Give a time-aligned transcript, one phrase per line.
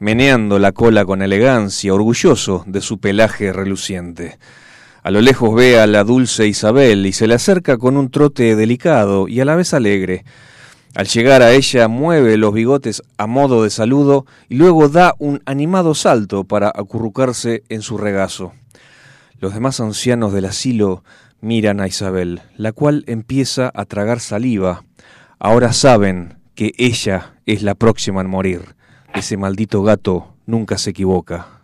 [0.00, 4.38] meneando la cola con elegancia, orgulloso de su pelaje reluciente.
[5.02, 8.56] A lo lejos ve a la dulce Isabel y se le acerca con un trote
[8.56, 10.24] delicado y a la vez alegre.
[10.94, 15.42] Al llegar a ella mueve los bigotes a modo de saludo y luego da un
[15.44, 18.52] animado salto para acurrucarse en su regazo.
[19.38, 21.04] Los demás ancianos del asilo
[21.42, 24.82] miran a Isabel, la cual empieza a tragar saliva.
[25.38, 28.79] Ahora saben que ella es la próxima en morir.
[29.14, 31.59] Ese maldito gato nunca se equivoca.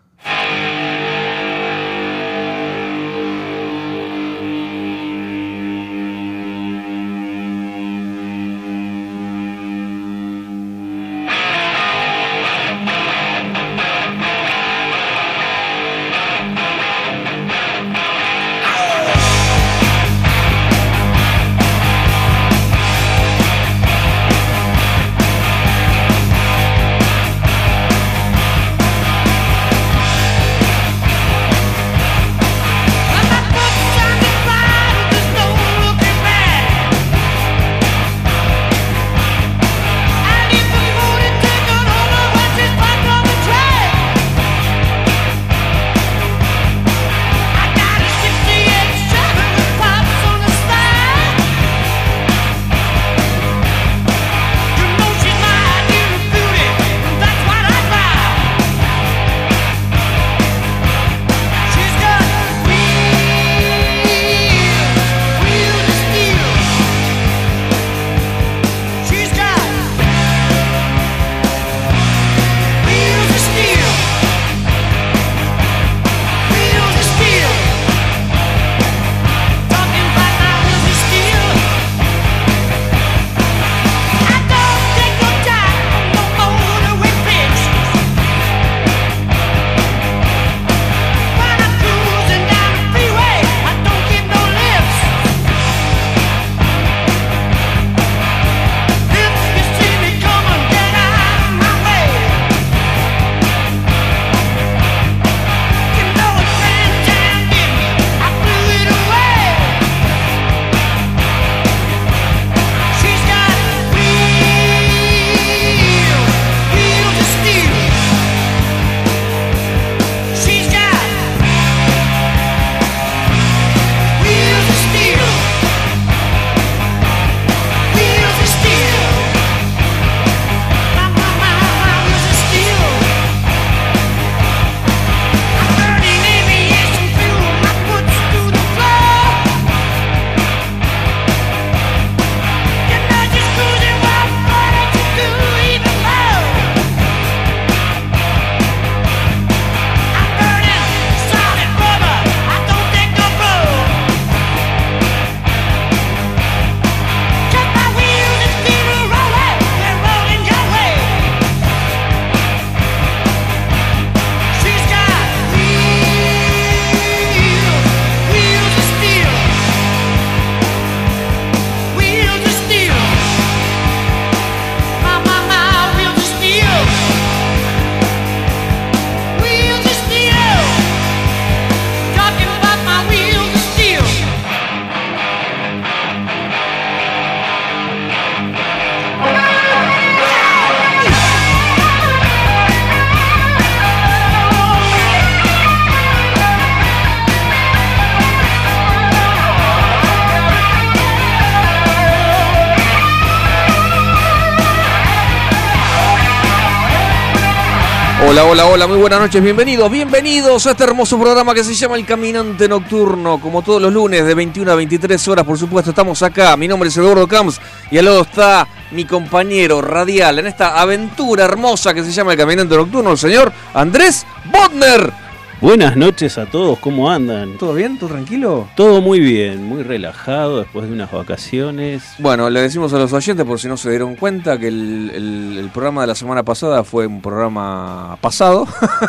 [208.56, 212.06] Hola, hola, muy buenas noches, bienvenidos, bienvenidos a este hermoso programa que se llama El
[212.06, 216.56] Caminante Nocturno, como todos los lunes de 21 a 23 horas, por supuesto, estamos acá,
[216.56, 217.60] mi nombre es Eduardo Camps
[217.90, 222.38] y al lado está mi compañero radial en esta aventura hermosa que se llama El
[222.38, 225.25] Caminante Nocturno, el señor Andrés Bodner.
[225.58, 227.56] Buenas noches a todos, ¿cómo andan?
[227.56, 227.98] ¿Todo bien?
[227.98, 228.68] ¿Todo tranquilo?
[228.76, 232.04] Todo muy bien, muy relajado después de unas vacaciones.
[232.18, 236.02] Bueno, le decimos a los oyentes, por si no se dieron cuenta, que el, programa
[236.02, 238.68] de la semana pasada fue un programa pasado,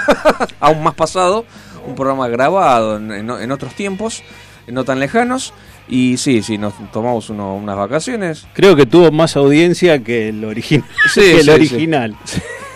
[0.61, 1.43] aún más pasado,
[1.85, 4.23] un programa grabado en, otros tiempos,
[4.67, 5.53] no tan lejanos.
[5.89, 8.47] Y sí, sí, nos tomamos unas vacaciones.
[8.53, 10.87] Creo que tuvo más audiencia que el, original.
[11.13, 12.15] Sí, el original.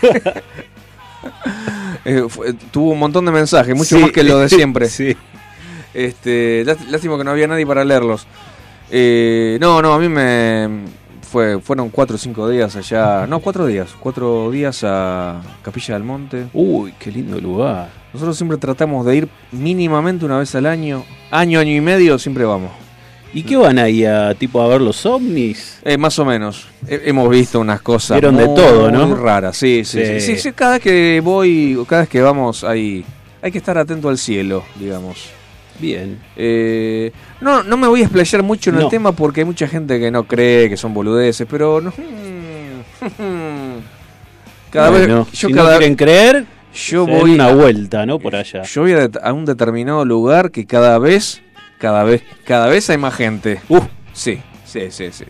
[2.04, 2.26] Eh,
[2.72, 4.90] tuvo un montón de mensajes, mucho más que lo de siempre.
[4.90, 5.16] sí.
[5.94, 8.26] Este, lástima que no había nadie para leerlos.
[8.90, 10.86] Eh, no, no, a mí me
[11.32, 13.28] fue, fueron cuatro o cinco días allá.
[13.28, 13.96] No, cuatro días.
[14.00, 16.48] Cuatro días a Capilla del Monte.
[16.54, 17.90] Uy, qué lindo lugar.
[18.14, 21.06] Nosotros siempre tratamos de ir mínimamente una vez al año.
[21.30, 22.72] Año, año y medio, siempre vamos.
[23.34, 25.80] ¿Y qué van ahí a tipo a ver los ovnis?
[25.84, 26.68] Eh, más o menos.
[26.88, 29.08] hemos visto unas cosas Vieron de todo, ¿no?
[29.08, 33.06] Muy raras, sí sí, sí sí, Cada vez que voy, cada vez que vamos, hay,
[33.42, 35.30] hay que estar atento al cielo, digamos.
[35.80, 36.20] Bien.
[36.36, 40.00] Eh, no, no me voy a explayar mucho en el tema porque hay mucha gente
[40.00, 41.92] que no cree que son boludeces, pero no.
[44.70, 48.20] cada vez, yo si no quieren creer, yo voy una vuelta, ¿no?
[48.20, 48.64] Por allá.
[48.64, 51.42] Yo voy a un determinado lugar que cada vez
[51.82, 53.60] cada vez, cada vez hay más gente.
[53.68, 53.82] Uh,
[54.14, 55.26] sí, sí, sí, sí.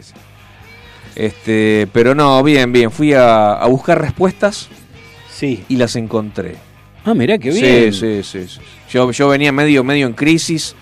[1.16, 2.92] Este, pero no, bien, bien.
[2.92, 4.68] Fui a, buscar respuestas.
[5.32, 5.64] Sí.
[5.70, 6.58] Y las encontré.
[7.06, 7.94] Ah, mirá qué bien.
[7.94, 8.60] Sí, sí, sí.
[8.90, 10.76] Yo, yo venía medio, medio en crisis.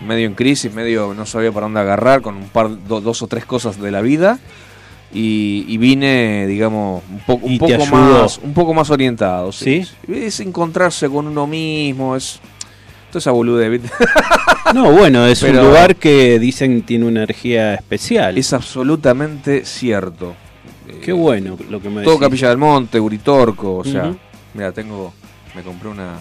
[0.00, 3.44] Medio en crisis, medio no sabía para dónde agarrar con un par, dos o tres
[3.44, 4.40] cosas de la vida.
[5.14, 9.52] Y, vine, digamos, un, poco un poco más un poco más orientado.
[9.52, 9.86] ¿Sí?
[10.08, 12.40] Es encontrarse con uno mismo, es
[13.12, 13.80] toda esa bolude.
[14.74, 18.38] No, bueno, es un lugar que dicen tiene una energía especial.
[18.38, 20.34] Es absolutamente cierto.
[21.02, 22.06] Qué bueno lo que me decís.
[22.06, 24.14] Todo Capilla del Monte, Uritorco, o sea,
[24.54, 25.12] mira, tengo,
[25.54, 26.20] me compré una,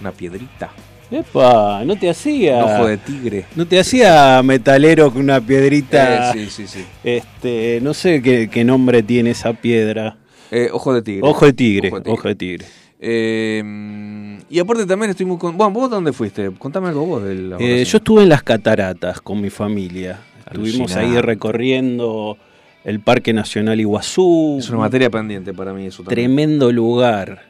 [0.00, 0.72] una piedrita.
[1.10, 2.64] Epa, no te hacía.
[2.64, 3.46] ojo de tigre.
[3.54, 6.32] No te hacía metalero con una piedrita.
[6.32, 6.84] Eh, sí, sí, sí.
[7.04, 10.16] Este, no sé qué, nombre tiene esa piedra.
[10.50, 11.20] Eh, ojo de tigre.
[11.22, 11.92] Ojo de tigre.
[12.06, 12.66] Ojo de tigre.
[13.06, 15.36] Eh, y aparte también estoy muy...
[15.36, 15.56] Con...
[15.56, 16.50] Bueno, ¿vos dónde fuiste?
[16.52, 17.54] Contame algo vos del...
[17.58, 20.20] Eh, yo estuve en las cataratas con mi familia.
[20.46, 22.38] Estuvimos ahí recorriendo
[22.84, 24.56] el Parque Nacional Iguazú.
[24.58, 26.28] Es una materia pendiente para mí eso también.
[26.28, 27.42] Tremendo lugar.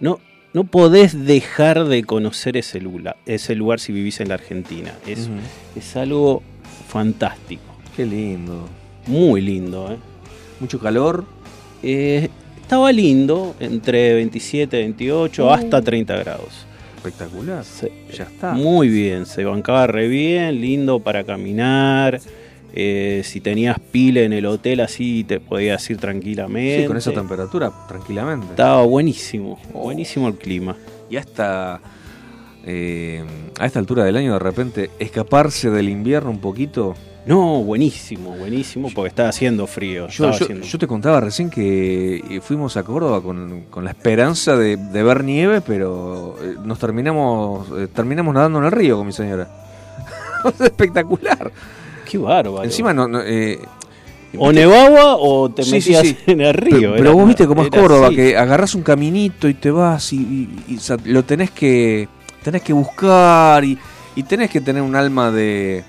[0.00, 0.20] No,
[0.52, 4.92] no podés dejar de conocer ese lugar, ese lugar si vivís en la Argentina.
[5.06, 5.30] Es,
[5.76, 6.42] es algo
[6.88, 7.62] fantástico.
[7.96, 8.68] Qué lindo.
[9.06, 9.96] Muy lindo, ¿eh?
[10.60, 11.24] ¿Mucho calor?
[11.82, 12.28] Eh,
[12.64, 16.66] estaba lindo, entre 27, 28, hasta 30 grados.
[16.96, 17.62] Espectacular.
[18.10, 18.54] ya está.
[18.54, 22.20] Muy bien, se bancaba re bien, lindo para caminar.
[22.72, 26.82] Eh, si tenías pila en el hotel, así te podías ir tranquilamente.
[26.82, 28.46] Sí, con esa temperatura, tranquilamente.
[28.50, 29.82] Estaba buenísimo, oh.
[29.82, 30.74] buenísimo el clima.
[31.10, 31.82] Y hasta
[32.64, 33.22] eh,
[33.60, 36.94] a esta altura del año, de repente, escaparse del invierno un poquito
[37.26, 40.08] no, buenísimo, buenísimo, porque estaba haciendo frío.
[40.08, 45.62] Yo, te contaba recién que eh, fuimos a Córdoba con, la esperanza de, ver nieve,
[45.62, 49.48] pero eh, nos terminamos eh, terminamos nadando en el río con mi señora.
[50.60, 51.50] Espectacular.
[52.10, 52.64] Qué bárbaro.
[52.64, 53.08] Encima no,
[54.36, 56.92] o nevaba o te metías en el río.
[56.96, 60.48] Pero, vos viste cómo es Córdoba, que agarras un caminito y te vas y,
[61.04, 62.06] lo tenés que
[62.42, 63.78] tenés que buscar y
[64.28, 65.84] tenés que tener un alma de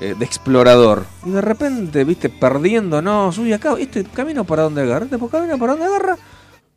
[0.00, 1.04] eh, de explorador.
[1.24, 5.72] Y de repente, viste, perdiéndonos, uy, acá, este camino para dónde agarra, este camino para
[5.72, 6.16] dónde agarra,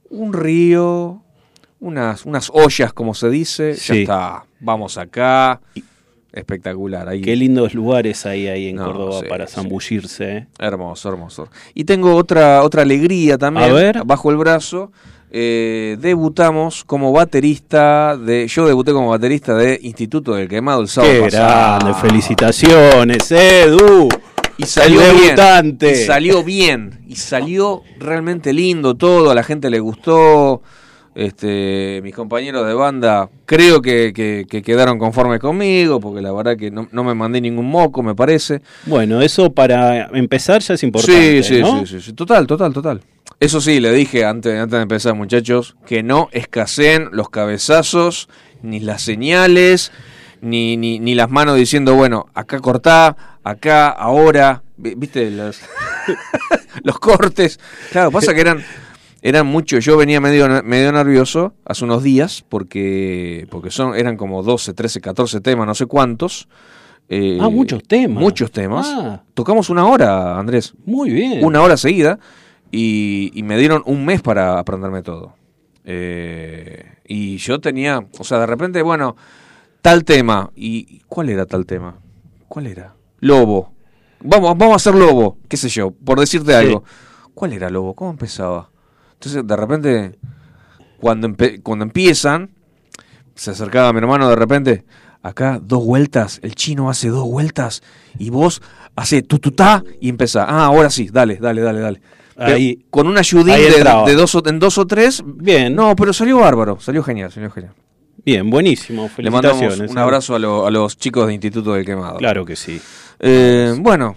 [0.09, 1.21] un río,
[1.79, 5.61] unas, unas ollas, como se dice, ya está, vamos acá.
[6.33, 7.09] Espectacular.
[7.09, 7.21] Ahí.
[7.21, 10.37] Qué lindos lugares hay ahí en Córdoba para zambullirse.
[10.37, 10.47] ¿eh?
[10.59, 11.49] Hermoso, hermoso.
[11.73, 14.93] Y tengo otra, otra alegría también bajo el brazo
[15.33, 18.47] eh, debutamos como baterista de.
[18.47, 24.09] Yo debuté como baterista de Instituto del Quemado el sábado Qué grande, felicitaciones, Edu.
[24.57, 25.77] Y salió bien.
[25.81, 26.99] Y salió bien.
[27.07, 29.31] Y salió realmente lindo todo.
[29.31, 30.61] A la gente le gustó.
[31.13, 34.13] Este, mis compañeros de banda creo que,
[34.63, 38.61] quedaron conformes conmigo, porque la verdad que no, me mandé ningún moco, me parece.
[38.85, 41.43] Bueno, eso para empezar ya es importante.
[41.43, 43.01] Sí, sí, sí, sí, total, total, total.
[43.41, 48.29] Eso sí, le dije antes, antes de empezar, muchachos, que no escaseen los cabezazos,
[48.61, 49.91] ni las señales,
[50.41, 55.31] ni, ni, ni las manos diciendo, bueno, acá cortá, acá, ahora, ¿viste?
[55.31, 55.59] Los,
[56.83, 57.59] los cortes.
[57.91, 58.63] Claro, pasa que eran,
[59.23, 59.83] eran muchos.
[59.83, 65.01] Yo venía medio, medio nervioso hace unos días, porque, porque son, eran como 12, 13,
[65.01, 66.47] 14 temas, no sé cuántos.
[67.09, 68.21] Eh, ah, muchos temas.
[68.21, 68.87] Muchos temas.
[68.87, 69.23] Ah.
[69.33, 70.75] Tocamos una hora, Andrés.
[70.85, 71.43] Muy bien.
[71.43, 72.19] Una hora seguida
[72.71, 75.33] y, me dieron un mes para aprenderme todo.
[75.83, 79.15] Eh, y yo tenía, o sea, de repente, bueno,
[79.81, 80.51] tal tema.
[80.55, 81.97] ¿Y cuál era tal tema?
[82.47, 82.95] ¿Cuál era?
[83.19, 83.73] Lobo.
[84.23, 86.83] Vamos, vamos a hacer lobo, qué sé yo, por decirte algo.
[87.33, 87.95] ¿Cuál era lobo?
[87.95, 88.69] ¿Cómo empezaba?
[89.13, 90.19] Entonces, de repente,
[90.99, 92.51] cuando, cuando empiezan,
[93.35, 94.85] se acercaba mi hermano de repente,
[95.23, 97.81] acá dos vueltas, el chino hace dos vueltas
[98.19, 98.61] y vos
[98.95, 100.45] hace tututá y empezás.
[100.47, 102.01] Ah, ahora sí, dale, dale, dale, dale.
[102.37, 105.23] Ahí, con una ayudín de, dos o, en dos o tres.
[105.25, 105.75] Bien.
[105.75, 107.73] No, pero salió bárbaro, salió genial, salió genial.
[108.23, 109.09] Bien, buenísimo.
[109.09, 109.61] Felicitaciones.
[109.61, 110.01] Le mandamos un ¿eh?
[110.01, 112.17] abrazo a, a, los chicos de Instituto del Quemado.
[112.17, 112.79] Claro que sí.
[113.19, 114.15] Eh, bueno,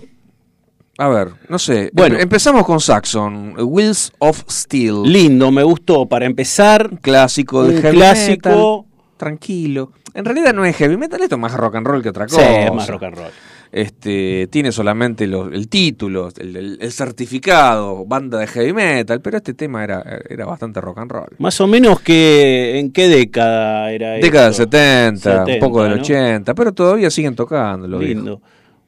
[0.99, 1.91] a ver, no sé.
[1.93, 5.03] Bueno, empezamos con Saxon, Wheels of Steel.
[5.03, 6.07] Lindo, me gustó.
[6.07, 8.87] Para empezar, clásico de heavy clásico.
[9.17, 9.93] Tranquilo.
[10.15, 12.41] En realidad no es heavy metal, esto es más rock and roll que otra cosa.
[12.41, 13.31] Sí, es más rock and roll.
[13.73, 20.21] Este, tiene solamente el título, el, certificado, banda de heavy metal, pero este tema era,
[20.29, 21.31] era bastante rock and roll.
[21.39, 26.55] Más o menos que en qué década era Década del 70, un poco del 80,
[26.55, 27.99] pero todavía siguen tocando.
[27.99, 28.41] Lindo.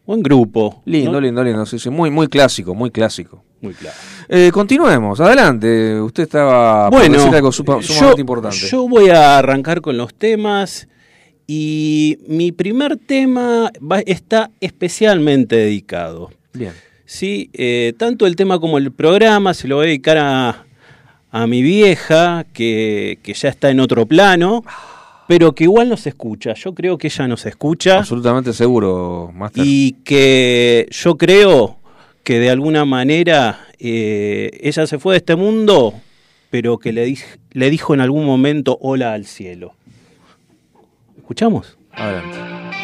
[0.07, 0.83] Buen grupo.
[0.85, 1.67] Lindo, lindo, lindo.
[1.67, 3.43] Sí, sí, muy, muy clásico, muy clásico.
[3.61, 3.97] Muy claro.
[4.29, 6.01] Eh, continuemos, adelante.
[6.01, 8.57] Usted estaba bueno, decir algo sumamente importante.
[8.57, 10.87] Yo voy a arrancar con los temas
[11.49, 13.73] y mi primer tema
[14.07, 16.31] está especialmente dedicado.
[16.53, 16.73] Bien.
[17.05, 20.67] Sí, eh, tanto el tema como el programa se lo voy a dedicar a,
[21.33, 24.65] a mi vieja, que, que ya está en otro plano
[25.27, 26.55] pero que igual nos escucha.
[26.55, 27.99] Yo creo que ella nos escucha.
[27.99, 29.65] Absolutamente seguro, Master.
[29.67, 31.79] Y que yo creo
[32.23, 35.95] que de alguna manera eh, ella se fue de este mundo,
[36.51, 37.17] pero que le,
[37.53, 39.75] le dijo en algún momento hola al cielo.
[41.17, 41.77] ¿Escuchamos?
[41.93, 42.76] Adelante.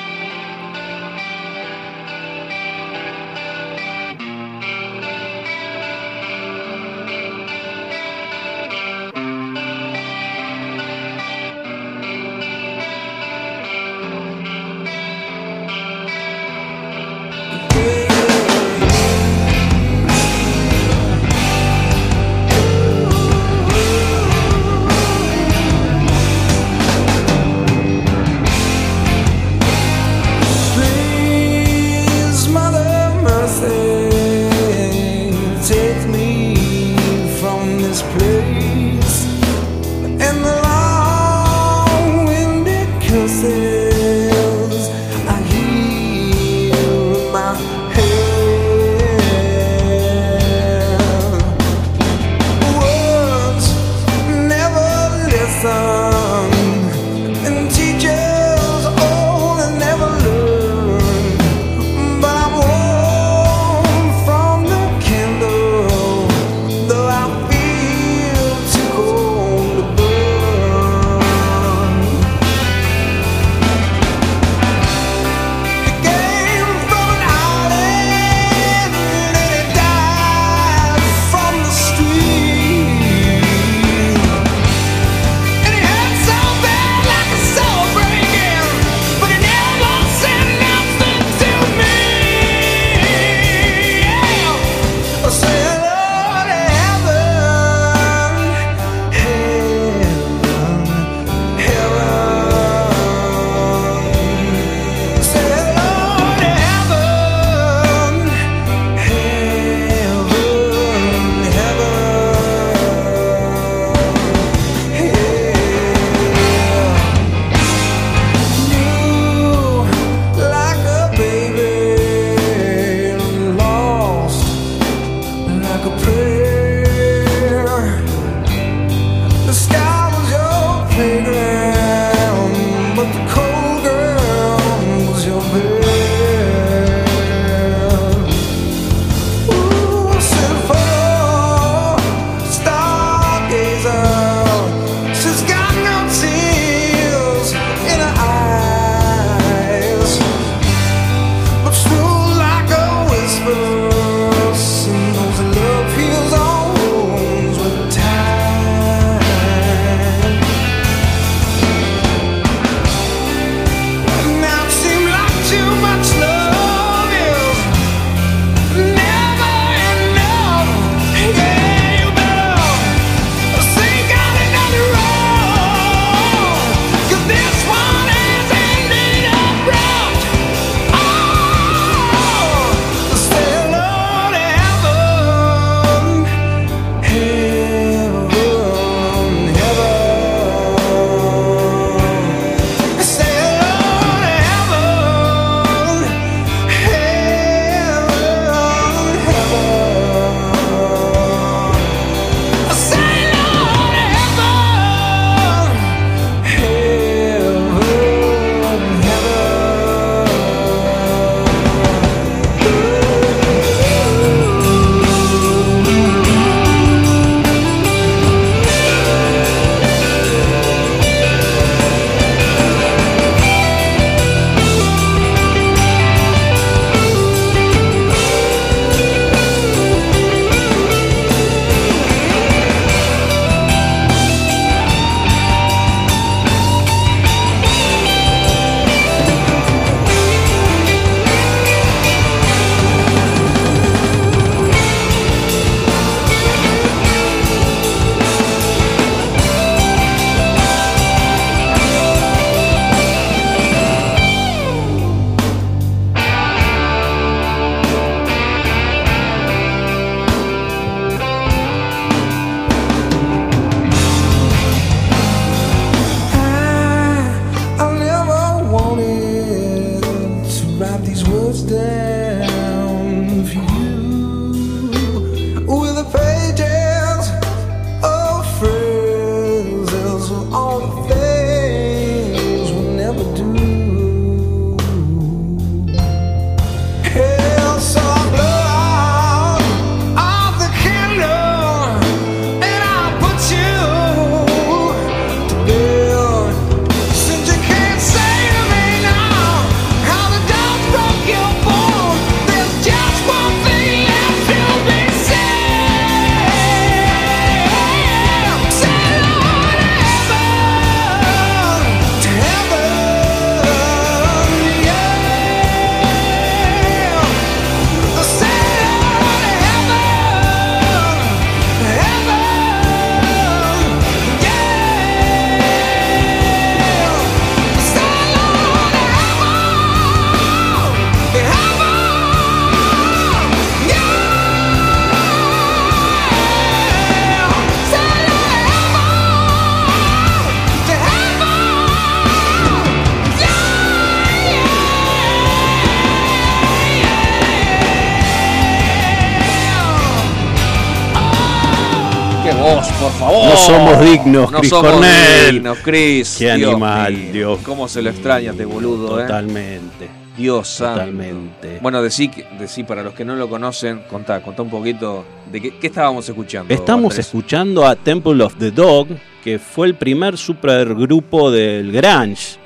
[354.33, 355.53] Dignos, no Chris somos Cornell.
[355.53, 356.37] dignos, Chris.
[356.38, 357.33] Qué Dios animal, mío.
[357.33, 357.59] Dios.
[357.64, 359.23] Cómo se lo extraña este boludo, eh.
[359.23, 360.11] Totalmente.
[360.37, 360.95] Dios santo.
[361.01, 361.79] Totalmente.
[361.83, 365.77] Bueno, decí, decí para los que no lo conocen, contá, contá un poquito de qué,
[365.79, 366.73] qué estábamos escuchando.
[366.73, 367.27] Estamos Andrés.
[367.27, 369.09] escuchando a Temple of the Dog,
[369.45, 372.57] que fue el primer supergrupo del Grunge.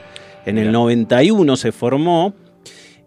[0.45, 0.73] En el Mirá.
[0.79, 2.33] 91 se formó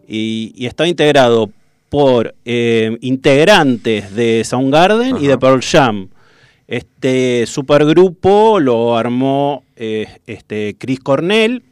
[0.06, 1.50] y, y está integrado
[1.88, 5.28] por eh, integrantes de Soundgarden y Ajá.
[5.28, 6.10] de Pearl Jam.
[7.02, 11.64] Este supergrupo lo armó eh, este, Chris Cornell,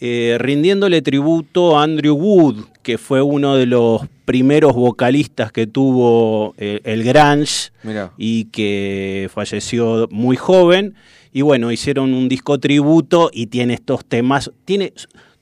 [0.00, 6.56] eh, rindiéndole tributo a Andrew Wood, que fue uno de los primeros vocalistas que tuvo
[6.58, 8.14] eh, el Grunge Mirá.
[8.18, 10.96] y que falleció muy joven.
[11.32, 14.50] Y bueno, hicieron un disco tributo y tiene estos temas.
[14.64, 14.92] Tiene,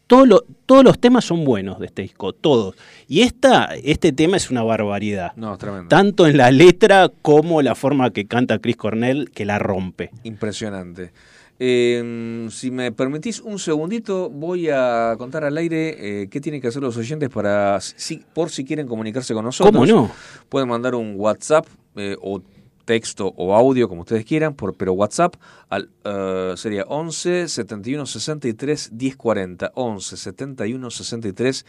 [0.06, 2.74] todo lo- todos los temas son buenos de este disco, todos.
[3.08, 5.32] Y esta, este tema es una barbaridad.
[5.36, 5.88] No, tremendo.
[5.88, 10.10] Tanto en la letra como la forma que canta Chris Cornell, que la rompe.
[10.24, 11.12] Impresionante.
[11.60, 16.66] Eh, si me permitís un segundito, voy a contar al aire eh, qué tienen que
[16.68, 19.72] hacer los oyentes para, si, por si quieren comunicarse con nosotros.
[19.72, 20.10] ¿Cómo no?
[20.48, 22.42] Pueden mandar un WhatsApp eh, o
[22.84, 25.34] texto o audio, como ustedes quieran, por, pero WhatsApp
[25.68, 29.72] al, eh, sería 11 71 63 1040.
[29.74, 31.66] 11 71 63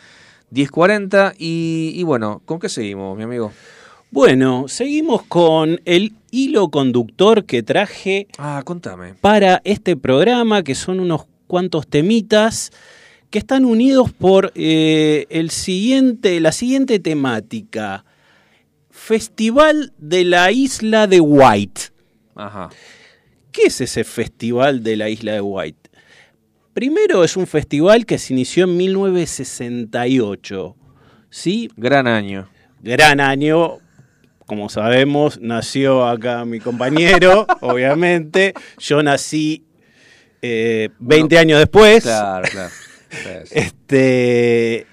[0.52, 1.34] 1040.
[1.38, 3.52] Y, y bueno, ¿con qué seguimos, mi amigo?
[4.12, 9.16] Bueno, seguimos con el hilo conductor que traje Ah, contame.
[9.20, 12.72] para este programa, que son unos cuantos temitas
[13.30, 18.06] que están unidos por eh, el siguiente, la siguiente temática.
[19.06, 21.92] Festival de la isla de White.
[22.34, 22.70] Ajá.
[23.52, 25.92] ¿Qué es ese festival de la isla de White?
[26.74, 30.76] Primero es un festival que se inició en 1968.
[31.30, 31.70] ¿Sí?
[31.78, 32.50] Gran año.
[32.82, 33.78] Gran año.
[34.48, 38.56] Como sabemos, nació acá mi compañero, obviamente.
[38.80, 39.68] Yo nací
[40.42, 42.02] eh, 20 años después.
[42.02, 42.74] Claro, claro.
[43.52, 44.88] Este.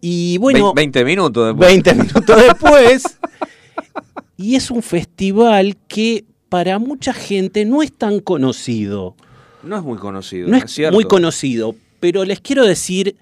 [0.00, 0.72] Y bueno.
[0.74, 1.68] Vein- 20 minutos después.
[1.68, 3.02] 20 minutos después.
[4.36, 9.16] y es un festival que para mucha gente no es tan conocido.
[9.62, 10.48] No es muy conocido.
[10.48, 10.94] No es cierto?
[10.94, 13.16] muy conocido, pero les quiero decir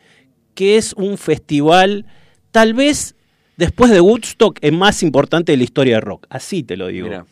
[0.54, 2.06] que es un festival,
[2.50, 3.14] tal vez
[3.56, 6.26] después de Woodstock, el más importante de la historia del rock.
[6.30, 7.08] Así te lo digo.
[7.08, 7.26] Mirá.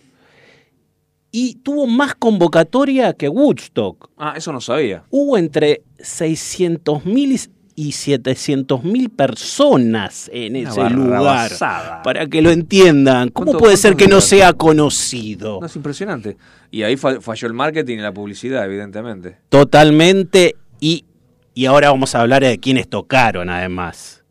[1.31, 4.11] Y tuvo más convocatoria que Woodstock.
[4.17, 5.05] Ah, eso no sabía.
[5.11, 11.51] Hubo entre 600.000 y 700.000 personas en ese lugar.
[12.05, 13.31] Para que lo entiendan.
[13.31, 14.25] ¿Cómo ¿Cuánto- puede ser que no días?
[14.27, 15.59] sea conocido?
[15.61, 16.37] No, es impresionante.
[16.71, 19.37] Y ahí fa- falló el marketing y la publicidad, evidentemente.
[19.49, 20.57] Totalmente.
[20.81, 21.05] Y,
[21.55, 24.23] y ahora vamos a hablar de quiénes tocaron, además.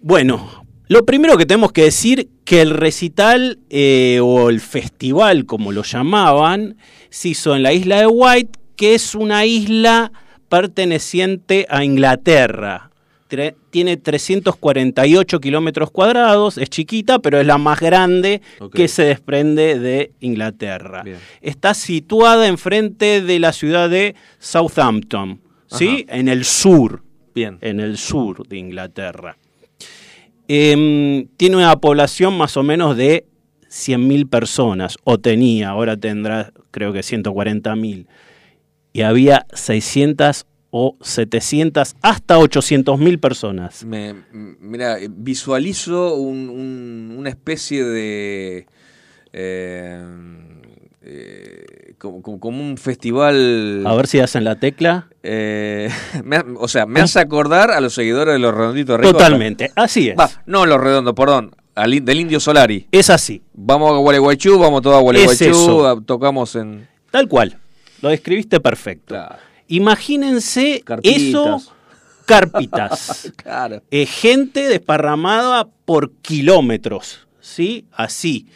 [0.00, 5.72] Bueno, lo primero que tenemos que decir que el recital eh, o el festival, como
[5.72, 6.76] lo llamaban,
[7.10, 10.12] se hizo en la isla de White, que es una isla
[10.52, 12.90] perteneciente a Inglaterra.
[13.30, 18.42] Tre- Tiene 348 kilómetros cuadrados, es chiquita, pero es la más grande
[18.74, 21.04] que se desprende de Inglaterra.
[21.04, 21.16] Bien.
[21.40, 26.04] Está situada enfrente de la ciudad de Southampton, ¿sí?
[26.10, 27.02] En el sur,
[27.34, 27.56] Bien.
[27.62, 29.38] en el sur de Inglaterra.
[30.48, 33.24] Em, tiene una población más o menos de
[33.70, 38.06] 100.000 personas, o tenía, ahora tendrá creo que 140.000.
[38.92, 43.84] Y había 600 o 700 hasta 800.000 personas.
[43.84, 48.66] Me, mira, visualizo un- un- una especie de...
[49.32, 50.02] eh,
[51.02, 52.20] eh, como,
[52.58, 53.82] un festival...
[53.86, 55.08] A ver si hacen la tecla.
[55.22, 55.88] eh,
[56.24, 59.18] me o sea, me hace acordar a los seguidores de los redonditos de Ricota.
[59.24, 60.18] Totalmente, así es.
[60.18, 61.54] Va, no los redondos, perdón.
[61.74, 62.86] al del Indio Solari.
[62.92, 65.86] Es así, Vamos a Gualeguaychú, vamos todos a Gualeguaychú, eso.
[65.88, 66.88] a- tocamos en...
[67.10, 67.58] tal cual.
[68.02, 69.14] Lo describiste perfecto.
[69.14, 69.36] Claro.
[69.68, 71.22] Imagínense Carpitas.
[71.22, 71.72] eso,
[72.26, 73.32] carpitas.
[73.36, 73.82] Claro.
[73.90, 77.86] Eh, gente desparramada por kilómetros, ¿sí?
[77.92, 78.46] Así.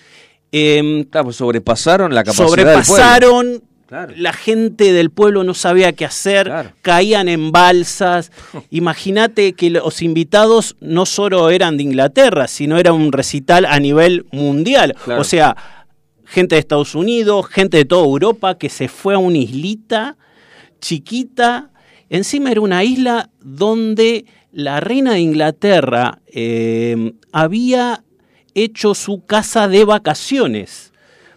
[0.52, 2.72] Em, Claro, pues sobrepasaron la capacidad del pueblo.
[2.84, 4.14] sobrepasaron, Claro.
[4.16, 8.32] la gente del pueblo no sabía qué hacer, caían en balsas.
[8.70, 14.26] Imagínate que los invitados no solo eran de Inglaterra, sino era un recital a nivel
[14.32, 14.94] mundial.
[15.04, 15.20] Claro.
[15.20, 15.56] O sea,
[16.26, 20.16] gente de Estados Unidos, gente de toda Europa que se fue a una islita
[20.80, 21.70] chiquita.
[22.10, 28.02] Encima era una isla donde la reina de Inglaterra eh, había
[28.54, 30.92] hecho su casa de vacaciones,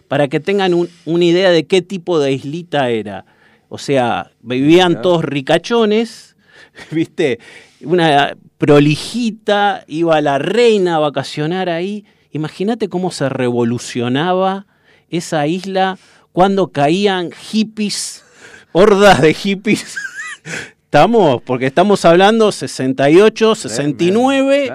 [0.08, 3.24] para que tengan un- una idea de qué tipo de islita era.
[3.68, 6.36] O sea, vivían todos ricachones,
[6.90, 7.38] ¿viste?
[7.82, 12.04] Una prolijita, iba la reina a vacacionar ahí.
[12.32, 14.66] Imagínate cómo se revolucionaba
[15.10, 15.98] esa isla
[16.32, 18.24] cuando caían hippies,
[18.72, 19.96] hordas de hippies.
[20.84, 24.72] Estamos, porque estamos hablando 68, 69,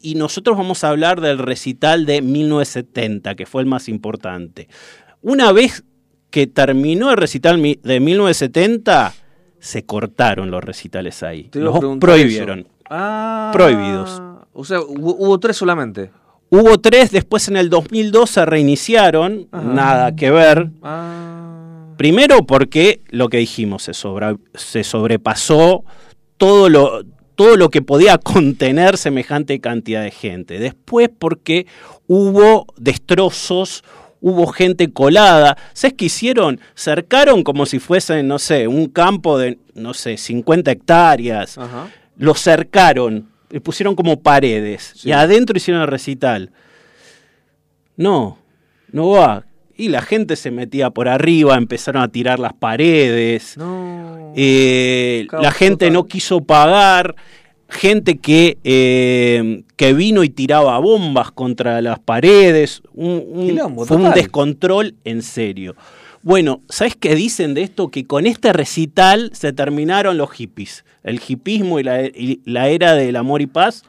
[0.00, 4.66] y nosotros vamos a hablar del recital de 1970, que fue el más importante.
[5.22, 5.84] Una vez
[6.30, 9.14] que terminó el recital de 1970,
[9.60, 11.48] se cortaron los recitales ahí.
[11.52, 12.66] los prohibieron.
[12.90, 14.20] Ah, Prohibidos.
[14.52, 16.10] O sea, hubo, tres solamente.
[16.48, 20.70] Hubo tres, después en el 2002 se reiniciaron, nada que ver.
[20.82, 21.94] Ah.
[21.96, 23.92] Primero porque lo que dijimos, se,
[24.54, 25.84] se sobrepasó
[26.36, 27.02] todo lo,
[27.34, 30.58] todo lo que podía contener semejante cantidad de gente.
[30.58, 31.66] Después porque
[32.06, 33.82] hubo destrozos,
[34.20, 35.56] hubo gente colada.
[35.72, 36.60] ¿Sabes qué hicieron?
[36.74, 41.58] Cercaron como si fuese, no sé, un campo de, no sé, 50 hectáreas.
[42.16, 43.28] Lo cercaron,
[43.62, 45.04] pusieron como paredes.
[45.04, 46.50] Y adentro hicieron el recital.
[47.96, 48.38] No,
[48.92, 49.44] no va.
[49.76, 53.56] Y la gente se metía por arriba, empezaron a tirar las paredes.
[54.34, 57.14] Eh, la gente no quiso pagar
[57.68, 64.94] gente que, eh, que vino y tiraba bombas contra las paredes, un, fue un descontrol
[65.04, 65.74] en serio.
[66.26, 67.92] Bueno, ¿sabes qué dicen de esto?
[67.92, 70.84] Que con este recital se terminaron los hippies.
[71.04, 73.84] El hippismo y la, era del amor y paz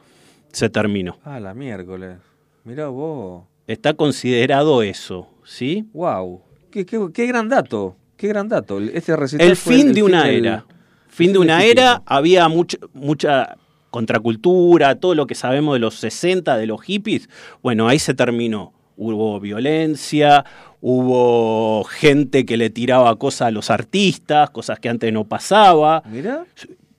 [0.52, 1.18] se terminó.
[1.24, 2.20] Ah, la miércoles.
[2.64, 3.46] Mirá vos.
[3.66, 5.88] Está considerado eso, ¿sí?
[5.94, 6.44] Wow.
[6.70, 6.86] Qué,
[7.26, 7.96] gran dato.
[8.16, 8.80] Qué gran dato.
[8.82, 10.64] Este recital el fin de una era.
[11.08, 13.58] Fin de una era, había mucha, mucha
[13.90, 17.30] contracultura, todo lo que sabemos de los 60, de los hippies,
[17.64, 18.77] bueno, ahí se terminó.
[18.98, 20.44] Hubo violencia,
[20.82, 26.04] hubo gente que le tiraba cosas a los artistas, cosas que antes no pasaba.
[26.10, 26.46] Mira.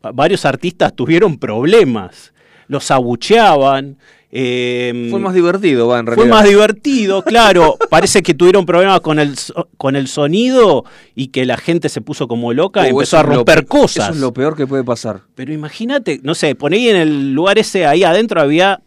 [0.01, 2.33] Varios artistas tuvieron problemas,
[2.69, 3.99] los abucheaban,
[4.31, 6.27] Em, fue más divertido, va, en realidad.
[6.27, 7.79] Fue más divertido, claro.
[7.91, 9.35] Parece que tuvieron problemas con el,
[9.79, 10.85] con el sonido
[11.15, 14.09] y que la gente se puso como loca y uh, empezó a romper cosas.
[14.09, 15.23] Eso es lo peor que puede pasar.
[15.35, 18.83] Pero imagínate, no sé, ponéis en el lugar ese, ahí adentro había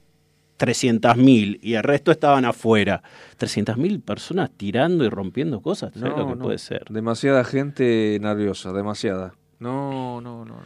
[0.62, 3.02] 300.000 y el resto estaban afuera.
[3.40, 6.86] 300.000 personas tirando y rompiendo cosas, ¿sabes lo que puede ser?
[6.90, 9.34] Demasiada gente nerviosa, demasiada.
[9.60, 10.62] No, no, no, no.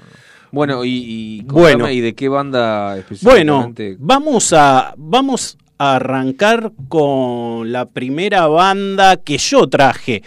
[0.52, 3.98] Bueno, y, bueno, ¿y de qué banda específicamente?
[3.98, 10.24] Bueno, vamos a, vamos a arrancar con la primera banda que yo traje.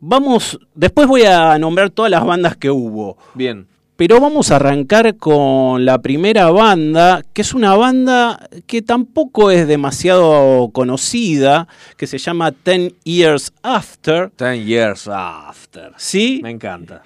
[0.00, 3.16] Vamos, después voy a nombrar todas las bandas que hubo.
[3.34, 3.66] Bien.
[3.96, 9.68] Pero vamos a arrancar con la primera banda, que es una banda que tampoco es
[9.68, 14.30] demasiado conocida, que se llama Ten Years After.
[14.30, 15.92] Ten Years After.
[15.96, 16.40] Sí.
[16.42, 17.02] Me encanta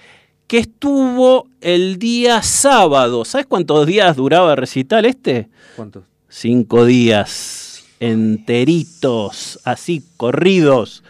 [0.49, 3.23] que estuvo el día sábado.
[3.23, 5.47] ¿Sabes cuántos días duraba el recital este?
[5.75, 6.05] ¿Cuántos?
[6.27, 11.03] Cinco días enteritos, así, corridos.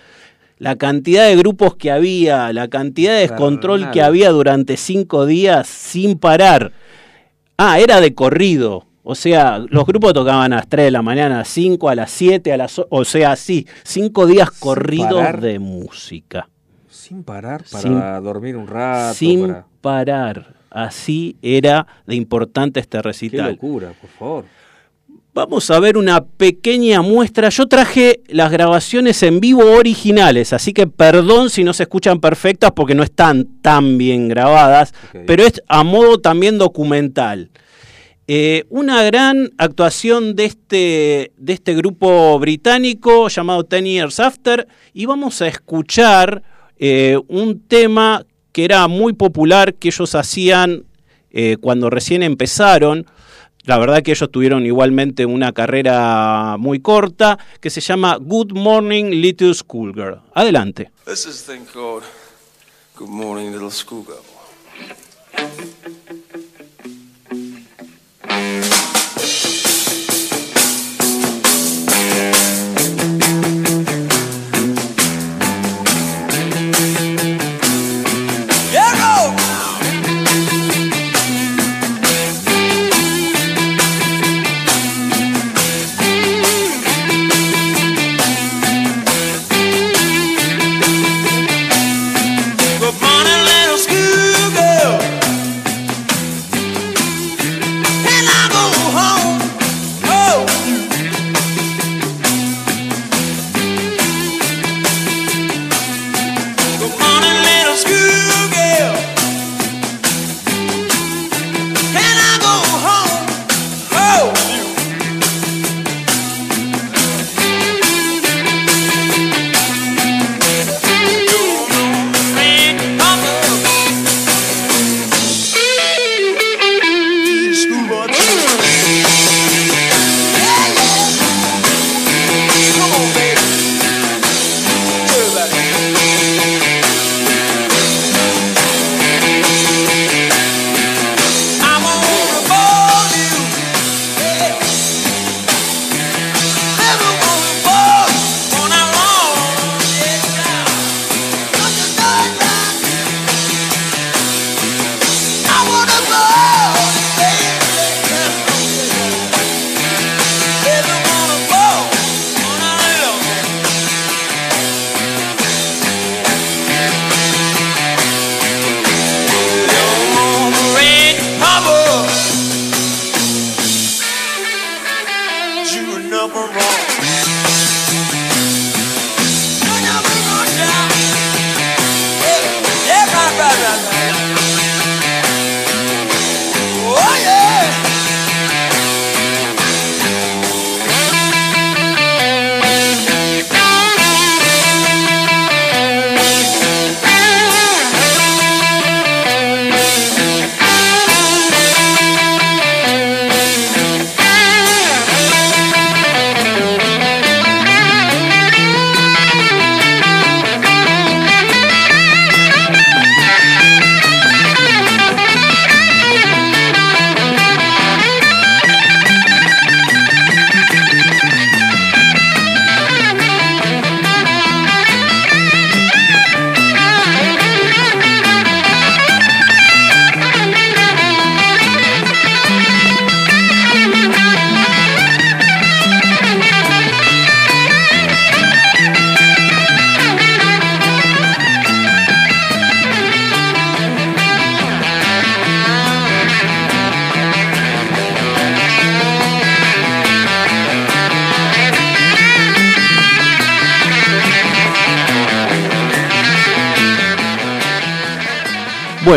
[0.59, 5.67] La cantidad de grupos que había, la cantidad de descontrol que había durante cinco días
[5.67, 6.73] sin parar.
[7.57, 8.85] Ah, era de corrido.
[9.03, 11.95] O sea, los grupos tocaban a las 3 de la mañana, a las 5, a
[11.95, 12.79] las 7, a las...
[12.89, 16.47] O sea, sí, cinco días corridos de música.
[16.89, 19.15] Sin parar para dormir un rato.
[19.15, 20.55] Sin parar.
[20.69, 23.45] Así era de importante este recital.
[23.45, 24.45] Qué locura, por favor.
[25.31, 27.49] Vamos a ver una pequeña muestra.
[27.49, 32.71] Yo traje las grabaciones en vivo originales, así que perdón si no se escuchan perfectas
[32.75, 34.93] porque no están tan bien grabadas,
[35.27, 37.51] pero es a modo también documental.
[38.27, 45.05] Eh, una gran actuación de este, de este grupo británico llamado Ten Years After y
[45.05, 46.43] vamos a escuchar
[46.77, 50.85] eh, un tema que era muy popular que ellos hacían
[51.31, 53.05] eh, cuando recién empezaron.
[53.69, 59.11] La verdad que ellos tuvieron igualmente una carrera muy corta que se llama Good Morning
[59.11, 60.21] Little Schoolgirl.
[60.33, 60.89] Adelante.
[62.97, 64.17] Good Morning Little Schoolgirl.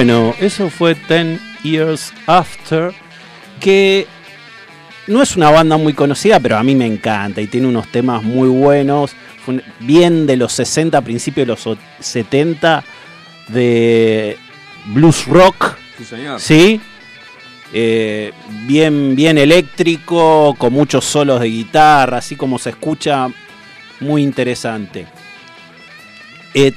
[0.04, 2.92] Bueno, eso fue Ten Years After,
[3.60, 4.04] que
[5.06, 8.20] no es una banda muy conocida, pero a mí me encanta y tiene unos temas
[8.24, 9.12] muy buenos,
[9.78, 12.82] bien de los 60, principios de los 70,
[13.46, 14.36] de
[14.86, 15.76] blues rock.
[15.96, 16.40] Sí, señor.
[16.40, 16.80] Sí.
[17.72, 18.32] Eh,
[18.66, 23.28] bien, bien eléctrico, con muchos solos de guitarra, así como se escucha,
[24.00, 25.06] muy interesante.
[26.54, 26.72] Eh,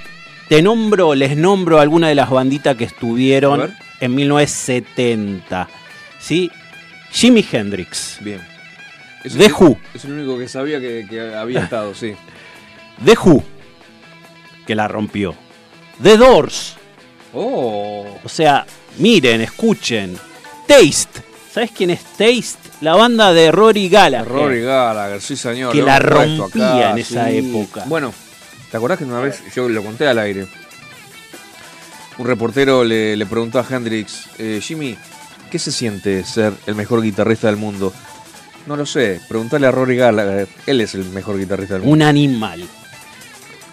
[0.48, 5.68] te nombro, les nombro alguna de las banditas que estuvieron en 1970.
[6.20, 6.52] ¿sí?
[7.12, 8.18] Jimi Hendrix.
[8.22, 8.42] Bien.
[9.24, 9.78] The Who.
[9.94, 12.14] Es el único que sabía que, había estado, sí.
[13.06, 13.44] The Who,
[14.68, 15.36] que la rompió.
[16.02, 16.76] The Doors.
[17.34, 18.06] Oh.
[18.24, 18.66] O sea,
[18.98, 20.18] miren, escuchen.
[20.68, 21.22] Taste.
[21.52, 22.70] ¿Sabes quién es Taste?
[22.82, 24.28] La banda de Rory Gallagher.
[24.28, 25.72] Rory Gallagher, sí señor.
[25.72, 27.84] Que la rompía en esa época.
[27.88, 28.14] Bueno,
[28.70, 30.48] ¿te acordás que una vez yo lo conté al aire?
[32.18, 34.98] Un reportero le, preguntó a Hendrix, eh, Jimmy,
[35.52, 37.94] ¿qué se siente ser el mejor guitarrista del mundo?
[38.68, 41.94] No lo sé, preguntale a Rory Gallagher, él es el mejor guitarrista del mundo.
[41.94, 42.64] Un animal.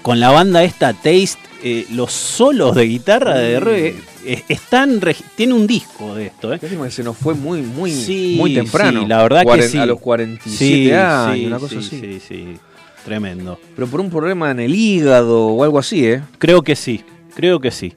[0.03, 5.01] Con la banda esta Taste, eh, los solos de guitarra de Rory eh, están
[5.37, 6.61] tiene un disco de esto, ¿eh?
[6.91, 7.93] se nos fue muy muy
[8.37, 9.07] muy temprano.
[9.07, 9.79] la verdad que sí.
[9.79, 12.01] A los 47 años, una cosa así.
[12.01, 12.59] Sí, sí,
[13.05, 13.59] tremendo.
[13.75, 16.23] Pero por un problema en el hígado o algo así, ¿eh?
[16.39, 17.93] Creo que sí, creo que sí.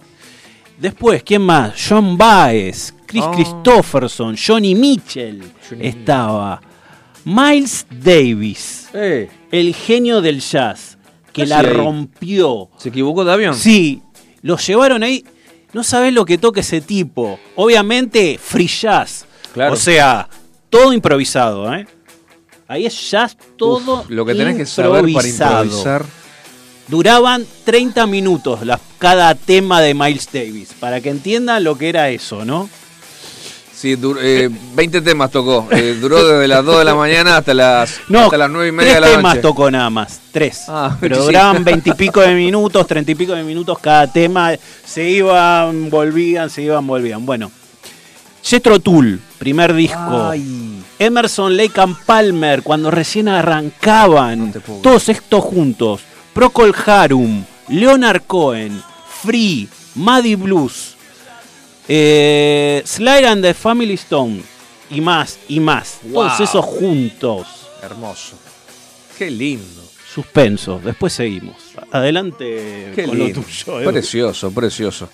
[0.77, 1.73] Después, ¿quién más?
[1.87, 3.31] John Baez, Chris ah.
[3.33, 5.43] Christopherson, Johnny Mitchell
[5.79, 6.61] estaba.
[7.23, 9.27] Miles Davis, eh.
[9.51, 10.97] el genio del jazz,
[11.33, 12.69] que la rompió.
[12.77, 13.55] ¿Se equivocó de avión?
[13.55, 14.01] Sí,
[14.41, 15.25] lo llevaron ahí.
[15.73, 17.39] No sabés lo que toca ese tipo.
[17.55, 19.25] Obviamente, free jazz.
[19.53, 19.73] Claro.
[19.73, 20.29] O sea,
[20.69, 21.87] todo improvisado, ¿eh?
[22.67, 26.05] Ahí es jazz todo Lo que tenés que saber para improvisar
[26.87, 28.59] duraban 30 minutos
[28.99, 32.69] cada tema de Miles Davis, para que entiendan lo que era eso, ¿no?
[33.73, 35.67] Sí, 20 eh, temas tocó.
[35.71, 38.95] Eh, duró desde las 2 de la mañana hasta las, hasta las 9 y media
[38.95, 39.17] de la noche.
[39.17, 40.63] temas tocó nada más, tres.
[40.69, 44.53] Ah, pero duraban 20 y pico de minutos, 30 y pico de minutos cada tema.
[44.85, 47.25] Se iban, volvían, se iban, volvían.
[47.25, 47.51] Bueno,
[48.41, 50.31] Jetro Tull, primer disco.
[50.99, 54.53] Emerson, Lake and Palmer, cuando recién arrancaban.
[54.81, 56.01] todos estos juntos.
[56.33, 58.81] Procol Harum, Leonard Cohen,
[59.23, 60.95] Free, Maddie Blues,
[61.87, 64.41] eh, Slide and the Family Stone
[64.89, 65.99] y más, y más.
[66.11, 67.47] Todos esos juntos.
[67.81, 68.37] Hermoso.
[69.17, 69.81] Qué lindo.
[70.13, 70.79] Suspenso.
[70.83, 71.55] Después seguimos.
[71.91, 73.81] Adelante con lo tuyo.
[73.81, 73.85] Eh.
[73.85, 75.09] Precioso, precioso.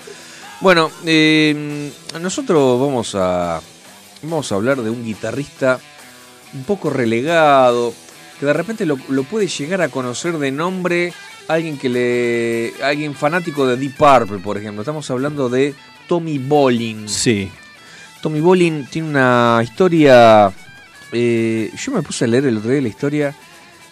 [0.59, 3.59] Bueno, eh, nosotros vamos a,
[4.23, 5.79] vamos a hablar de un guitarrista
[6.53, 7.93] un poco relegado,
[8.39, 11.13] que de repente lo, puede llegar a conocer de nombre
[11.47, 12.73] alguien que le.
[12.83, 14.81] alguien fanático de Deep Purple, por ejemplo.
[14.81, 15.75] Estamos hablando de
[16.07, 17.07] Tommy Bolin.
[17.07, 17.51] Sí.
[18.21, 20.51] Tommy Bolin tiene una historia.
[21.11, 23.35] Eh, yo me puse a leer el otro día la historia.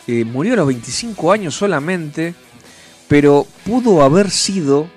[0.08, 2.34] Eh, murió a los 25 años solamente,
[3.08, 4.90] pero pudo haber sido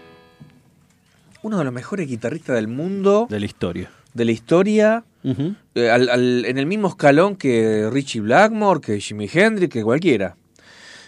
[1.43, 3.27] uno de los mejores guitarristas del mundo.
[3.29, 3.91] De la historia.
[4.15, 9.83] De la historia eh, en el mismo escalón que Richie Blackmore, que Jimi Hendrix, que
[9.83, 10.37] cualquiera.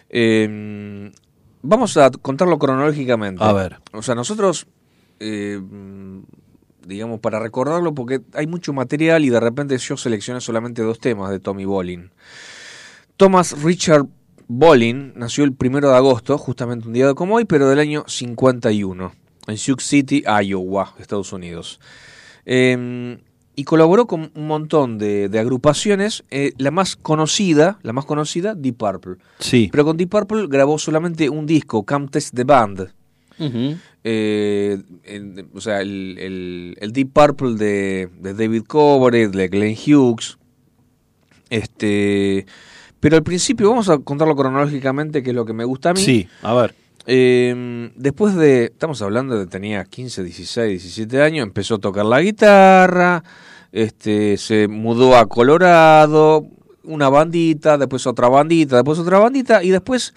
[0.09, 1.11] Em,
[1.63, 3.43] vamos a contarlo cronológicamente.
[3.43, 3.79] A ver.
[3.93, 4.67] O sea, nosotros,
[5.19, 5.61] eh,
[6.87, 11.31] digamos, para recordarlo, porque hay mucho material y de repente yo seleccioné solamente dos temas
[11.31, 12.11] de Tommy Bolin.
[13.17, 14.07] Thomas Richard
[14.47, 19.13] Bolin nació el primero de agosto, justamente un día como hoy, pero del año 51,
[19.47, 21.81] en Sioux City, Iowa, Estados Unidos.
[22.45, 23.19] Eh,
[23.57, 26.25] y colaboró con un montón de, agrupaciones.
[26.31, 29.17] Eh, la más conocida, la más conocida, Deep Purple.
[29.39, 29.69] Sí.
[29.71, 32.93] Pero con Deep Purple grabó solamente un disco, Come Test the Band.
[34.07, 34.83] Eh,
[35.53, 40.39] o sea, el, Deep Purple de, David Coverdale, de Glenn Hughes.
[41.51, 42.47] Este,
[43.01, 46.01] pero al principio, vamos a contarlo cronológicamente, que es lo que me gusta a mí.
[46.01, 46.75] Sí, a ver.
[47.07, 52.21] Eh, después de, estamos hablando de tenía 15, 16, 17 años, empezó a tocar la
[52.21, 53.23] guitarra,
[53.73, 56.47] este, se mudó a Colorado,
[56.85, 60.15] una bandita, después otra bandita, después otra bandita y después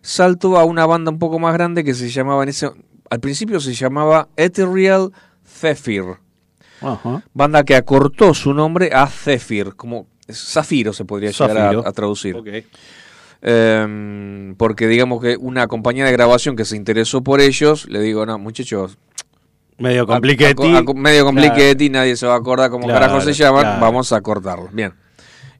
[0.00, 2.70] saltó a una banda un poco más grande que se llamaba en ese,
[3.10, 5.12] al principio se llamaba Ethereal
[5.46, 6.18] Zephyr.
[7.32, 12.64] Banda que acortó su nombre a Zephyr, como Zafiro se podría llegar a, traducir.
[13.44, 18.24] Em, porque digamos que una compañía de grabación que se interesó por ellos, le digo,
[18.24, 18.98] no, muchachos,
[19.78, 24.20] medio compliquetti, medio compliquetti, nadie se va a acordar cómo carajo se llaman, vamos a
[24.20, 24.68] cortarlo.
[24.72, 24.92] Bien,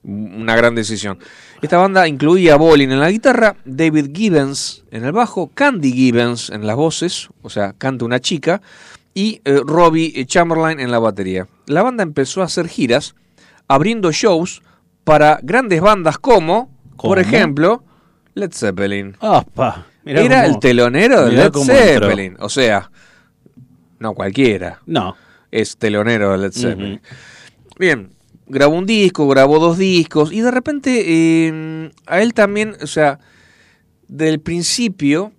[0.04, 1.18] una gran decisión.
[1.60, 6.50] Esta banda incluía a Bolin en la guitarra, David Gibbons en el bajo, Candy Gibbons
[6.50, 8.62] en las voces, o sea, canta una chica,
[9.14, 11.48] y eh, Robbie Chamberlain en la batería.
[11.66, 13.14] La banda empezó a hacer giras,
[13.66, 14.62] abriendo shows
[15.04, 16.71] para grandes bandas como,
[17.02, 17.84] por ejemplo,
[18.34, 19.16] Led Zeppelin.
[20.04, 22.36] Era el telonero de Led Zeppelin.
[22.40, 22.90] O sea,
[23.98, 24.80] no cualquiera.
[24.86, 25.16] No.
[25.50, 27.00] Es telonero de Led Zeppelin.
[27.78, 28.10] Bien,
[28.46, 33.18] grabó un disco, grabó dos discos y de repente em, a él también, o sea,
[34.08, 35.32] del principio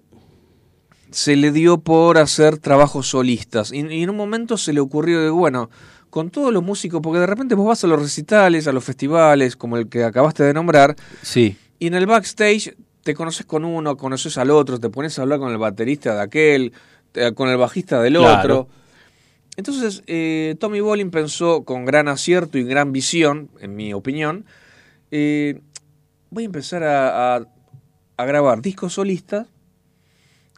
[1.12, 5.30] se le dio por hacer trabajos solistas y, en un momento se le ocurrió de,
[5.30, 5.70] bueno,
[6.14, 9.56] con todos los músicos, porque de repente vos vas a los recitales, a los festivales,
[9.56, 11.58] como el que acabaste de nombrar, sí.
[11.80, 15.40] y en el backstage te conoces con uno, conoces al otro, te pones a hablar
[15.40, 16.72] con el baterista de aquel,
[17.34, 18.68] con el bajista del otro.
[19.58, 24.46] Entonces, eh, Tommy Bolin pensó con gran acierto y gran visión, en mi opinión,
[25.10, 25.62] eh,
[26.30, 27.44] voy a empezar a,
[28.20, 29.48] grabar discos solistas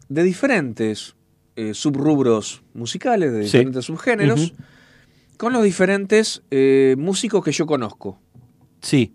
[0.09, 1.15] de diferentes
[1.55, 4.51] eh, subrubros musicales, de diferentes subgéneros,
[5.37, 6.41] con los diferentes
[6.97, 8.19] músicos que yo conozco.
[8.81, 9.13] Sí.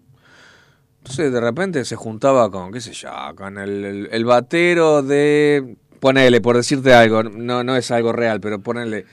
[0.98, 5.76] Entonces de repente se juntaba con, qué sé yo, con el, el, batero de...
[5.98, 9.06] Ponele, por decirte algo, no, no es algo real, pero ponele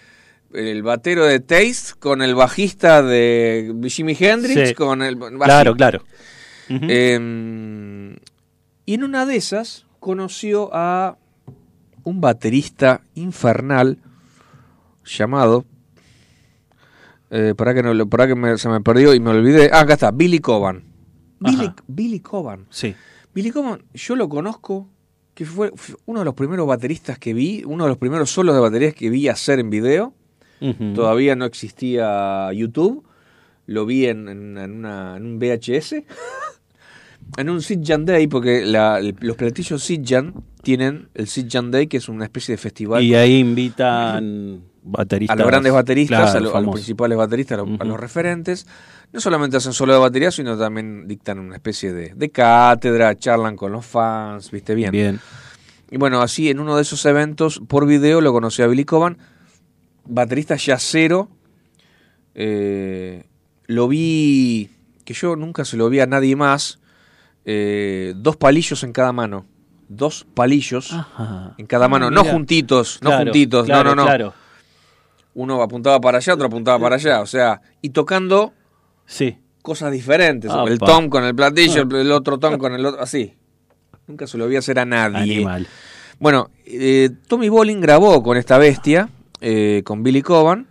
[0.54, 5.18] el batero de Taste con el bajista de Jimi Hendrix, con el...
[5.18, 6.04] Claro, claro.
[6.70, 8.16] Em,
[8.86, 11.18] y en una de esas conoció a
[12.04, 13.98] un baterista infernal
[15.06, 15.66] llamado...
[17.30, 19.70] Eh, para que, no, para que se me perdió y me olvidé.
[19.74, 20.84] Ah, acá está, Billy Coban.
[21.40, 22.66] Billy, Billy, Coban.
[22.70, 22.96] Sí.
[23.34, 24.90] Billy Coban, yo lo conozco,
[25.34, 25.72] que fue,
[26.06, 29.10] uno de los primeros bateristas que vi, uno de los primeros solos de baterías que
[29.10, 30.14] vi hacer en video.
[30.96, 33.04] Todavía no existía YouTube.
[33.68, 35.94] Lo vi en, en, un VHS.
[37.38, 42.24] en un Jan Day, porque los platillos Sitjan tienen el Jan Day, que es una
[42.24, 43.04] especie de festival.
[43.04, 45.36] Y ahí invitan bateristas.
[45.36, 48.68] A los grandes bateristas, a, los principales bateristas, a los, referentes.
[49.12, 53.72] No solamente hacen solo de batería, sino también dictan una especie de, cátedra, charlan con
[53.72, 54.76] los fans, ¿viste?
[54.76, 54.92] Bien.
[54.92, 55.20] Bien.
[55.90, 59.18] Y bueno, así en uno de esos eventos, por video, lo conocí a Billy Coban,
[60.06, 61.30] baterista yacero.
[62.36, 63.26] Eh,
[63.68, 64.70] lo vi,
[65.06, 66.80] que yo nunca se lo vi a nadie más,
[67.46, 69.46] eh, dos palillos en cada mano.
[69.90, 70.94] Dos palillos
[71.58, 74.04] en cada mano, no juntitos, no juntitos, no, no, no.
[74.04, 74.34] Claro
[75.38, 78.54] uno apuntaba para allá, otro apuntaba para allá, o sea, y tocando
[79.06, 79.38] sí.
[79.62, 81.98] cosas diferentes, el tom con el platillo, ah.
[82.02, 83.36] el otro tom con el otro, así.
[84.08, 85.46] Nunca se lo vi hacer a nadie.
[86.18, 89.10] Bueno, eh, Tommy Bolin grabó con esta bestia,
[89.40, 90.66] eh, con Billy Coban,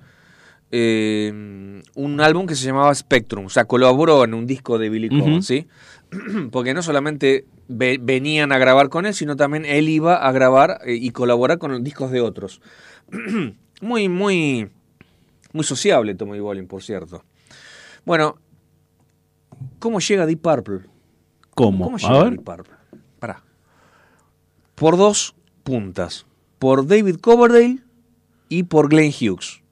[0.73, 5.11] eh, un álbum que se llamaba Spectrum, o sea, colaboró en un disco de Billy
[5.11, 5.69] Coban, ¿sí?
[6.51, 11.11] Porque no solamente venían a grabar con él, sino también él iba a grabar y
[11.11, 12.61] colaborar con los discos de otros.
[13.81, 14.70] Muy, muy,
[15.53, 17.22] muy sociable Tommy Bolin, por cierto.
[18.05, 18.37] Bueno,
[19.79, 20.81] ¿cómo llega Deep Purple?
[21.55, 21.85] ¿Cómo?
[21.85, 22.74] ¿Cómo llega Deep Purple?
[23.18, 23.43] Pará.
[24.74, 26.27] Por dos puntas.
[26.59, 27.81] Por David Coverdale
[28.49, 29.62] y por Glenn Hughes.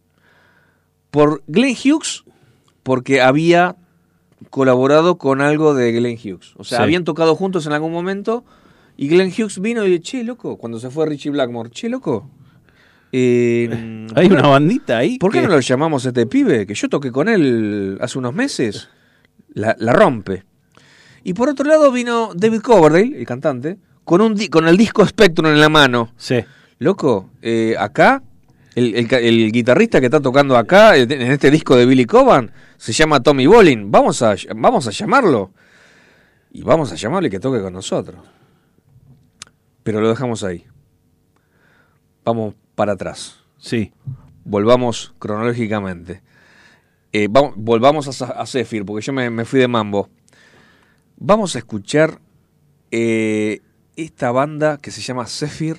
[1.10, 2.24] Por Glenn Hughes,
[2.82, 3.76] porque había
[4.50, 6.54] colaborado con algo de Glenn Hughes.
[6.56, 8.44] O sea, habían tocado juntos en algún momento
[8.96, 12.28] y Glenn Hughes vino y dijo, che, loco, cuando se fue Richie Blackmore, che, loco,
[13.16, 15.18] eh, Hay una bandita ahí.
[15.18, 16.66] ¿Por qué no lo llamamos a este pibe?
[16.66, 18.88] Que yo toqué con él hace unos meses.
[19.52, 20.42] La, rompe.
[21.22, 25.46] Y por otro lado vino David Coverdale, el cantante, con, un con el disco Spectrum
[25.46, 26.12] en la mano.
[26.16, 26.44] Sí.
[26.80, 28.20] Loco, eh, acá,
[28.74, 33.46] el, guitarrista que está tocando acá, en este disco de Billy Coban, se llama Tommy
[33.46, 33.92] Bolin.
[33.92, 35.52] Vamos a, vamos a llamarlo.
[36.50, 38.26] Y vamos a llamarle que toque con nosotros.
[39.84, 40.64] Pero lo dejamos ahí.
[42.24, 43.40] Vamos para atrás.
[43.58, 43.92] Sí.
[44.44, 46.22] Volvamos cronológicamente.
[47.12, 48.44] Eh, vamos, volvamos a, a
[48.84, 50.08] porque yo me, fui de mambo.
[51.16, 52.20] Vamos a escuchar
[52.90, 53.60] eh,
[53.96, 55.78] esta banda que se llama Zephyr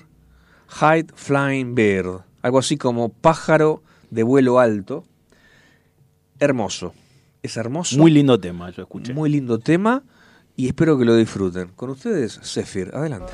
[0.81, 2.21] Hide Flying Bird.
[2.41, 5.03] Algo así como pájaro de vuelo alto.
[6.39, 6.93] Hermoso.
[7.43, 7.97] Es hermoso.
[7.97, 9.13] Muy lindo tema, yo escuché.
[9.13, 10.03] Muy lindo tema
[10.55, 11.69] y espero que lo disfruten.
[11.75, 12.91] Con ustedes, Zephyr.
[12.93, 13.33] Adelante.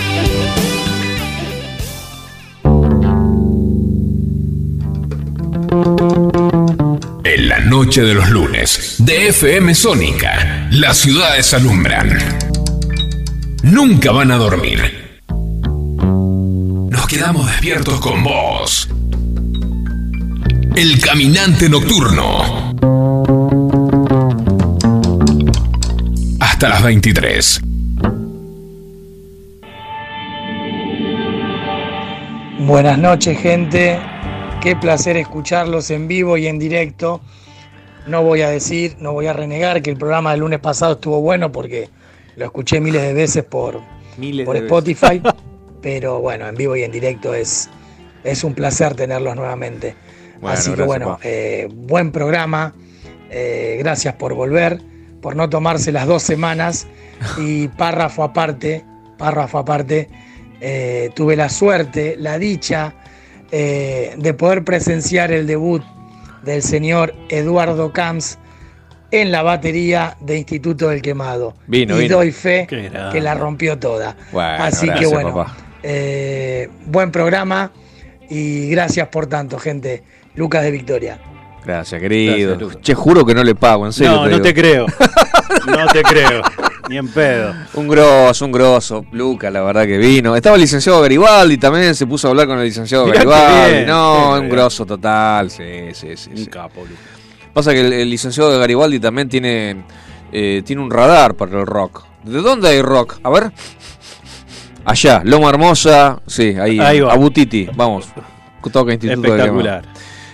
[7.85, 12.15] Noche de los lunes, de FM Sónica, las ciudades alumbran.
[13.63, 15.19] Nunca van a dormir.
[15.27, 18.87] Nos quedamos despiertos con vos.
[20.75, 22.75] El caminante nocturno.
[26.39, 27.61] Hasta las 23.
[32.59, 33.99] Buenas noches, gente.
[34.61, 37.21] Qué placer escucharlos en vivo y en directo.
[38.07, 41.21] No voy a decir, no voy a renegar que el programa del lunes pasado estuvo
[41.21, 41.89] bueno porque
[42.35, 43.79] lo escuché miles de veces por,
[44.17, 45.21] Miles por de Spotify.
[45.81, 47.69] Pero bueno, en vivo y en directo es,
[48.23, 49.95] es un placer tenerlos nuevamente.
[50.39, 52.73] Bueno, Así que bueno, eh, buen programa.
[53.29, 54.81] Eh, gracias por volver,
[55.21, 56.87] por no tomarse las dos semanas.
[57.37, 58.83] Y párrafo aparte,
[59.17, 60.09] párrafo aparte,
[60.59, 62.95] eh, tuve la suerte, la dicha
[63.51, 65.83] de poder presenciar el debut
[66.43, 68.37] del señor Eduardo Camps
[69.11, 71.53] en la batería de Instituto del Quemado.
[71.67, 72.17] Vino, y vino.
[72.17, 74.15] doy fe que la rompió toda.
[74.31, 75.45] Bueno, Así que bueno,
[75.83, 77.71] eh, buen programa
[78.29, 80.03] y gracias por tanto, gente.
[80.35, 81.19] Lucas de Victoria.
[81.65, 82.57] Gracias, querido.
[82.57, 84.13] Gracias, che, juro que no le pago, en serio.
[84.13, 84.41] No, no digo.
[84.41, 84.85] te creo.
[85.67, 86.41] No te creo.
[86.91, 87.53] Ni en pedo.
[87.75, 89.05] Un grosso, un grosso.
[89.13, 90.35] Luca, la verdad que vino.
[90.35, 93.71] Estaba el licenciado Garibaldi también, se puso a hablar con el licenciado Mirá Garibaldi.
[93.71, 94.51] bien, no, un bien.
[94.51, 95.49] grosso total.
[95.49, 95.63] Sí,
[95.93, 96.29] sí, sí.
[96.31, 96.47] Un sí.
[96.47, 96.81] capo.
[97.53, 99.85] Pasa que el, el licenciado Garibaldi también tiene,
[100.33, 102.03] eh, tiene un radar para el rock.
[102.25, 103.19] ¿De dónde hay rock?
[103.23, 103.53] A ver.
[104.83, 107.13] Allá, Loma Hermosa, sí, ahí, Ahí va.
[107.13, 108.09] Abutiti, vamos.
[108.69, 109.83] Toca Instituto Espectacular.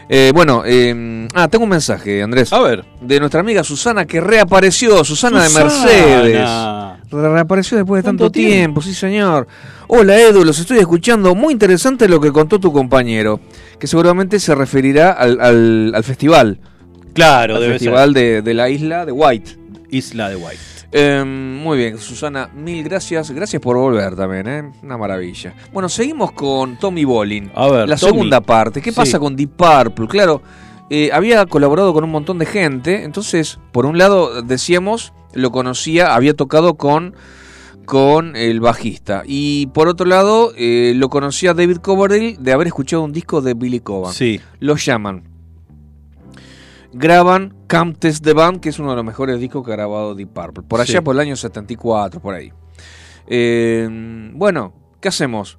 [0.10, 2.54] Eh, bueno, eh, ah, tengo un mensaje, Andrés.
[2.54, 2.86] A ver.
[3.02, 5.66] De nuestra amiga Susana que reapareció, Susana, de Susana.
[5.66, 6.50] Mercedes.
[7.12, 8.82] Reapareció después de tanto tiempo?
[8.82, 9.48] sí señor.
[9.88, 11.36] Hola Edu, los estoy escuchando.
[11.36, 13.40] Muy interesante lo que contó tu compañero,
[13.80, 16.60] que seguramente se referirá al, festival.
[17.14, 19.58] Claro, al festival De, de la isla de White.
[19.90, 20.77] Isla de White.
[20.92, 23.32] Em, muy bien, Susana, mil gracias.
[23.32, 24.72] Gracias por volver también, ¿eh?
[24.84, 25.54] Una maravilla.
[25.74, 27.52] Bueno, seguimos con Tommy Bolin.
[27.56, 28.82] A ver, la segunda parte.
[28.82, 30.08] ¿Qué pasa con Deep Purple?
[30.08, 30.42] Claro,
[30.90, 33.04] eh, había colaborado con un montón de gente.
[33.04, 37.16] Entonces, por un lado, decíamos, lo conocía, había tocado con,
[37.86, 39.24] con el bajista.
[39.26, 43.54] Y por otro lado, eh, lo conocía David Coverdale de haber escuchado un disco de
[43.56, 44.14] Billy Coban.
[44.14, 44.40] Sí.
[44.60, 45.37] Lo llaman
[46.94, 50.16] graban Camp Test the Band, que es uno de los mejores discos que ha grabado
[50.16, 50.64] Deep Purple.
[50.68, 52.52] Por allá, por el año 74, por ahí.
[53.28, 53.88] Eh,
[54.34, 55.58] bueno, ¿qué hacemos?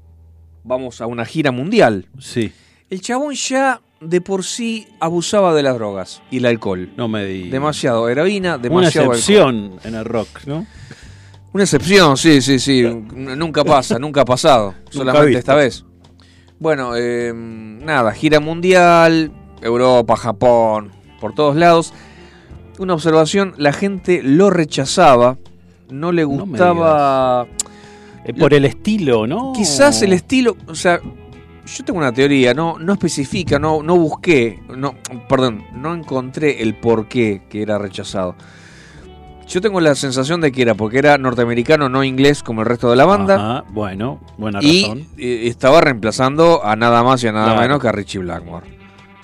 [0.65, 2.07] Vamos a una gira mundial.
[2.19, 2.53] Sí.
[2.91, 6.91] El chabón ya de por sí abusaba de las drogas y el alcohol.
[6.97, 7.49] No me di.
[7.49, 10.67] Demasiado heroína, demasiado Una excepción en el rock, ¿no?
[11.53, 12.83] Una excepción, sí, sí, sí.
[12.83, 14.75] Nunca pasa, nunca ha pasado.
[14.91, 15.85] solamente esta vez.
[16.59, 21.93] Bueno, eh, nada, gira mundial, Europa, Japón, por todos lados.
[22.79, 25.39] Una observación, la gente lo rechazaba,
[25.91, 27.47] no le gustaba...
[28.25, 29.53] Eh, por el estilo, ¿no?
[29.55, 31.01] Quizás el estilo, o sea,
[31.77, 34.95] yo tengo una teoría, no, no especifica, no, no busqué, no,
[35.29, 38.35] perdón, no encontré el por qué que era rechazado.
[39.47, 42.91] Yo tengo la sensación de que era porque era norteamericano, no inglés como el resto
[42.91, 43.65] de la banda.
[43.71, 45.07] bueno, buena razón.
[45.17, 48.78] Y eh, estaba reemplazando a nada más y a nada menos que a Richie Blackmore.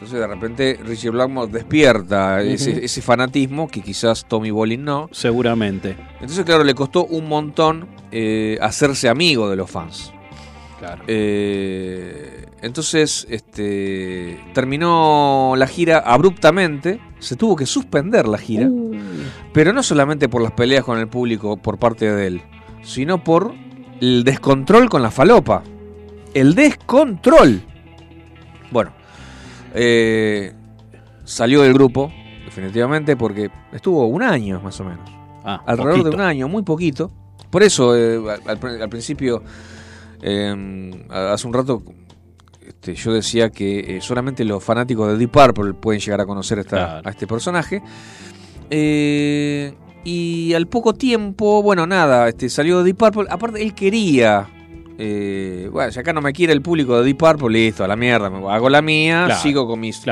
[0.05, 5.09] Entonces de repente Richie Blackmore despierta ese, fanatismo que quizás Tommy Bolin no.
[5.13, 5.97] Seguramente.
[6.21, 10.13] Entonces claro, le costó un montón eh, hacerse amigo de los fans.
[10.79, 11.05] Claro.
[11.07, 18.93] Eh, entonces este, terminó la gira abruptamente, se tuvo que suspender la gira, uh.
[19.55, 22.43] pero no solamente por las peleas con el público por parte de él,
[22.83, 23.55] sino por
[24.03, 25.63] el descontrol con la falopa.
[26.35, 27.63] El descontrol.
[29.75, 30.53] Eh,
[31.25, 32.13] salió del grupo,
[32.45, 35.11] definitivamente, porque estuvo un año más o menos.
[35.45, 37.11] Ah, Alrededor de un año, muy poquito.
[37.51, 39.43] Por eso, eh, al, principio,
[40.23, 41.83] em, hace un rato,
[42.67, 46.65] este, yo decía que eh, solamente los fanáticos de Deep Purple pueden llegar a conocer
[46.73, 47.83] a este personaje.
[50.07, 53.27] y al poco tiempo, bueno, nada, este, salió de Deep Purple.
[53.29, 54.49] Aparte, él quería
[54.99, 57.97] eh, bueno, si acá no me quiere el público de Deep Purple, listo, a la
[57.97, 60.03] mierda, me hago la mía, sigo con mis,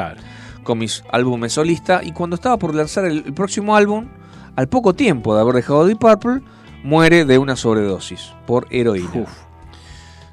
[0.62, 2.04] con mis álbumes solistas.
[2.04, 4.08] Y cuando estaba por lanzar el, próximo álbum,
[4.56, 6.40] al poco tiempo de haber dejado Deep Purple,
[6.82, 9.26] muere de una sobredosis por heroína.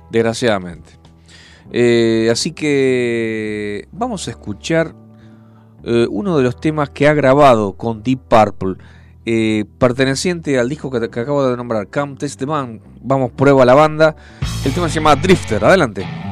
[0.10, 0.98] Desgraciadamente.
[1.72, 4.96] Eh, así que vamos a escuchar
[5.84, 8.84] eh, uno de los temas que ha grabado con Deep Purple.
[9.26, 12.46] Eh, perteneciente al disco que, acabo de nombrar, Come Test the.
[12.46, 14.16] Vamos, prueba la banda.
[14.66, 15.64] El tema se llama Drifter.
[15.64, 16.29] Adelante.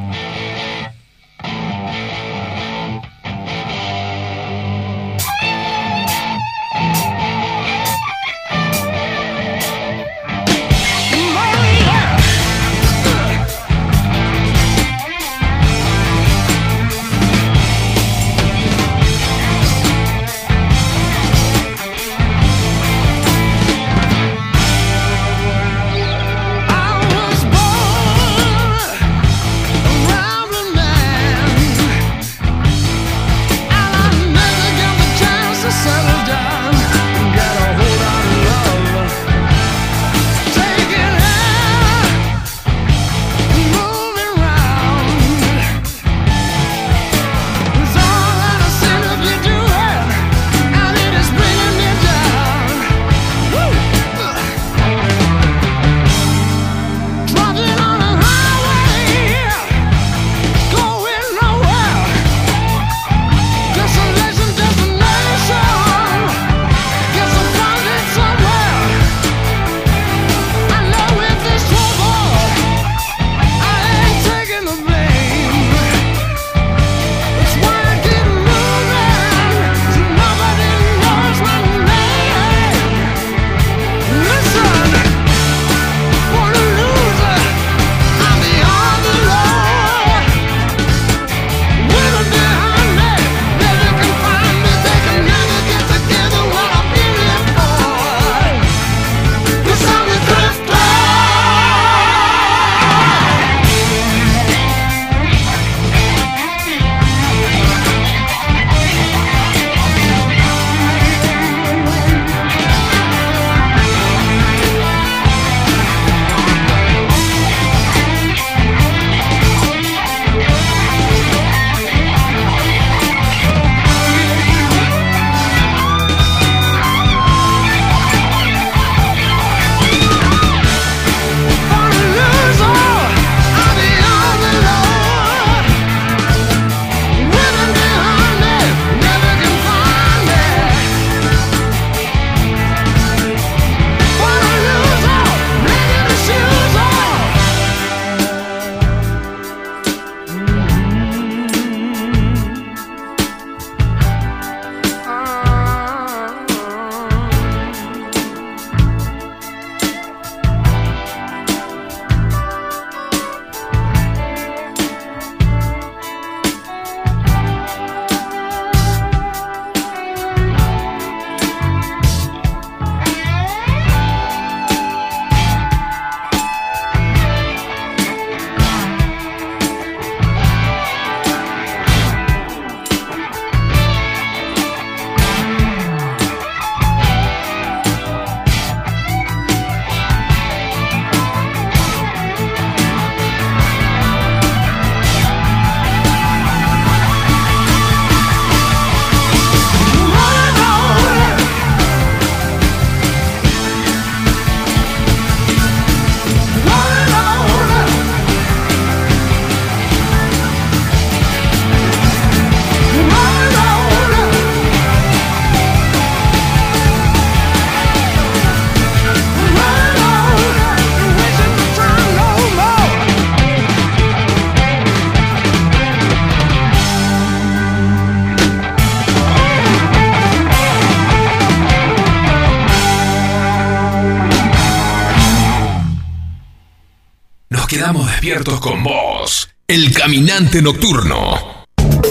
[237.87, 239.47] Quedamos despiertos con vos.
[239.65, 241.63] El caminante nocturno.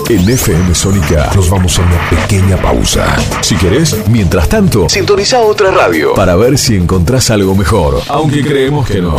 [0.09, 3.14] En FM Sónica nos vamos a una pequeña pausa.
[3.43, 8.01] Si querés, mientras tanto, sintoniza otra radio para ver si encontrás algo mejor.
[8.09, 9.18] Aunque creemos que no.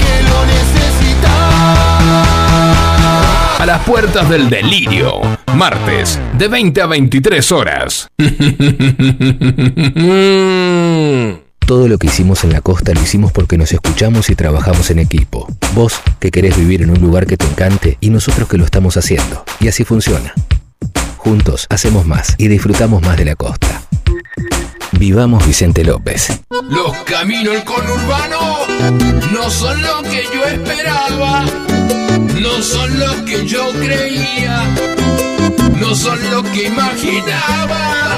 [3.71, 5.21] las puertas del delirio,
[5.55, 8.09] martes, de 20 a 23 horas.
[11.65, 14.99] Todo lo que hicimos en la costa lo hicimos porque nos escuchamos y trabajamos en
[14.99, 15.47] equipo.
[15.73, 18.97] Vos que querés vivir en un lugar que te encante y nosotros que lo estamos
[18.97, 19.45] haciendo.
[19.61, 20.33] Y así funciona.
[21.15, 23.83] Juntos hacemos más y disfrutamos más de la costa.
[24.91, 26.41] Vivamos Vicente López.
[26.69, 28.39] Los caminos del conurbano
[29.31, 31.45] no son lo que yo esperaba,
[32.39, 34.63] no son lo que yo creía,
[35.79, 38.17] no son lo que imaginaba.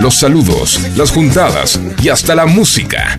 [0.00, 3.16] Los saludos, las juntadas y hasta la música.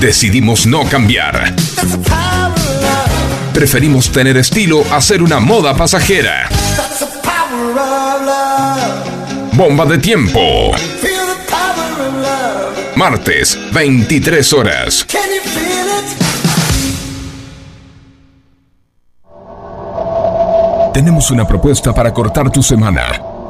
[0.00, 1.54] Decidimos no cambiar.
[3.54, 6.48] Preferimos tener estilo a ser una moda pasajera.
[9.52, 10.72] Bomba de tiempo.
[12.96, 15.06] Martes, 23 horas.
[20.92, 23.35] Tenemos una propuesta para cortar tu semana.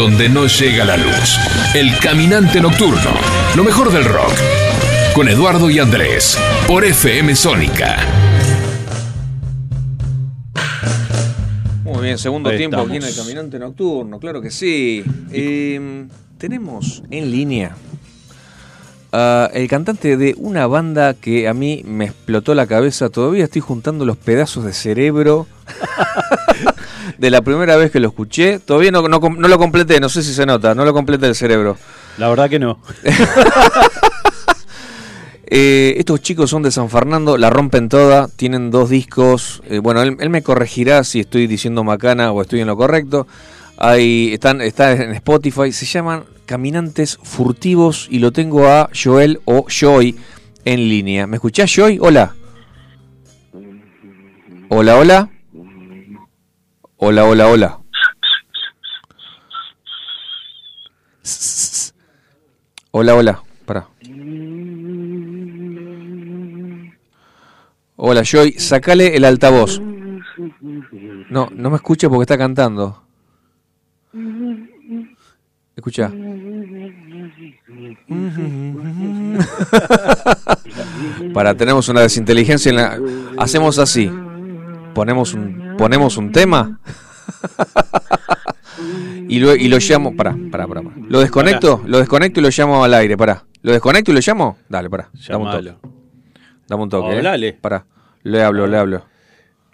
[0.00, 1.38] donde no llega la luz.
[1.74, 3.10] El caminante nocturno.
[3.54, 4.32] Lo mejor del rock.
[5.14, 6.38] Con Eduardo y Andrés.
[6.66, 7.98] Por FM Sónica.
[11.84, 15.04] Muy bien, segundo Ahí tiempo aquí en el Caminante Nocturno, claro que sí.
[15.32, 16.06] Eh,
[16.38, 17.76] tenemos en línea
[19.12, 23.10] a el cantante de una banda que a mí me explotó la cabeza.
[23.10, 25.46] Todavía estoy juntando los pedazos de cerebro
[27.18, 28.58] de la primera vez que lo escuché.
[28.58, 31.34] Todavía no, no, no lo completé, no sé si se nota, no lo completé el
[31.34, 31.76] cerebro.
[32.18, 32.78] La verdad que no.
[35.52, 39.60] Eh, estos chicos son de San Fernando, la rompen toda, tienen dos discos.
[39.68, 43.26] eh, bueno, él, él me corregirá si estoy diciendo macana o estoy en lo correcto.
[43.76, 49.66] Ahí están, está en Spotify, se llaman Caminantes Furtivos y lo tengo a Joel o
[49.68, 50.14] Joy
[50.64, 51.26] en línea.
[51.26, 51.98] ¿Me escuchás, Joy?
[52.00, 52.34] Hola.
[54.68, 55.30] Hola, hola.
[57.02, 57.80] Hola, hola, hola.
[62.90, 63.42] Hola, hola.
[63.64, 63.88] Pará.
[67.96, 68.52] Hola, Joy.
[68.58, 69.80] Sacale el altavoz.
[71.30, 73.02] No, no me escucha porque está cantando.
[75.74, 76.12] Escucha.
[81.32, 83.00] Para, tenemos una desinteligencia en la...
[83.38, 84.10] Hacemos así.
[84.94, 86.80] Ponemos un, ponemos un tema.
[89.28, 90.16] y, lo, y lo llamo...
[90.16, 90.82] Pará, pará, pará.
[90.82, 90.96] pará.
[91.08, 91.82] ¿Lo desconecto?
[91.86, 93.44] Lo desconecto y lo llamo al aire, pará.
[93.62, 94.58] ¿Lo desconecto y lo llamo?
[94.68, 95.10] Dale, pará.
[95.28, 95.74] Dame un toque.
[96.68, 97.12] Dame un toque.
[97.12, 97.16] ¿eh?
[97.18, 97.52] Hablale.
[97.54, 97.86] Pará.
[98.22, 99.04] Le hablo, le hablo.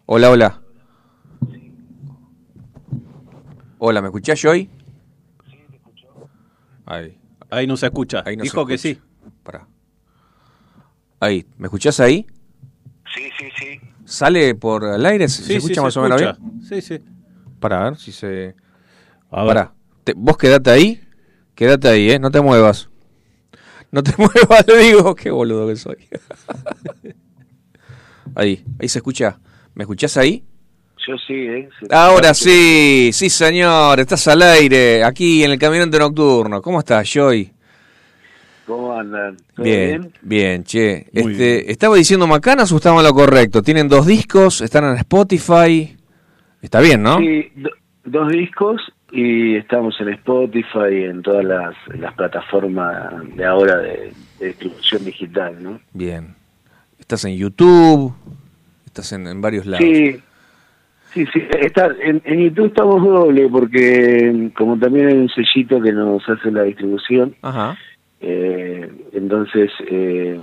[0.06, 0.60] Hola, hola.
[3.78, 4.70] Hola, ¿me escuchás, Joy?
[6.86, 7.18] Ahí.
[7.50, 8.22] Ahí no se escucha.
[8.24, 8.94] Ahí no Dijo se que escucha.
[8.94, 9.30] sí.
[9.42, 9.66] Pará.
[11.20, 11.46] Ahí.
[11.58, 12.26] ¿Me escuchás ahí?
[13.14, 13.55] Sí, sí, sí.
[14.06, 15.28] ¿Sale por el aire?
[15.28, 16.38] ¿Se, Sí, se sí, escucha se más o menos escucha.
[16.40, 16.62] bien?
[16.62, 17.00] Sí, sí.
[17.60, 18.54] Para ver si se...
[19.30, 19.48] A ver.
[19.48, 19.74] Pará.
[20.04, 21.00] Te- vos quedate ahí.
[21.54, 22.18] Quédate ahí, ¿eh?
[22.18, 22.88] No te muevas.
[23.90, 25.14] No te muevas, le digo.
[25.14, 25.96] Qué boludo que soy.
[28.34, 28.64] ahí.
[28.78, 29.38] Ahí se escucha.
[29.74, 30.44] ¿Me escuchás ahí?
[31.06, 31.68] Yo sí, ¿eh?
[31.90, 36.60] Ahora sí, sí señor, estás al aire, aquí en el Caminante Nocturno.
[36.60, 37.52] ¿Cómo estás, Joy?
[38.66, 39.36] ¿Cómo andan?
[39.54, 41.06] ¿Todo Bien, bien, che.
[41.12, 43.62] Muy Este, ¿Estaba diciendo macanas o estaba en lo correcto?
[43.62, 45.96] Tienen dos discos, están en Spotify.
[46.60, 47.18] Está bien, ¿no?
[47.18, 47.70] Sí, do-
[48.04, 48.80] dos discos
[49.12, 55.04] y estamos en Spotify y en todas las, las plataformas de ahora de, de distribución
[55.04, 55.80] digital, ¿no?
[55.92, 56.34] Bien.
[56.98, 58.12] Estás en YouTube,
[58.84, 59.86] estás en, en varios lados.
[59.86, 60.16] Sí,
[61.14, 61.42] sí, sí.
[61.60, 66.50] Está, en, en YouTube estamos doble porque como también hay un sellito que nos hace
[66.50, 67.76] la distribución, Ajá.
[68.20, 70.40] Eh, entonces eh,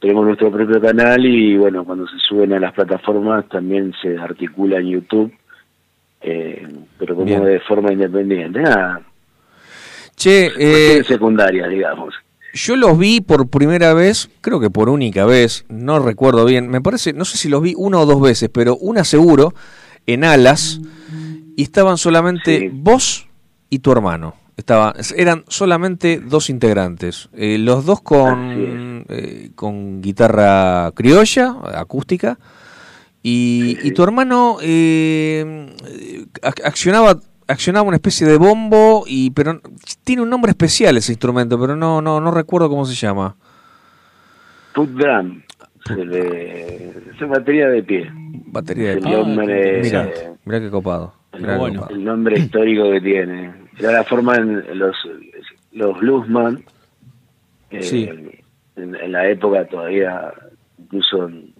[0.00, 4.78] tenemos nuestro propio canal y bueno, cuando se suben a las plataformas también se articula
[4.78, 5.32] en YouTube,
[6.20, 6.66] eh,
[6.98, 7.44] pero como Bien.
[7.44, 8.60] de forma independiente.
[8.60, 9.00] Nada,
[10.16, 12.14] Che, eh, secundarias, digamos.
[12.52, 16.80] yo los vi por primera vez, creo que por única vez, no recuerdo bien, me
[16.80, 19.54] parece, no sé si los vi una o dos veces, pero una seguro,
[20.06, 20.80] en Alas,
[21.56, 22.70] y estaban solamente Sí.
[22.72, 23.26] vos
[23.70, 24.34] y tu hermano.
[24.62, 32.38] Estaba, eran solamente dos integrantes, eh, los dos con, eh, con guitarra criolla, acústica,
[33.24, 35.66] y, y tu hermano eh,
[36.42, 39.60] ac- accionaba accionaba una especie de bombo y pero
[40.04, 43.34] tiene un nombre especial ese instrumento pero no no no recuerdo cómo se llama
[44.74, 45.42] Foot drum,
[45.86, 46.86] se le-
[47.20, 48.10] es batería de pie.
[48.46, 49.12] batería de El pie.
[49.12, 50.08] nombre, mira
[50.44, 51.80] mira qué copado mirá qué bueno.
[51.80, 51.96] copado.
[51.98, 53.61] el nombre histórico que tiene.
[53.78, 54.96] Era la forma en los
[55.72, 56.62] los bluesman
[57.70, 58.08] eh, Sí.
[58.76, 60.32] en, en la época todavía
[60.78, 61.52] incluso en,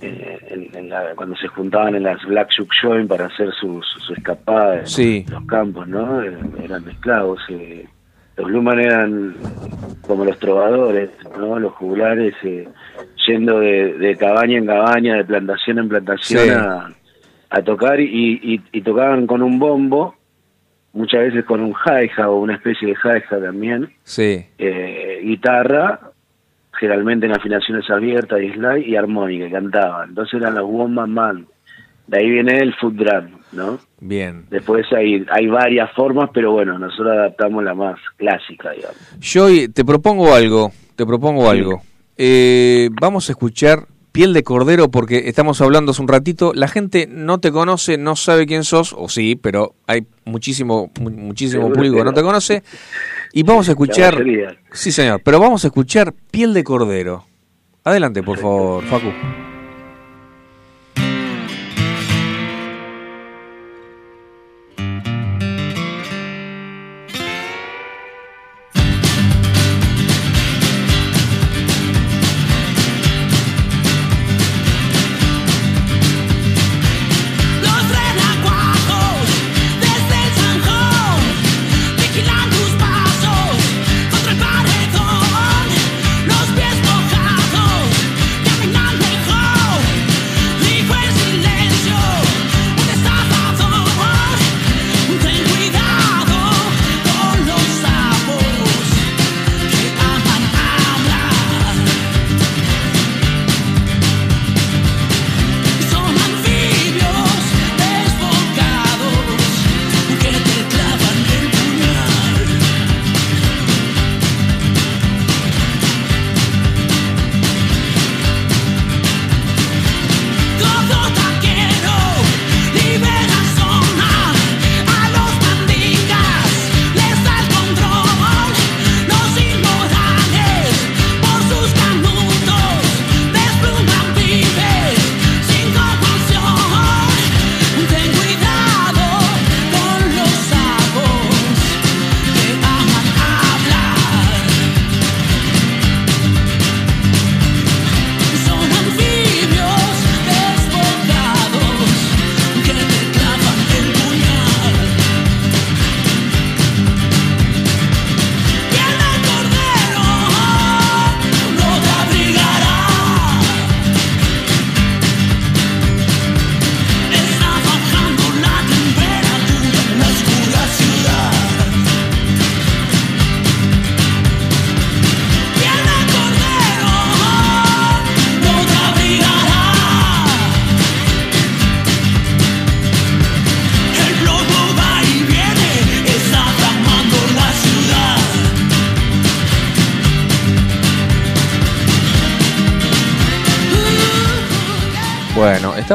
[0.00, 3.80] eh, en- en la- cuando se juntaban en las Black Shook Joint para hacer su,
[3.82, 6.22] su, su escapada en los campos, ¿no?
[6.22, 7.40] Eran esclavos.
[7.48, 7.86] eh.
[8.36, 9.36] Los bluesman eran
[10.02, 11.58] como los trovadores, ¿no?
[11.58, 12.66] Los jugulares eh,
[13.26, 16.50] yendo de, de cabaña en cabaña, de plantación en plantación Sí.
[16.50, 16.88] a,
[17.50, 20.16] a tocar y, y, y tocaban con un bombo,
[20.92, 26.00] muchas veces con un hi-hat o una especie de hi-hat también, sí eh, guitarra,
[26.78, 30.10] generalmente en afinaciones abiertas y slide, y armónica, y cantaban.
[30.10, 31.46] Entonces eran los Woman Man.
[32.06, 33.78] De ahí viene el foot drum, ¿no?
[34.00, 38.96] bien Después hay, hay varias formas, pero bueno, nosotros adaptamos la más clásica, digamos.
[39.20, 41.82] yo te propongo algo te propongo algo
[42.18, 46.52] Eh, vamos a escuchar Piel de Cordero porque estamos hablando hace un ratito.
[46.54, 51.10] La gente no te conoce, no sabe quién sos, o sí, pero hay muchísimo, mu-
[51.10, 52.62] muchísimo público que no te conoce.
[53.32, 54.14] Y vamos a escuchar.
[54.72, 57.24] Sí, señor, pero vamos a escuchar Piel de Cordero.
[57.84, 59.08] Adelante, por favor, Facu.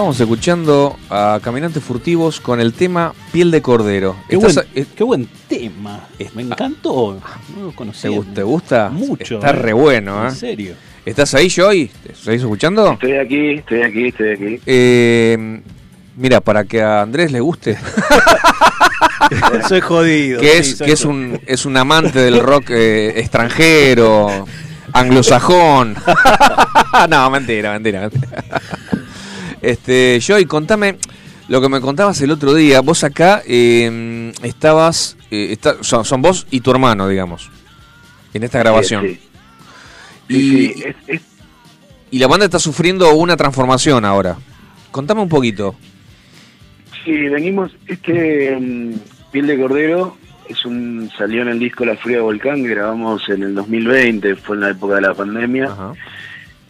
[0.07, 4.15] Estamos escuchando a Caminantes Furtivos con el tema Piel de Cordero.
[4.29, 6.07] Qué Estás- buen, qué buen tema.
[6.33, 7.19] Me encantó.
[7.53, 8.11] No lo ¿te, conocía.
[8.33, 8.87] te gusta?
[8.87, 9.35] Mucho.
[9.35, 9.51] Está eh.
[9.51, 10.29] re bueno, ¿eh?
[10.29, 10.75] En serio.
[11.05, 11.91] ¿Estás ahí, Joy?
[12.03, 12.93] ¿Te seguís escuchando?
[12.93, 14.61] Estoy aquí, estoy aquí, estoy aquí.
[14.65, 15.59] Eh,
[16.15, 17.77] mira, para que a Andrés le guste,
[19.67, 20.39] soy jodido.
[20.39, 24.45] que sí, es, soy que es un, es un amante del rock eh, extranjero,
[24.93, 25.97] anglosajón.
[27.09, 28.45] no, mentira, mentira, mentira.
[29.61, 30.97] Este, Joy, contame
[31.47, 32.81] lo que me contabas el otro día.
[32.81, 37.49] Vos acá eh, estabas, eh, está- son, son vos y tu hermano, digamos,
[38.33, 39.03] en esta grabación.
[39.07, 39.19] Sí, sí.
[40.29, 41.21] Y, Sí, sí, es- es-
[42.11, 44.37] y la banda está sufriendo una transformación ahora.
[44.91, 45.75] Contame un poquito.
[47.03, 48.57] Sí, venimos, este
[49.31, 50.17] Piel de Cordero
[50.49, 54.55] es un salió en el disco La Fría Volcán que grabamos en el 2020, fue
[54.57, 55.75] en la época de la pandemia.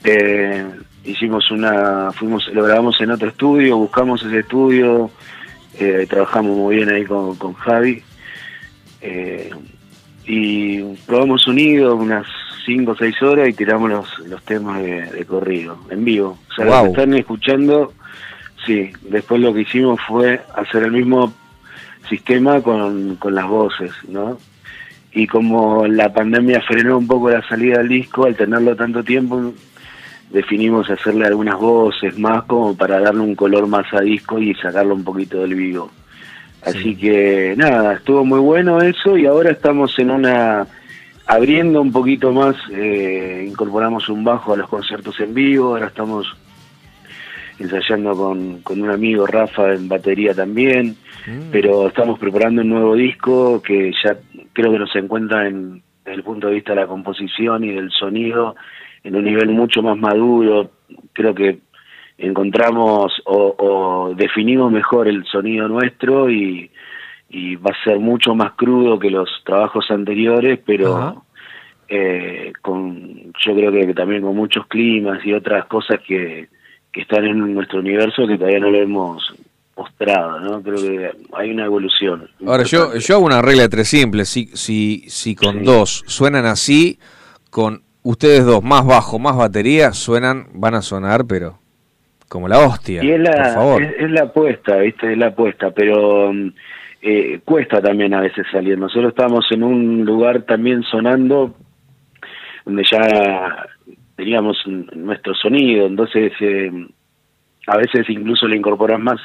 [0.04, 0.66] Eh,
[1.08, 5.10] hicimos una, fuimos, lo grabamos en otro estudio, buscamos ese estudio,
[5.80, 8.04] eh, trabajamos muy bien ahí con, con Javi.
[9.02, 9.50] Eh,
[10.26, 12.28] y probamos sonido unas
[12.66, 16.38] 5 o 6 horas y tiramos los, los temas de, de corrido, en vivo.
[16.50, 16.84] O sea, lo Guau.
[16.84, 17.94] que están escuchando,
[18.66, 18.92] sí.
[19.04, 21.34] Después lo que hicimos fue hacer el mismo
[22.10, 24.38] sistema con, con las voces, ¿no?
[25.14, 29.54] Y como la pandemia frenó un poco la salida del disco, al tenerlo tanto tiempo,
[30.30, 34.96] definimos hacerle algunas voces más como para darle un color más a disco y sacarlo
[34.96, 35.92] un poquito del vivo.
[36.64, 40.68] Así que nada, estuvo muy bueno eso y ahora estamos en una
[41.26, 46.26] abriendo un poquito más, eh, incorporamos un bajo a los conciertos en vivo, ahora estamos
[47.60, 50.96] ensayando con, con un amigo Rafa en batería también,
[51.52, 54.16] pero estamos preparando un nuevo disco que ya
[54.54, 57.92] creo que nos encuentra en, desde el punto de vista de la composición y del
[57.92, 58.56] sonido
[59.04, 60.72] en un nivel mucho más maduro,
[61.14, 61.60] creo que
[62.18, 66.70] encontramos o, o definimos mejor el sonido nuestro y,
[67.30, 71.24] y va a ser mucho más crudo que los trabajos anteriores, pero
[71.90, 76.48] eh, con yo creo que también con muchos climas y otras cosas que,
[76.92, 79.34] que están en nuestro universo que todavía no lo hemos
[79.76, 80.62] mostrado, ¿no?
[80.64, 82.28] Creo que hay una evolución.
[82.48, 84.28] Ahora, yo, yo hago una regla de tres simples.
[84.28, 85.66] Si, si, si con Sí.
[85.66, 86.98] dos suenan así,
[87.52, 91.60] con ustedes dos más bajo, más batería, suenan, van a sonar, pero
[92.30, 93.04] como la hostia.
[93.04, 93.84] Y es por la, favor.
[93.84, 95.12] es, es la apuesta, ¿viste?
[95.12, 96.54] Es la apuesta, pero mm,
[97.02, 98.78] eh, cuesta también a veces salir.
[98.78, 101.54] Nosotros estamos en un lugar también sonando
[102.66, 103.68] donde ya
[104.16, 106.72] teníamos nuestro sonido, entonces eh,
[107.68, 109.20] a veces incluso le incorporas más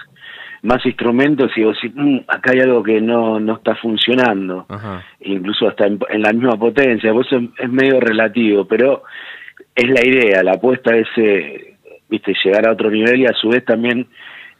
[0.62, 5.02] más instrumentos y vos decís, "Mm, acá hay algo que no, no está funcionando, Ajá.
[5.20, 9.02] incluso hasta en, en la misma potencia, pues es, es medio relativo, pero
[9.74, 11.74] es la idea, la apuesta es, eh,
[12.08, 14.06] viste, llegar a otro nivel y a su vez también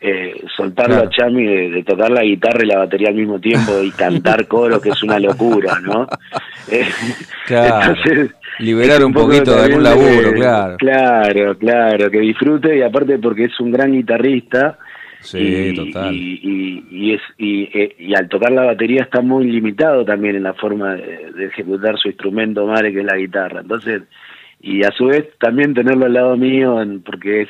[0.05, 1.09] eh, soltarlo Claro.
[1.09, 4.47] a Chami de, de tocar la guitarra y la batería al mismo tiempo y cantar
[4.49, 6.09] coro, que es una locura, ¿no?
[6.69, 6.85] Eh,
[7.47, 7.95] Claro.
[8.59, 10.77] Liberar un poquito de algún laburo, claro.
[10.79, 14.77] Claro, claro, que disfrute y aparte porque es un gran guitarrista.
[15.23, 16.15] Sí, y, total.
[16.15, 20.37] Y, y- y es, y, eh, y al tocar la batería está muy limitado también
[20.37, 23.61] en la forma de, de ejecutar su instrumento madre que es la guitarra.
[23.61, 24.03] Entonces,
[24.61, 27.49] y a su vez también tenerlo al lado mío, en- porque es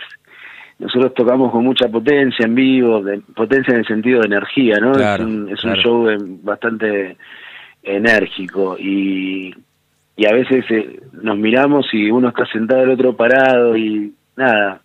[0.79, 4.93] nosotros tocamos con mucha potencia en vivo, de- potencia en el sentido de energía, ¿no?
[4.93, 5.77] Claro, es un, es claro.
[5.79, 7.17] un show eh, bastante
[7.83, 9.55] enérgico y,
[10.17, 14.82] y a veces eh, nos miramos y uno está sentado el otro parado y nada,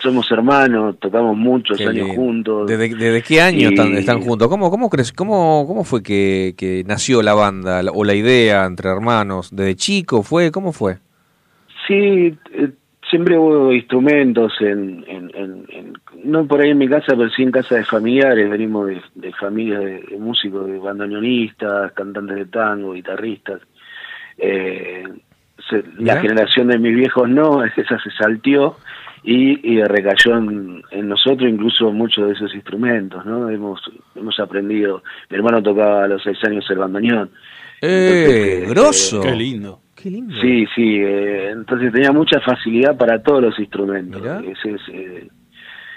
[0.00, 2.14] somos hermanos, tocamos muchos Qué años lindo.
[2.14, 2.66] juntos.
[2.68, 4.48] ¿Desde, desde qué año Y- están, están juntos?
[4.48, 8.90] ¿Cómo, cómo, crees, cómo, ¿Cómo fue que, que nació la banda o la idea entre
[8.90, 9.50] hermanos?
[9.54, 10.50] ¿Desde chico fue?
[10.52, 10.98] ¿Cómo fue?
[11.86, 12.70] Sí, eh,
[13.10, 15.92] siempre hubo instrumentos en, en, en- en-
[16.24, 19.32] no por ahí en mi casa, pero sí en casa de familiares, venimos de, de
[19.32, 23.60] familias de, de músicos, de bandoneonistas, cantantes de tango, guitarristas.
[24.36, 25.04] Eh,
[25.70, 28.76] se- la generación de mis viejos no, esa se salteó
[29.30, 33.50] y, y recayó en, en nosotros incluso muchos de esos instrumentos, ¿no?
[33.50, 33.78] Hemos,
[34.14, 37.30] hemos aprendido, mi hermano tocaba a los seis años el bandoneón.
[37.82, 38.60] ¡Eh!
[38.62, 39.20] Entonces, ¡Grosso!
[39.20, 39.82] Qué lindo.
[39.94, 40.34] Qué lindo.
[40.40, 44.22] Sí, sí, eh, entonces tenía mucha facilidad para todos los instrumentos.
[44.22, 44.40] Mirá.
[44.40, 45.28] Ese es, eh,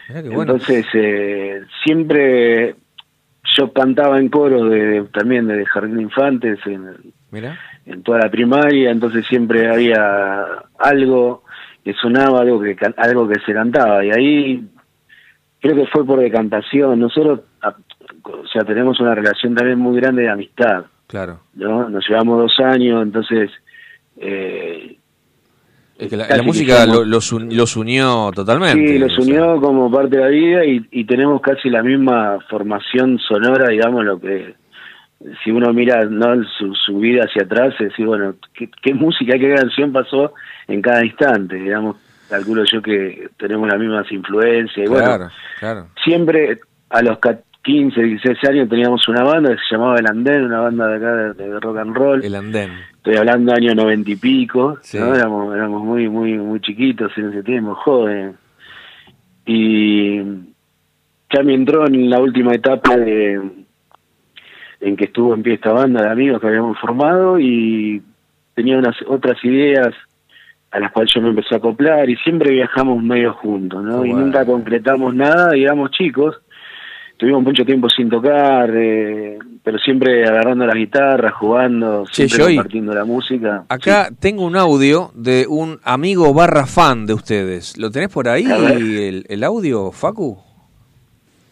[0.10, 0.42] Mirá qué bueno.
[0.42, 2.76] Entonces, eh, siempre
[3.58, 7.58] yo cantaba en coro de, también de Jardín de Infantes en, Mirá.
[7.86, 10.44] en toda la primaria, entonces siempre había
[10.78, 11.46] algo
[11.84, 14.64] que sonaba, algo que, algo que se cantaba, y ahí
[15.60, 17.00] creo que fue por decantación.
[17.00, 17.42] Nosotros,
[18.24, 20.86] o sea, tenemos una relación también muy grande de amistad.
[21.08, 21.40] Claro.
[21.56, 21.90] ¿no?
[21.90, 23.50] Nos llevamos dos años, entonces
[24.18, 24.96] eh,
[25.98, 28.88] Es que la, que música somos- los, los unió totalmente.
[28.94, 29.24] Sí, los sea.
[29.26, 34.06] unió como parte de la vida y, y tenemos casi la misma formación sonora, digamos,
[34.06, 34.56] lo que
[35.44, 39.38] si uno mira no su, su vida hacia atrás, es decir, bueno, ¿qué, qué música,
[39.38, 40.34] qué canción pasó
[40.68, 41.98] en cada instante, digamos,
[42.30, 45.28] calculo yo que tenemos las mismas influencias y bueno, Claro,
[45.60, 45.88] claro.
[46.04, 50.46] siempre a los ca- 15, 16 años teníamos una banda que se llamaba El Andén,
[50.46, 52.26] una banda de acá de, de rock and roll.
[52.26, 52.72] El andén.
[52.96, 54.98] Estoy hablando de años noventa y pico, Sí.
[54.98, 55.14] ¿no?
[55.14, 58.36] Éramos, éramos muy, muy, muy chiquitos en ese tiempo, jóvenes.
[59.46, 60.22] Y
[61.30, 63.40] Cami entró en la última etapa de
[64.82, 68.02] en que estuvo en pie esta banda de amigos que habíamos formado y
[68.56, 69.94] tenía unas otras ideas
[70.72, 74.02] a las cuales yo me empecé a acoplar y siempre viajamos medio juntos, ¿no?
[74.02, 76.38] Qué y nunca concretamos nada, y éramos chicos,
[77.18, 82.94] tuvimos mucho tiempo sin tocar, eh, pero siempre agarrando las guitarras, jugando, siempre Joy, compartiendo
[82.94, 83.66] la música.
[83.68, 87.78] Acá tengo un audio de un amigo barra fan de ustedes.
[87.78, 90.40] ¿Lo tenés por ahí el, el audio, Facu?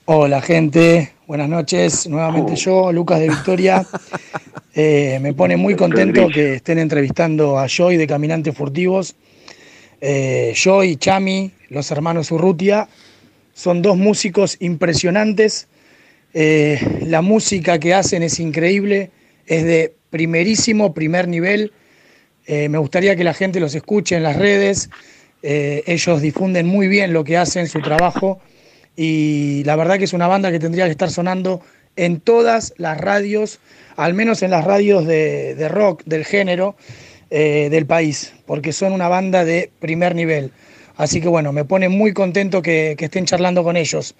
[0.06, 2.08] Hola gente, buenas noches.
[2.08, 3.86] Nuevamente yo, Lucas de Victoria.
[4.76, 9.16] Eh, me pone muy contento que estén entrevistando a Joy de Caminantes Furtivos.
[10.00, 12.88] Eh, Joy y Chami, los hermanos Urrutia,
[13.54, 15.68] son dos músicos impresionantes.
[16.34, 19.10] Eh, la música que hacen es increíble,
[19.48, 21.74] es de primerísimo, primer nivel.
[22.46, 24.90] Eh, me gustaría que la gente los escuche en las redes.
[25.42, 28.40] Ellos difunden muy bien lo que hacen, su trabajo.
[29.02, 31.62] Y la verdad que es una banda que tendría que estar sonando
[31.96, 33.62] en todas las radios,
[33.96, 36.76] al menos en las radios de, de rock, del género
[37.30, 40.52] eh, del país, porque son una banda de primer nivel.
[40.98, 44.16] Así que bueno, me pone muy contento que, que estén charlando con ellos.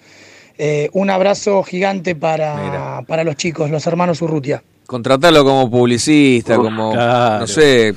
[0.56, 4.62] Eh, un abrazo gigante para, para los chicos, los hermanos Urrutia.
[4.86, 7.40] Contratarlo como publicista, como, claro.
[7.40, 7.94] no sé,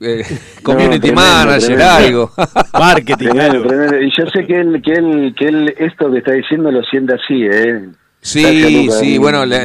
[0.00, 0.24] eh,
[0.62, 1.90] community tremendo, manager, tremendo.
[1.94, 2.32] algo.
[2.72, 3.24] Marketing.
[3.30, 4.00] Tremendo, tremendo.
[4.00, 7.14] Y yo sé que él, que él, que él esto que está diciendo lo siente
[7.14, 7.88] así, ¿eh?
[8.22, 9.46] Sí, sí, un- bueno,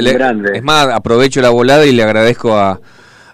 [0.54, 2.80] es más, aprovecho la volada y le agradezco a,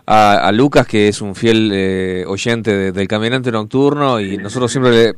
[0.04, 4.72] a, a Lucas, que es un fiel eh, oyente de- del Caminante Nocturno, y nosotros
[4.72, 5.14] siempre le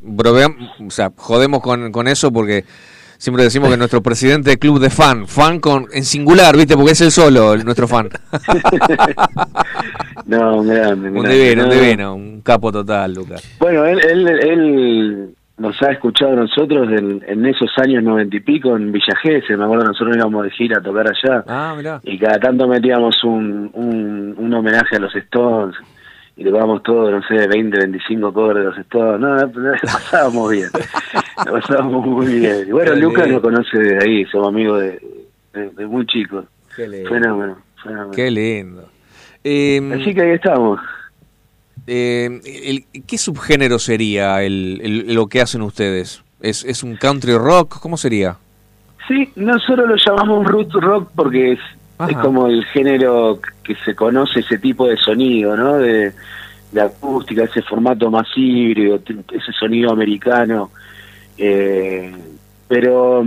[0.86, 2.64] o sea, jodemos con, con eso porque
[3.24, 6.76] siempre decimos que nuestro presidente de club de fan, fan con en singular, ¿viste?
[6.76, 8.10] Porque es el solo, el- nuestro fan.
[10.26, 11.08] No, un grande.
[11.08, 11.34] un grande.
[11.38, 11.74] divino, un No.
[11.74, 13.42] divino, un capo total, Lucas.
[13.58, 18.40] Bueno, él, él, él nos ha escuchado a nosotros en, en esos años noventa y
[18.40, 22.18] pico en Villa Gesell, me acuerdo nosotros íbamos de gira a tocar allá Ah, y
[22.18, 25.76] cada tanto metíamos un, un, un homenaje a los Stones
[26.36, 30.68] y tocábamos todo, no sé, 20, 25 covers de los no, no, la pasábamos bien,
[31.44, 32.64] la pasábamos muy bien.
[32.68, 33.38] Y bueno, Qué Lucas lindo.
[33.40, 35.00] lo conoce de ahí, somos amigos de,
[35.52, 36.44] de, de muy chicos,
[36.74, 37.08] Qué lindo.
[37.10, 38.10] fenómeno, fenómeno.
[38.10, 38.88] Qué lindo.
[39.44, 40.80] Eh, Así que ahí estamos.
[41.86, 46.22] Eh, el- ¿Qué subgénero sería el, el- lo que hacen ustedes?
[46.40, 47.78] ¿Es, ¿Es un country rock?
[47.80, 48.36] ¿Cómo sería?
[49.06, 51.58] Sí, nosotros lo llamamos root rock porque es,
[51.98, 52.10] Ajá.
[52.10, 55.74] es como el género que se conoce ese tipo de sonido, ¿no?
[55.78, 56.12] De,
[56.72, 59.00] de acústica, ese formato más híbrido,
[59.32, 60.70] ese sonido americano.
[61.38, 62.12] Eh,
[62.68, 63.24] pero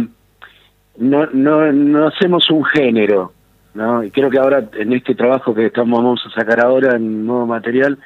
[0.98, 3.34] no, no, no hacemos un género,
[3.74, 4.04] ¿no?
[4.04, 7.46] Y creo que ahora en este trabajo que estamos vamos a sacar ahora en nuevo
[7.46, 7.98] material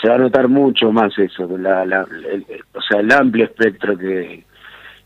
[0.00, 2.44] se va a notar mucho más eso, la, la- el-
[2.74, 4.44] o sea, el amplio espectro que,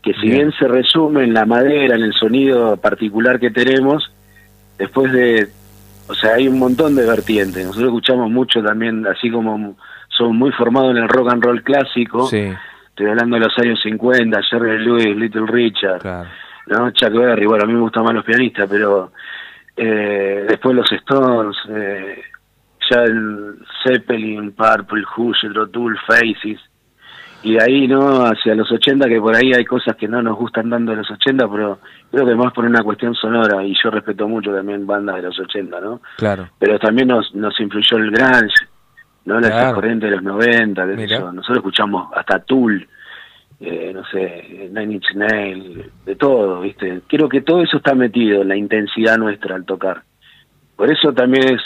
[0.01, 0.33] que si Bien.
[0.37, 4.09] bien se resume en la madera, en el sonido particular que tenemos,
[4.77, 5.47] después de,
[6.07, 7.65] o sea, hay un montón de vertientes.
[7.65, 9.75] Nosotros escuchamos mucho también, así como
[10.09, 12.51] somos muy formados en el rock and roll clásico, Sí,
[12.89, 16.29] estoy hablando de los años 50, Jerry Lewis, Little Richard, claro.
[16.67, 16.91] ¿no?
[16.91, 19.11] Chuck Berry, bueno, a mí me gustan más los pianistas, pero
[19.75, 22.21] eh, después los Stones, eh,
[22.89, 26.59] ya el Zeppelin, Purple, Who, Jethro Tull, Faces,
[27.45, 28.25] y de ahí, ¿no?
[28.25, 31.11] Hacia los 80, que por ahí hay cosas que no nos gustan tanto de los
[31.11, 35.17] 80, pero creo que más por una cuestión sonora, y yo respeto mucho también bandas
[35.17, 36.01] de los 80, ¿no?
[36.17, 36.49] Claro.
[36.57, 38.65] Pero también nos, nos influyó el grunge,
[39.25, 39.39] ¿no?
[39.39, 39.75] La Claro.
[39.75, 41.19] corriente de los 90, qué sé Mira.
[41.19, 41.31] yo.
[41.31, 42.87] Nosotros escuchamos hasta Tool,
[43.59, 47.01] eh, no sé, Nine Inch Nails, de todo, ¿viste?
[47.07, 50.01] Creo que todo eso está metido en la intensidad nuestra al tocar.
[50.75, 51.61] Por eso también es,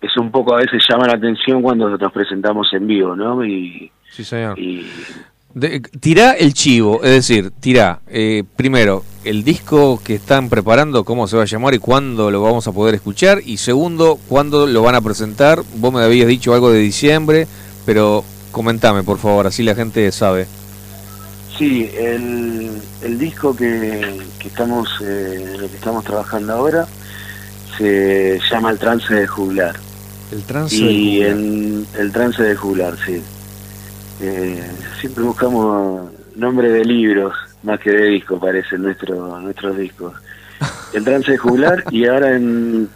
[0.00, 3.44] es un poco a veces llama la atención cuando nos presentamos en vivo, ¿no?
[3.44, 4.58] Y, Sí, señor.
[4.58, 4.86] y
[5.54, 11.26] De- tirá el chivo, es decir, tirá, eh, primero, el disco que están preparando, cómo
[11.28, 13.40] se va a llamar y cuándo lo vamos a poder escuchar.
[13.44, 15.62] Y segundo, cuándo lo van a presentar.
[15.76, 17.46] Vos me habías dicho algo de diciembre,
[17.86, 18.22] pero
[18.52, 20.46] comentame, por favor, así la gente sabe.
[21.56, 22.70] Sí, el,
[23.02, 26.86] el disco que, que estamos eh, que estamos trabajando ahora
[27.78, 29.76] se llama El trance de juglar.
[30.32, 33.22] El trance y del en el trance de juglar, sí.
[34.20, 34.62] Eh,
[35.00, 40.14] siempre buscamos nombre de libros más que de discos, parecen nuestro, nuestros discos.
[40.94, 42.88] El trance jugular y ahora en,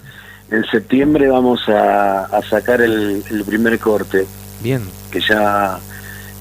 [0.50, 4.26] en septiembre vamos a, a sacar el, el primer corte,
[4.62, 4.82] Bien.
[5.10, 5.78] que ya,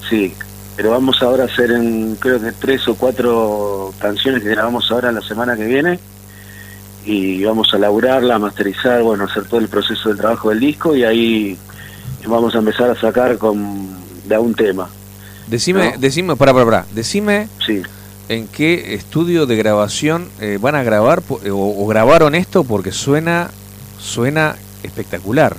[0.08, 0.34] sí,
[0.76, 5.12] pero vamos ahora a hacer en, creo que tres o cuatro canciones que grabamos ahora
[5.12, 5.98] la semana que viene
[7.04, 10.94] y vamos a laburarla, a masterizar, bueno, hacer todo el proceso del trabajo del disco
[10.96, 11.58] y ahí
[12.26, 13.99] vamos a empezar a sacar con
[14.36, 14.88] de un tema.
[15.48, 15.98] Decime, No.
[15.98, 17.82] decime, para, para, para, decime Sí.
[18.28, 22.92] en qué estudio de grabación eh, van a grabar eh, o, o grabaron esto porque
[22.92, 23.50] suena,
[23.98, 25.56] suena espectacular,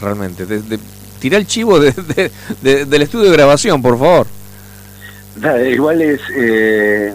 [0.00, 0.46] realmente.
[0.46, 0.78] De, de-
[1.18, 2.30] tirá el chivo de- de-
[2.62, 4.26] de- del estudio de grabación, por favor.
[5.68, 7.12] Igual es eh,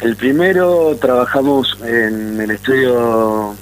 [0.00, 3.54] el primero trabajamos en el estudio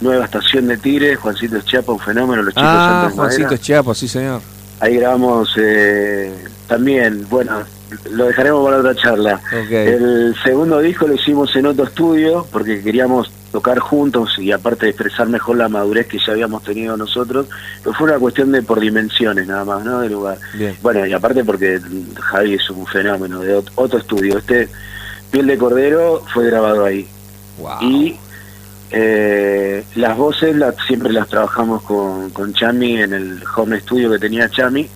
[0.00, 3.10] Nueva Estación de Tigre, Juancito Chiapa, un fenómeno, los chicos Ah.
[3.14, 4.40] Juancito Chiapas, sí señor.
[4.82, 6.32] Ahí grabamos eh,
[6.66, 7.62] también, bueno,
[8.10, 9.40] lo dejaremos para otra charla.
[9.86, 14.90] El segundo disco lo hicimos en otro estudio porque queríamos tocar juntos y aparte de
[14.90, 17.46] expresar mejor la madurez que ya habíamos tenido nosotros,
[17.84, 20.00] pero fue una cuestión de por dimensiones nada más, ¿no?
[20.00, 20.38] De lugar.
[20.54, 20.76] Bien.
[20.82, 21.78] Bueno, y aparte porque
[22.18, 24.38] Javi es un fenómeno de ot- otro estudio.
[24.38, 24.68] Este
[25.30, 27.06] Piel de Cordero fue grabado ahí.
[27.82, 28.16] Y
[28.92, 34.18] eh, las voces las, siempre las trabajamos con, con Chami en el home studio que
[34.18, 34.86] tenía Chami,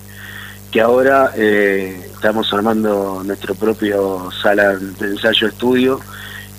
[0.71, 5.99] que ahora eh, estamos armando nuestro propio sala de ensayo estudio,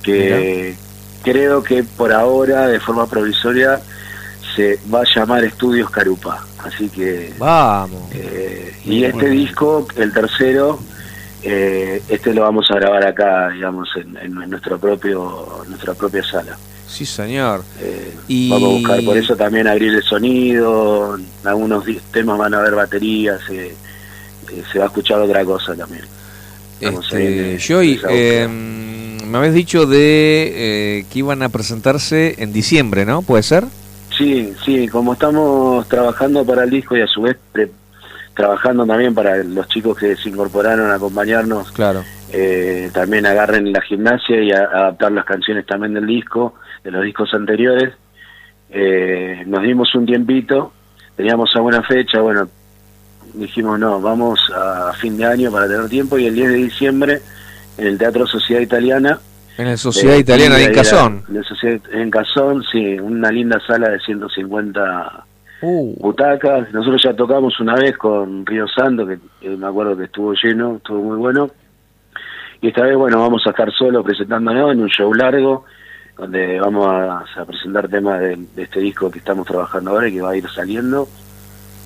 [0.02, 0.74] que
[1.22, 3.80] creo que por ahora, de forma provisoria,
[4.56, 6.44] se va a llamar Estudios Carupa.
[6.64, 8.10] Así que Vamos.
[8.12, 10.80] eh, y este disco, el tercero,
[11.42, 16.58] eh, este lo vamos a grabar acá, digamos, en, en nuestro propio, nuestra propia sala.
[16.88, 17.62] Sí, señor.
[17.80, 22.54] Eh, Y- Vamos a buscar por eso también abrir el sonido, en algunos temas van
[22.54, 23.74] a haber baterías, eh,
[24.50, 26.04] eh, se va a escuchar otra cosa también.
[26.80, 33.22] Este, Joy, eh, me habías dicho de eh, que iban a presentarse en diciembre, ¿no?
[33.22, 33.64] ¿Puede ser?
[34.16, 37.70] Sí, sí, como estamos trabajando para el disco y a su vez pre-
[38.34, 42.04] trabajando también para los chicos que se incorporaron a acompañarnos, Claro.
[42.32, 46.54] eh, también agarren la gimnasia y a- adaptar las canciones también del disco,
[46.88, 47.92] de los discos anteriores.
[48.70, 50.72] Eh, nos dimos un tiempito,
[51.16, 52.48] teníamos alguna fecha, bueno,
[53.34, 57.20] dijimos no, vamos a fin de año para tener tiempo y el 10 de diciembre
[57.76, 59.18] en el Teatro Sociedad Italiana.
[59.58, 61.24] En Sociedad eh, Italiana de ir a- Incazón.
[61.28, 65.24] de Sociedad- En Cazón, sí, una linda sala de 150
[65.98, 66.72] butacas.
[66.72, 70.76] Nosotros ya tocamos una vez con Río Santo, que, que me acuerdo que estuvo lleno,
[70.76, 71.50] estuvo muy bueno.
[72.60, 75.64] Y esta vez, bueno, vamos a estar solos presentándonos en un show largo,
[76.18, 80.12] donde vamos a, a presentar temas de, de este disco que estamos trabajando ahora y
[80.14, 81.08] que va a ir saliendo.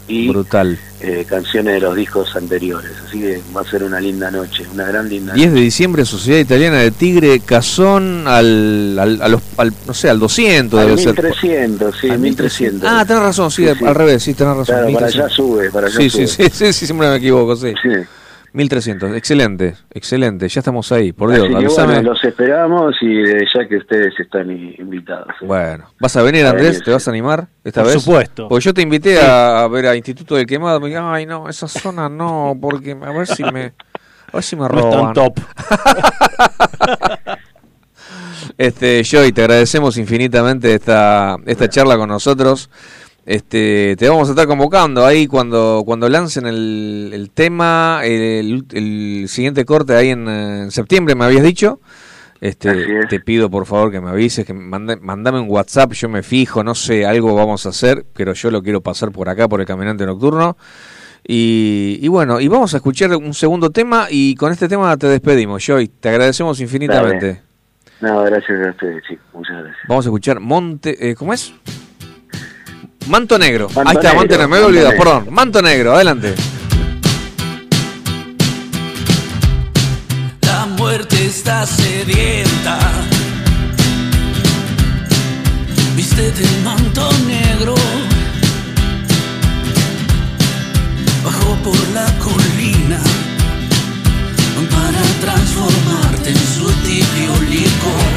[0.08, 0.76] Y Brutal.
[1.00, 2.90] eh, canciones de los discos anteriores.
[3.06, 6.40] Así que va a ser una linda noche, una gran linda 10 de diciembre, Sociedad
[6.40, 10.98] Italiana de Tigre, Cazón, al, al, a los, al- no sé, al 200 Al debe
[11.00, 11.12] ser.
[11.14, 12.90] 1300, sí, Al 1300.
[12.90, 13.84] Ah, tenés razón, sí, Sí, sí.
[13.84, 14.74] al revés, sí, tenés razón.
[14.74, 15.24] Claro, para 1300.
[15.24, 16.26] allá sube, para allá sí, sube.
[16.26, 17.72] sí, sí, sí, sí, siempre me equivoco, sí.
[18.54, 21.94] 1300, excelente, excelente, ya estamos ahí, por Dios, Así que avísame.
[21.94, 25.28] bueno, los esperamos y desde ya que ustedes están invitados.
[25.40, 25.46] ¿eh?
[25.46, 26.82] Bueno, ¿vas a venir Andrés?
[26.84, 28.02] ¿Te vas a animar esta Por vez?
[28.02, 28.48] supuesto.
[28.48, 29.22] Porque yo te invité Sí.
[29.26, 33.10] a, ver a Instituto del Quemado, me dije, ay no, esa zona no, porque a
[33.12, 33.72] ver si me,
[34.28, 35.14] a ver si me No roban.
[35.14, 35.40] top.
[38.58, 42.70] Este, Joy, te agradecemos infinitamente esta, esta charla con nosotros.
[43.24, 49.26] Este, te vamos a estar convocando ahí cuando, cuando lancen el, el tema, el, el
[49.28, 51.80] siguiente corte ahí en, en septiembre, me habías dicho.
[52.40, 56.08] Este, te pido por favor que me avises, que me mande- mandame un WhatsApp, yo
[56.08, 59.46] me fijo, no sé, algo vamos a hacer, pero yo lo quiero pasar por acá,
[59.48, 60.56] por el Caminante Nocturno.
[61.24, 65.06] Y, y bueno, y vamos a escuchar un segundo tema y con este tema te
[65.06, 65.86] despedimos, Joy.
[65.86, 67.26] Te agradecemos infinitamente.
[67.26, 67.42] Dale.
[68.00, 69.24] No, gracias a ustedes, chicos.
[69.32, 69.76] Muchas gracias.
[69.86, 71.10] Vamos a escuchar Monte.
[71.10, 71.54] eh, ¿Cómo es?
[73.12, 73.68] Manto Negro.
[73.74, 74.48] Manto Ahí está, Negro, Manto Negro.
[74.48, 75.04] Me había olvidado, Negro.
[75.04, 75.34] perdón.
[75.34, 76.34] Manto Negro, adelante.
[80.40, 82.78] La muerte está sedienta.
[85.94, 87.74] Vístete el manto negro.
[91.22, 92.98] Bajó por la colina
[94.70, 98.14] para transformarte en su tibio licor.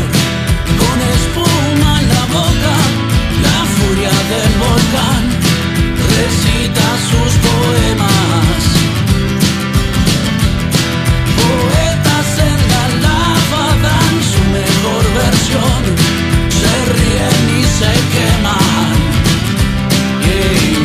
[0.79, 2.75] Con espuma en la boca,
[3.77, 5.23] furia del volcán
[6.15, 8.59] recita sus poemas.
[11.41, 15.79] Poetas en la lava dan su mejor versión,
[16.59, 18.95] se ríen y se queman.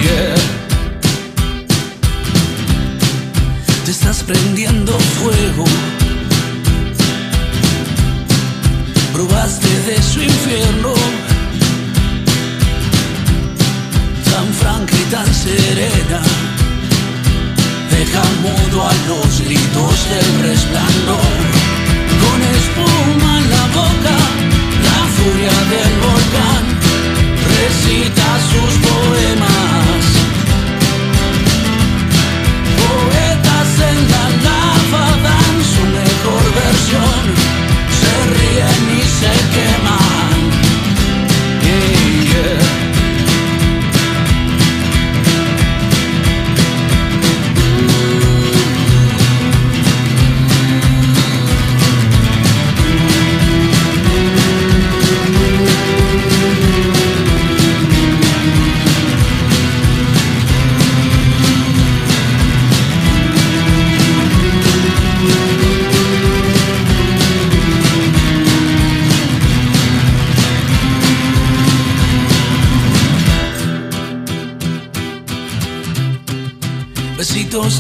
[0.05, 0.39] Yeah,
[3.85, 5.65] te estás prendiendo fuego.
[9.13, 10.95] Probaste de su infierno,
[14.41, 16.21] tan franca y tan serena.
[17.91, 21.37] Deja mudo a los gritos del resplandor,
[22.23, 24.17] con espuma en la boca,
[24.89, 26.65] la furia del volcán
[27.55, 30.03] recita sus poemas.
[32.81, 37.23] Poetas en la lava dan su mejor versión,
[38.01, 39.70] se ríen y se queman.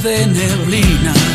[0.02, 1.29] De neblina,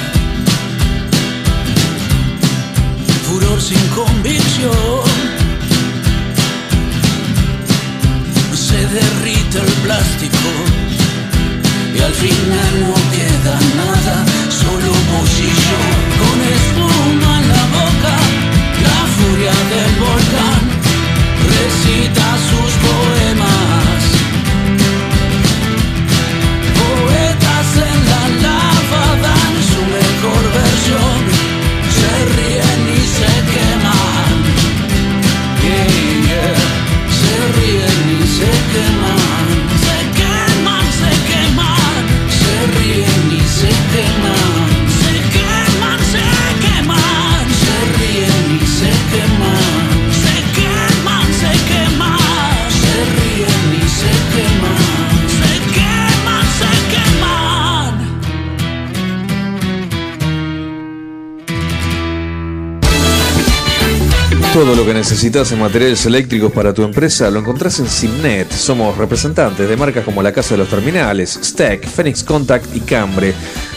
[65.25, 68.51] necesitas materiales eléctricos para tu empresa lo encontrás en Simnet.
[68.51, 73.33] Somos representantes de marcas como la Casa de los Terminales, Stack, Phoenix Contact y Cambre.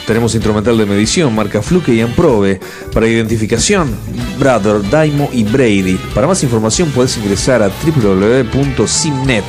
[0.07, 2.61] Tenemos instrumental de medición, marca Fluke y Amprobe.
[2.93, 3.97] Para identificación,
[4.39, 5.99] Brother, Daimo y Brady.
[6.15, 9.45] Para más información puedes ingresar a www.simnet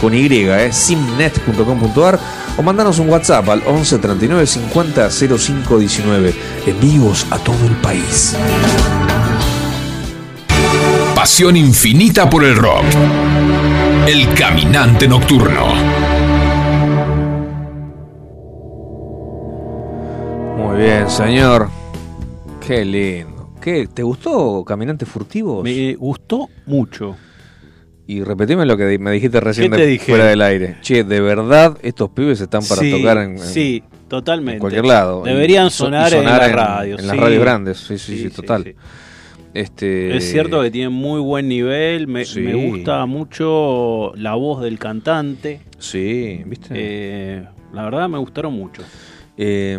[0.00, 2.18] con y, eh, simnet.com.ar
[2.56, 6.34] o mandanos un WhatsApp al 11 39 50 05 19.
[6.66, 8.34] Envíos a todo el país.
[11.24, 12.84] Pasión infinita por el rock.
[14.06, 15.74] El caminante nocturno.
[20.58, 21.70] Muy bien, señor.
[22.60, 23.54] Qué lindo.
[23.58, 23.86] ¿Qué?
[23.86, 25.64] ¿Te gustó Caminantes Furtivos?
[25.64, 27.16] Me gustó mucho.
[28.06, 30.04] Y repetime lo que me dijiste recién ¿Qué de- te dije?
[30.12, 30.76] fuera del aire.
[30.82, 34.56] Che, de verdad estos pibes están para Sí, tocar en, en- sí, totalmente.
[34.56, 35.22] en cualquier lado.
[35.22, 36.98] Deberían Y so- y sonar, en la radio.
[36.98, 37.22] En las sí.
[37.22, 38.74] radios grandes, sí, sí, sí, Sí, sí, total.
[39.54, 42.08] Este, Es cierto que tienen muy buen nivel.
[42.08, 42.40] Me, Sí.
[42.40, 45.60] me gusta mucho la voz del cantante.
[45.78, 46.74] Sí, ¿viste?
[46.76, 48.82] Eh, la verdad me gustaron mucho.
[49.36, 49.78] Eh,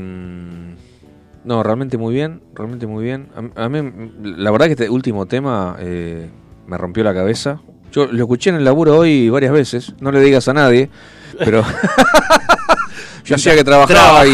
[1.43, 3.27] no, realmente muy bien, realmente muy bien.
[3.55, 3.79] A, a mí,
[4.23, 6.29] la verdad que este último tema eh,
[6.67, 7.61] me rompió la cabeza.
[7.91, 10.89] Yo lo escuché en el laburo hoy varias veces, no le digas a nadie,
[11.37, 11.63] pero
[13.25, 14.33] yo hacía que trabajaba y-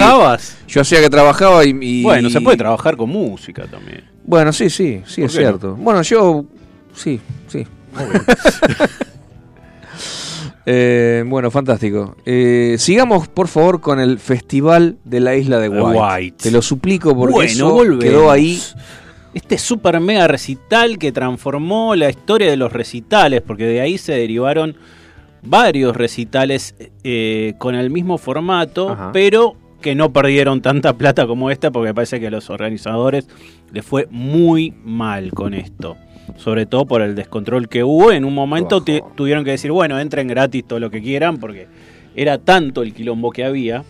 [0.67, 4.03] yo hacía que trabajaba y, y- Bueno, se puede trabajar con música también.
[4.23, 5.41] Bueno, sí, sí, sí, ¿Por es no?
[5.41, 5.75] cierto.
[5.75, 6.45] Bueno, yo
[6.93, 7.65] sí, sí.
[10.65, 12.15] Eh, bueno, fantástico.
[12.25, 15.99] Eh, sigamos, por favor, con el Festival de la Isla de White.
[15.99, 16.37] White.
[16.43, 18.03] Te lo suplico porque bueno, eso volvemos.
[18.03, 18.61] quedó ahí.
[19.33, 24.11] Este super mega recital que transformó la historia de los recitales, porque de ahí se
[24.11, 24.75] derivaron
[25.41, 29.09] varios recitales eh, con el mismo formato, Ajá.
[29.11, 33.27] pero que no perdieron tanta plata como esta, porque parece que a los organizadores
[33.73, 35.97] les fue muy mal con esto.
[36.37, 38.11] Sobre todo por el descontrol que hubo.
[38.11, 41.67] En un momento te- tuvieron que decir, bueno, entren gratis todo lo que quieran, porque
[42.15, 43.83] era tanto el quilombo que había.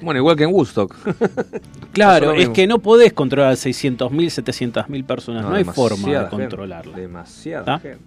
[0.00, 0.96] Bueno, igual que en Woodstock.
[1.92, 5.42] Claro, es que no podés controlar 600.000, 700.000 personas.
[5.42, 6.96] No, No, hay forma de controlarla.
[6.96, 7.98] Demasiada gente.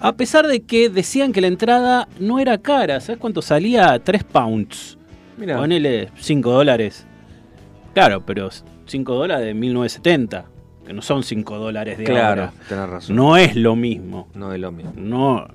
[0.00, 3.98] A pesar de que decían que la entrada no era cara, ¿sabes cuánto salía?
[4.04, 4.98] 3 pounds.
[5.38, 7.06] Ponele 5 dólares.
[7.92, 8.48] Claro, pero
[8.86, 10.44] 5 dólares de 1970,
[10.86, 12.52] que no son 5 dólares de Claro, ahora.
[12.68, 13.16] tenés razón.
[13.16, 14.28] No es lo mismo.
[14.34, 14.92] No es lo mismo.
[14.96, 15.46] No,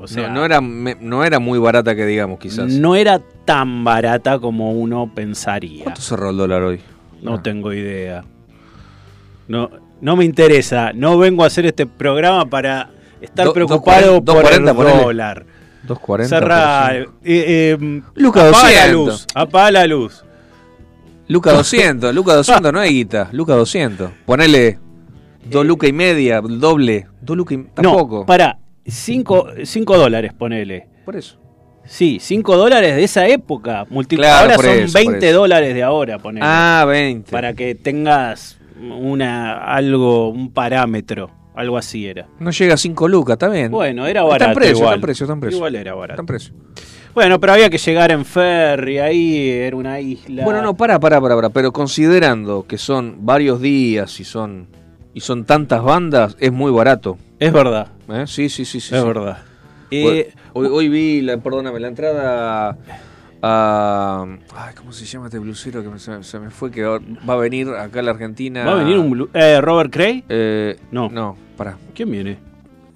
[0.00, 2.72] O sea, no, no era, me- no era muy barata que digamos, quizás.
[2.72, 5.82] no era tan barata como uno pensaría.
[5.82, 6.80] ¿Cuánto cerró el dólar hoy?
[7.20, 7.42] No Ah.
[7.42, 8.22] tengo idea.
[9.48, 9.70] No,
[10.00, 10.92] no me interesa.
[10.92, 12.90] No vengo a hacer este programa para
[13.20, 15.02] estar Do- preocupado 2.40, por el 2.40 ponele.
[15.02, 15.46] dólar.
[15.86, 16.24] 2.40.
[16.28, 16.88] Cerrá.
[16.88, 18.92] por Eh, eh, Luca, apaga la 200.
[19.12, 19.26] luz.
[19.34, 20.24] Apaga la luz.
[21.28, 24.10] Luca 200, Luca 200 no es guita, Luca 200.
[24.24, 24.78] Ponele
[25.44, 28.20] dos lucas y media, doble, dos lucas y tampoco.
[28.20, 28.58] No, para.
[28.86, 30.86] 5 dólares, ponele.
[31.04, 31.38] Por eso.
[31.84, 33.84] Sí, 5 dólares de esa época.
[33.90, 35.38] Multi- Claro, son eso, por 20 eso.
[35.40, 36.46] dólares de ahora, ponele.
[36.48, 37.30] Ah, 20.
[37.30, 41.30] Para que tengas una algo, un parámetro.
[41.58, 42.28] Algo así era.
[42.38, 43.72] No llega a 5 lucas, está bien.
[43.72, 44.86] Bueno, era Está barato en precio, igual.
[44.86, 45.56] está en precio, está en precio.
[45.56, 46.12] Igual era barato.
[46.12, 46.54] Está en precio.
[47.14, 50.44] Bueno, pero había que llegar en ferry, ahí era una isla.
[50.44, 54.68] Bueno, no, para, para, para, para, pero considerando que son varios días y son
[55.14, 57.18] y son tantas bandas, es muy barato.
[57.40, 57.88] Es verdad.
[58.08, 58.22] ¿Eh?
[58.28, 58.94] Sí, sí, sí, sí.
[58.94, 59.06] Es sí.
[59.08, 59.38] verdad.
[59.90, 62.78] Eh, hoy, hoy vi, la, perdóname, la entrada
[63.42, 64.24] a...
[64.54, 66.70] Ay, ¿cómo se llama este blusero que me- se, se me fue?
[66.70, 67.00] Que va
[67.34, 68.64] a venir acá a la Argentina.
[68.64, 70.24] ¿Va a venir un eh, Robert Cray?
[70.28, 71.08] Eh, No.
[71.10, 71.76] No, para.
[71.94, 72.38] ¿Quién viene?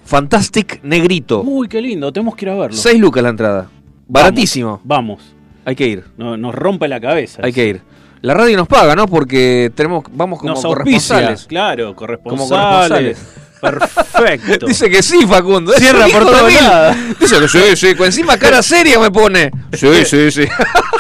[0.05, 1.43] Fantastic Negrito.
[1.43, 2.77] Uy, qué lindo, tenemos que ir a verlo.
[2.77, 3.69] 6 lucas la entrada.
[4.09, 4.81] Baratísimo.
[4.85, 5.35] Vamos.
[5.65, 7.41] Hay que ir, No- nos rompe la cabeza.
[7.45, 7.83] hay que ir.
[8.21, 9.07] La radio nos paga, ¿no?
[9.09, 11.47] Porque tenemos vamos como Nos auspicia, corresponsales.
[11.47, 13.19] claro, Como corresponsales.
[13.63, 14.67] Perfecto.
[14.67, 15.73] Dice que sí, Facundo.
[15.75, 16.55] Cierra por mil.
[16.57, 16.97] lados.
[17.21, 17.95] Dice que sí, sí.
[17.95, 19.51] Con encima cara seria me pone.
[19.73, 20.45] Sí, sí, sí.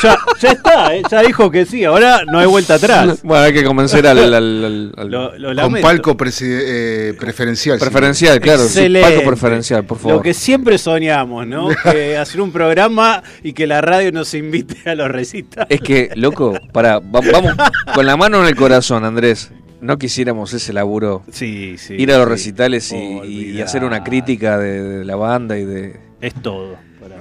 [0.03, 3.19] ya, ya está, eh, ya dijo que sí, ahora no hay vuelta atrás.
[3.25, 7.79] Bueno, hay que convencer al, al- al- al- Lo, lo Con palco eh, preferencial.
[7.79, 7.85] sí.
[7.85, 8.67] preferencial, claro.
[8.67, 10.17] sí, palco preferencial, por favor.
[10.17, 11.69] Lo que siempre soñamos, ¿no?
[11.93, 15.67] Que hacer un programa y que la radio nos invite a los recitales.
[15.71, 17.27] Es que, loco, para, vamos
[17.95, 19.51] con la mano en el corazón, Andrés.
[19.83, 21.23] No quisiéramos ese laburo.
[21.31, 21.95] Sí, sí.
[21.99, 22.31] ir a los sí.
[22.31, 26.01] recitales y, Oh, y hacer una crítica de, de la banda y de.
[26.21, 26.77] Es todo.
[27.01, 27.17] Para,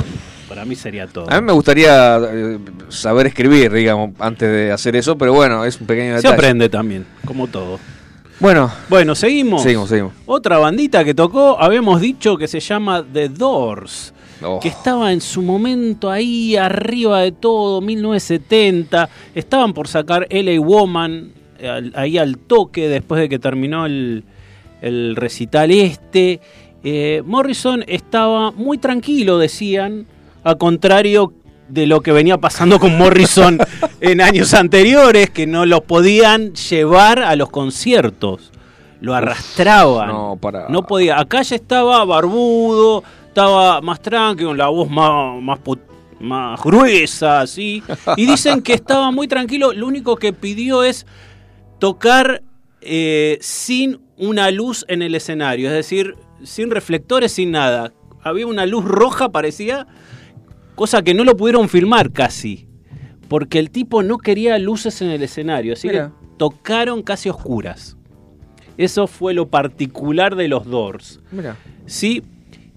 [0.47, 1.29] para mí sería todo.
[1.29, 2.59] A mí me gustaría eh,
[2.89, 6.33] saber escribir, digamos, antes de hacer eso, pero bueno, es un pequeño Se detalle.
[6.35, 7.79] aprende también, como todo.
[8.39, 9.61] Bueno, Bueno, seguimos.
[9.63, 10.13] seguimos, seguimos.
[10.25, 14.13] Otra bandita que tocó, habíamos dicho que se llama The Doors.
[14.43, 14.59] Oh.
[14.59, 19.07] que estaba en su momento ahí arriba de todo, 1970.
[19.35, 21.31] Estaban por sacar LA Woman
[21.67, 24.23] al- ahí al toque después de que terminó el,
[24.81, 26.39] el recital este.
[26.83, 30.07] Eh, Morrison estaba muy tranquilo, decían,
[30.43, 31.33] a contrario
[31.69, 33.57] de lo que venía pasando con Morrison
[34.01, 38.51] en años anteriores, que no lo podían llevar a los conciertos.
[38.99, 40.09] Lo arrastraban.
[40.09, 40.69] no, para.
[40.69, 41.19] No podía.
[41.19, 45.59] Acá ya estaba barbudo, estaba más tranquilo, con la voz más, más,
[46.19, 47.81] más gruesa, así.
[48.15, 49.73] Y dicen que estaba muy tranquilo.
[49.73, 51.07] Lo único que pidió es
[51.81, 52.43] tocar
[52.81, 57.91] eh, sin una luz en el escenario, es decir, sin reflectores, sin nada.
[58.21, 59.87] Había una luz roja, parecía,
[60.75, 62.67] cosa que no lo pudieron filmar casi,
[63.27, 66.09] porque el tipo no quería luces en el escenario, así Mira.
[66.09, 67.97] que tocaron casi oscuras.
[68.77, 71.19] Eso fue lo particular de los Doors.
[71.31, 71.57] Mira.
[71.87, 72.21] ¿sí?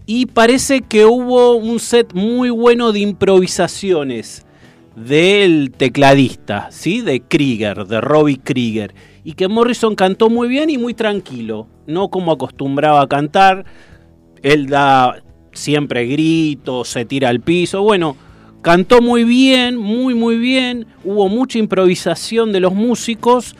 [0.06, 4.46] Y parece que hubo un set muy bueno de improvisaciones
[4.96, 7.00] del tecladista, ¿sí?
[7.00, 8.94] De Krieger, de Robbie Krieger.
[9.24, 13.64] Y que Morrison cantó muy bien y muy tranquilo, no como acostumbraba a cantar.
[14.42, 15.22] Él da
[15.52, 17.82] siempre gritos, se tira al piso.
[17.82, 18.16] Bueno,
[18.62, 20.86] cantó muy bien, muy, muy bien.
[21.02, 23.56] Hubo mucha improvisación de los músicos,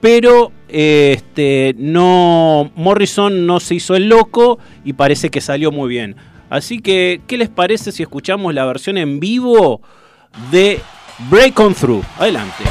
[0.00, 6.16] pero este, no, Morrison no se hizo el loco y parece que salió muy bien.
[6.50, 9.80] Así que, ¿qué les parece si escuchamos la versión en vivo
[10.50, 10.80] de
[11.30, 12.04] Break On Through?
[12.18, 12.64] Adelante.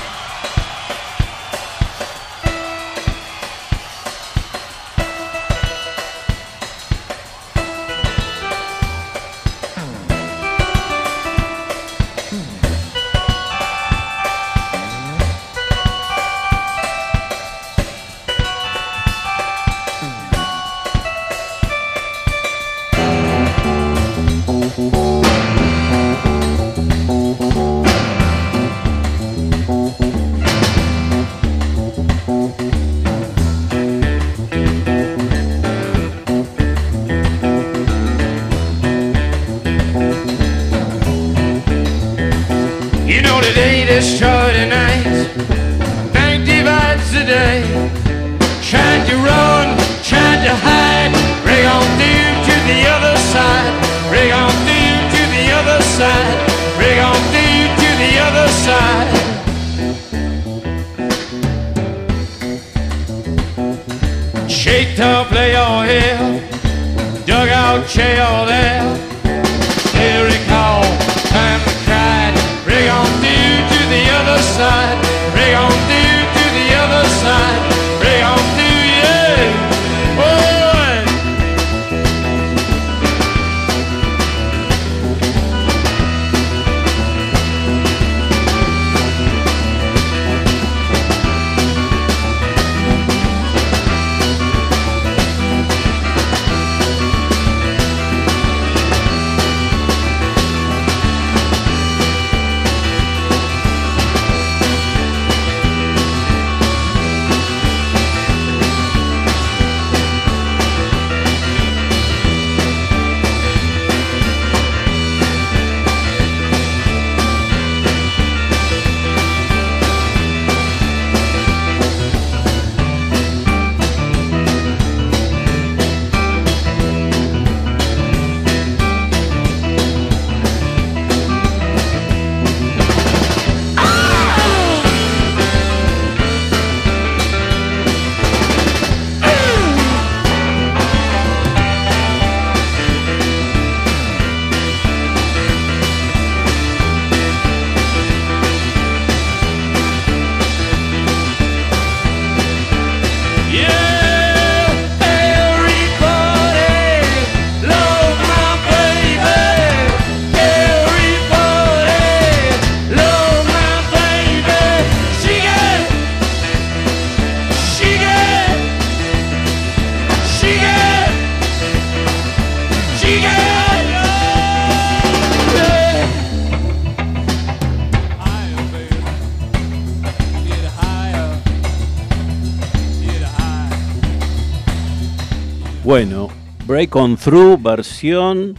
[186.96, 188.56] Break On Through, versión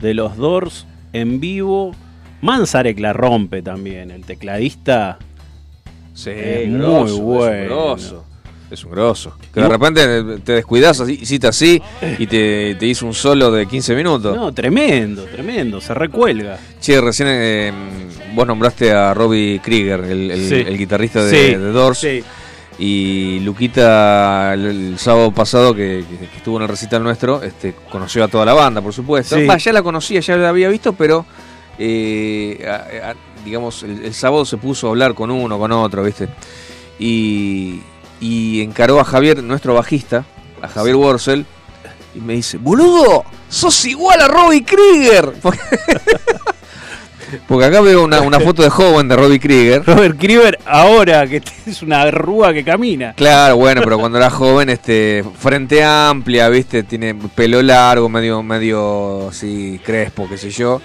[0.00, 1.94] de los Doors en vivo.
[2.40, 5.18] Manzarek la rompe también, el tecladista.
[6.14, 7.64] Sí, es grosso, muy es un bueno.
[7.66, 8.24] grosso.
[8.70, 9.36] Es un grosso.
[9.52, 11.80] Que de repente te descuidas así, hiciste así
[12.18, 14.34] y te, te hizo un solo de 15 minutos.
[14.34, 16.58] No, tremendo, tremendo, se recuelga.
[16.80, 17.72] Che, recién eh,
[18.34, 20.54] vos nombraste a Robbie Krieger, el, el- Sí.
[20.66, 21.98] el guitarrista de, Sí, de Doors.
[21.98, 22.24] sí.
[22.78, 27.74] Y Luquita, el, el sábado pasado que, que- que estuvo en el recital nuestro, este,
[27.90, 29.36] conoció a toda la banda, por supuesto.
[29.36, 29.46] Sí.
[29.58, 31.24] Ya la conocía, ya la había visto, pero
[31.78, 36.02] eh, a- a- digamos, el, el sábado se puso a hablar con uno, con otro,
[36.02, 36.28] ¿viste?
[36.98, 37.80] Y,
[38.20, 40.24] y encaró a Javier, nuestro bajista,
[40.60, 41.46] a Javier Worsel,
[42.14, 45.32] y me dice, boludo, sos igual a Robbie Krieger.
[47.46, 49.84] Porque, acá veo una, una foto de joven de Robbie Krieger.
[49.84, 53.14] Robert Krieger ahora que es una rúa que camina.
[53.14, 59.28] Claro, bueno, pero cuando era joven, este, frente amplia, viste, tiene pelo largo, medio, medio
[59.28, 60.80] así crespo, qué sé yo.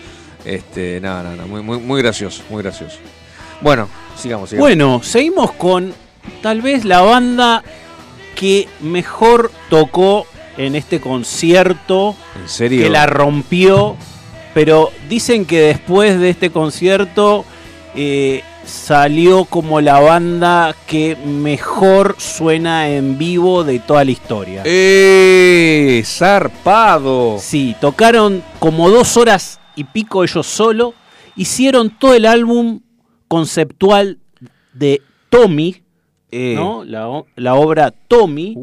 [0.46, 2.98] Este, nada, nada, muy, muy, muy gracioso, muy gracioso.
[3.62, 3.88] Bueno,
[4.18, 4.68] sigamos, sigamos.
[4.68, 5.94] Bueno, seguimos con
[6.42, 7.64] tal vez la banda
[8.36, 10.26] que mejor tocó
[10.58, 12.16] en este concierto.
[12.42, 12.84] ¿En serio?
[12.84, 13.98] Que la rompió.
[14.54, 17.46] Pero dicen que después de este concierto
[17.96, 24.64] eh, salió como la banda que mejor suena en vivo de toda la historia.
[24.66, 26.02] ¡Eh!
[26.06, 27.38] ¡Zarpado!
[27.40, 30.94] Sí, tocaron como dos horas y pico ellos solo.
[31.36, 32.82] Hicieron todo el álbum
[33.28, 34.20] conceptual
[34.74, 35.82] de Tommy,
[36.30, 36.54] Eh.
[36.56, 36.84] ¿no?
[36.86, 38.56] La, obra Tommy,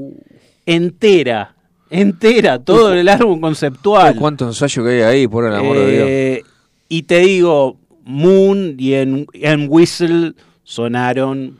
[0.66, 1.54] entera.
[1.90, 4.14] Entera, todo el álbum conceptual.
[4.16, 6.06] ¿Cuánto ensayo que hay ahí, por el amor de Dios?
[6.08, 6.42] Eh,
[6.88, 10.34] Y te digo, Moon y en, en Whistle
[10.64, 11.58] sonaron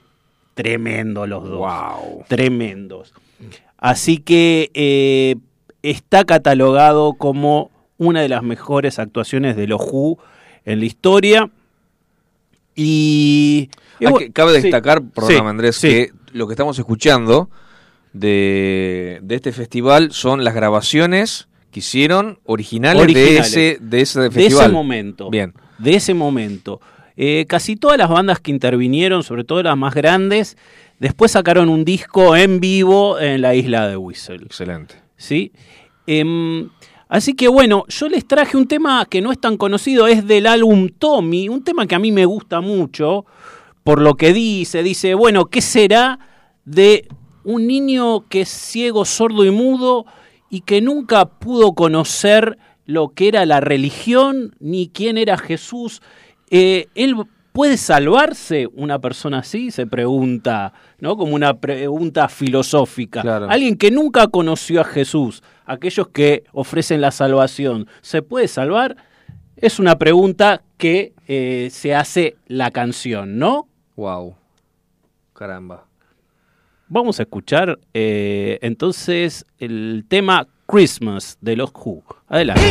[0.54, 1.66] tremendos los dos.
[2.28, 3.12] Tremendos.
[3.78, 5.36] Así que eh,
[5.82, 10.18] está catalogado como una de las mejores actuaciones de los Who
[10.64, 11.50] en la historia.
[12.74, 13.70] Y.
[14.18, 15.88] que- cabe sí, destacar, perdóname sí, Andrés, sí.
[15.88, 17.50] que lo que estamos escuchando
[18.18, 23.52] de, de este festival son las grabaciones que hicieron originales, Originales.
[23.52, 24.64] de ese, de ese de festival.
[24.66, 25.30] ese momento.
[25.30, 25.52] Bien.
[25.78, 26.80] De ese momento.
[27.16, 30.56] Eh, casi todas las bandas que intervinieron, sobre todo las más grandes,
[30.98, 34.36] después sacaron un disco en vivo en la isla de Whistle.
[34.44, 34.94] Excelente.
[35.16, 35.52] ¿Sí?
[36.06, 36.70] Em,
[37.08, 40.46] así que bueno, yo les traje un tema que no es tan conocido, es del
[40.46, 43.26] álbum Tommy, un tema que a mí me gusta mucho,
[43.84, 46.18] por lo que dice, dice, bueno, ¿qué será
[46.64, 47.08] de
[47.48, 50.04] un niño que es ciego, sordo y mudo
[50.50, 56.02] y que nunca pudo conocer lo que era la religión ni quién era Jesús?
[56.50, 57.16] Eh, él
[57.52, 61.16] puede salvarse una persona así, se pregunta, ¿no?
[61.16, 63.22] Como una pregunta filosófica.
[63.48, 68.96] Alguien que nunca conoció a Jesús, aquellos que ofrecen la salvación, ¿se puede salvar?
[69.56, 73.68] Es una pregunta que eh, se hace la canción, ¿no?
[73.96, 74.36] Wow.
[75.32, 75.87] Caramba.
[76.90, 82.02] Vamos a escuchar eh, entonces el tema Christmas de los Who.
[82.28, 82.62] Adelante.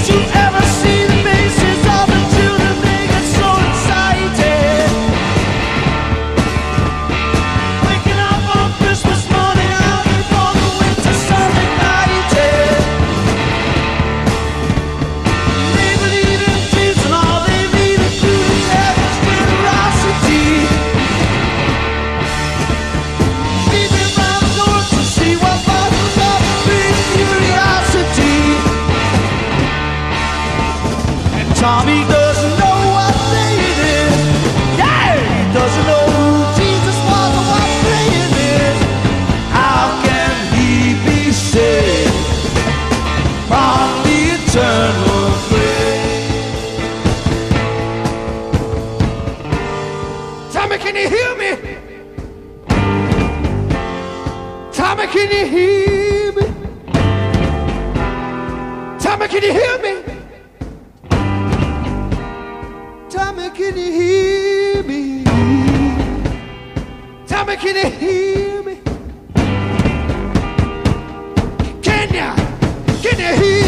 [55.38, 56.42] You hear me?
[59.00, 59.94] Tommy, can you hear me?
[63.10, 65.24] Tell me, can you hear me?
[67.28, 68.80] Tell me, can you hear me?
[71.84, 72.36] Can ya?
[73.04, 73.67] Can you hear me?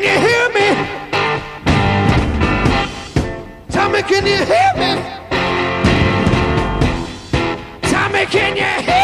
[0.00, 0.68] Can you hear me?
[3.68, 4.90] Tommy, can you hear me?
[7.82, 8.99] Tommy, can you hear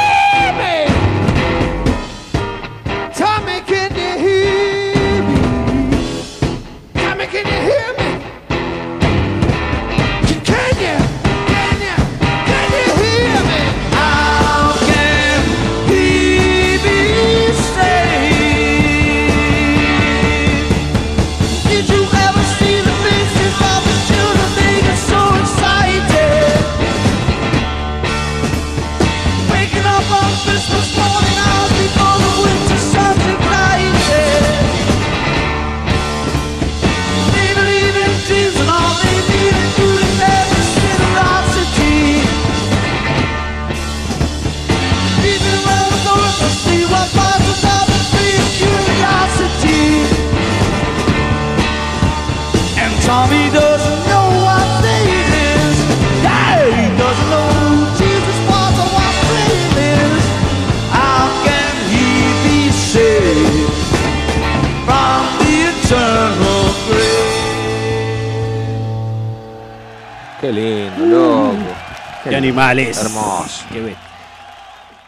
[72.37, 72.99] Qué animales.
[73.03, 73.65] Hermoso.
[73.73, 73.97] Qué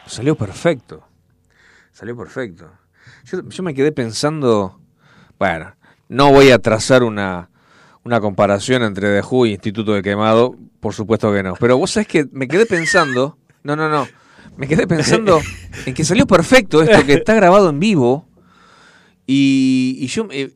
[0.06, 1.06] Salió perfecto.
[1.92, 2.70] Salió perfecto.
[3.26, 4.80] Yo, yo me quedé pensando.
[5.38, 5.74] Bueno,
[6.08, 7.50] no voy a trazar una,
[8.02, 10.56] una comparación entre The Who y Instituto de Quemado.
[10.80, 11.52] Por supuesto que no.
[11.60, 13.36] Pero vos sabés que me quedé pensando.
[13.62, 14.08] No, no, no.
[14.56, 15.38] Me quedé pensando
[15.84, 18.26] en que salió perfecto esto, que está grabado en vivo.
[19.26, 20.54] Y, y yo eh,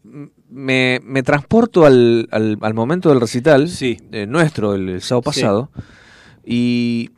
[0.48, 5.42] me, me transporto al, al, al momento del recital eh, nuestro, el, el sábado Sí.
[6.44, 7.10] Y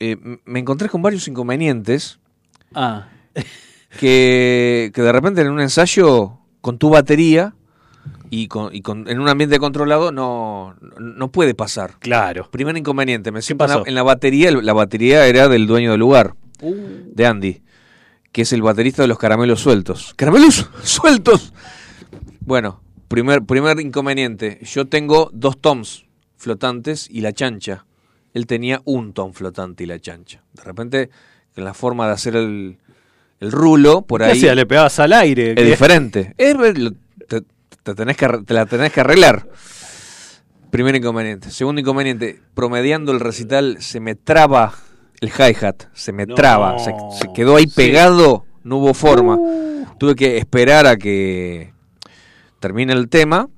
[0.00, 2.18] eh, me encontré con varios inconvenientes
[2.74, 3.08] Ah,
[3.98, 7.54] que, que de repente en un ensayo con tu batería
[8.30, 11.94] y, con, y con- en un ambiente controlado no, no puede pasar.
[11.98, 12.48] Claro.
[12.50, 16.34] Primer inconveniente, me siento en en la batería, la batería era del dueño del lugar,
[16.60, 16.74] Uh.
[17.14, 17.62] de Andy,
[18.32, 20.12] que es el baterista de los caramelos sueltos.
[20.16, 21.52] ¡Caramelos sueltos!
[22.40, 26.04] Bueno, primer, primer inconveniente, yo tengo dos toms
[26.36, 27.86] flotantes y la chancha.
[28.34, 30.42] Él tenía un tom flotante y la chancha.
[30.52, 31.10] De repente,
[31.56, 32.78] en la forma de hacer el,
[33.40, 34.32] el rulo, por ¿Qué ahí...
[34.32, 34.54] hacía?
[34.54, 35.54] ¿Le pegabas al aire?
[35.56, 36.34] Es diferente.
[36.36, 36.54] Es
[37.26, 37.42] te,
[37.82, 39.46] te tenés que, te la tenés que arreglar.
[40.70, 41.50] Primer inconveniente.
[41.50, 44.74] Segundo inconveniente, promediando el recital, se me traba
[45.20, 45.84] el hi-hat.
[45.94, 46.34] Se me No.
[46.34, 46.78] traba.
[46.78, 47.72] Se, se quedó ahí Sí.
[47.74, 48.44] pegado.
[48.64, 49.38] No hubo forma.
[49.98, 51.72] Tuve que esperar a que
[52.60, 53.48] termine el tema.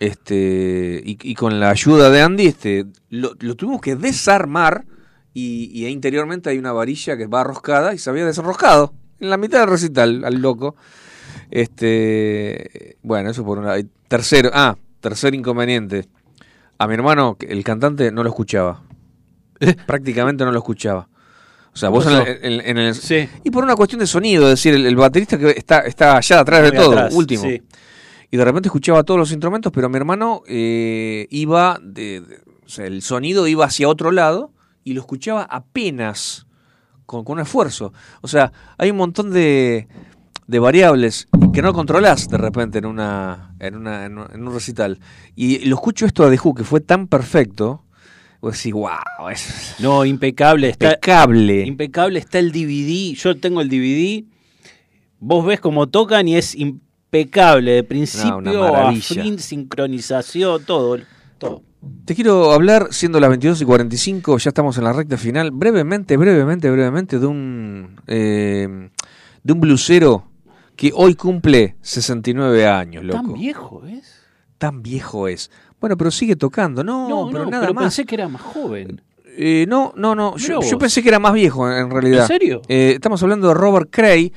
[0.00, 4.84] Este, y, y con la ayuda de Andy, este, lo, lo tuvimos que desarmar.
[5.32, 8.94] Y, y interiormente hay una varilla que va arroscada y se había desenroscado.
[9.18, 10.76] En la mitad del recital, al loco.
[11.50, 13.74] Este, bueno, eso por una.
[14.08, 16.06] Tercero, ah, tercer inconveniente.
[16.78, 18.82] A mi hermano, el cantante, no lo escuchaba.
[19.86, 21.08] Prácticamente no lo escuchaba.
[21.72, 22.12] O sea, vos en,
[22.42, 22.94] el- en- en el.
[23.42, 26.40] Y por una cuestión de sonido, es decir, el, el baterista que está, está allá
[26.40, 27.42] atrás de todo, atrás, último.
[27.42, 27.62] sí.
[28.34, 31.78] Y de repente escuchaba todos los instrumentos, pero mi hermano eh, iba.
[31.80, 34.50] De, de- o sea, el sonido iba hacia otro lado
[34.82, 36.44] y lo escuchaba apenas,
[37.06, 37.92] con, con un esfuerzo.
[38.22, 39.86] O sea, hay un montón de,
[40.48, 44.98] de variables que no controlás de repente en una en, una, en, un- recital.
[45.36, 47.84] Y lo escucho esto de The Who, que fue tan perfecto.
[48.40, 50.70] Vos decís, wow, es No, impecable.
[50.70, 51.66] Está, impecable.
[51.66, 53.14] Impecable está el DVD.
[53.14, 54.24] Yo tengo el DVD.
[55.20, 56.56] Vos ves cómo tocan y es
[57.18, 57.72] impecable.
[57.72, 60.98] De principio a fin, sincronización, todo.
[61.38, 61.62] todo.
[62.04, 66.16] Te quiero hablar, siendo las 22 y 45, ya estamos en la recta final, brevemente,
[66.16, 68.88] brevemente, brevemente, de un, eh,
[69.42, 70.24] de un blusero
[70.76, 73.22] que hoy cumple 69 años, loco.
[73.22, 74.20] Tan viejo es.
[74.56, 75.50] Tan viejo es.
[75.78, 77.84] Bueno, pero sigue tocando, no, No, pero no, nada pero más.
[77.84, 79.02] pensé que era más joven.
[79.36, 80.36] Eh, no, no, no.
[80.36, 82.22] Yo pensé que era más viejo, en realidad.
[82.22, 82.62] ¿En serio?
[82.68, 84.32] Eh, estamos hablando de Robert Cray.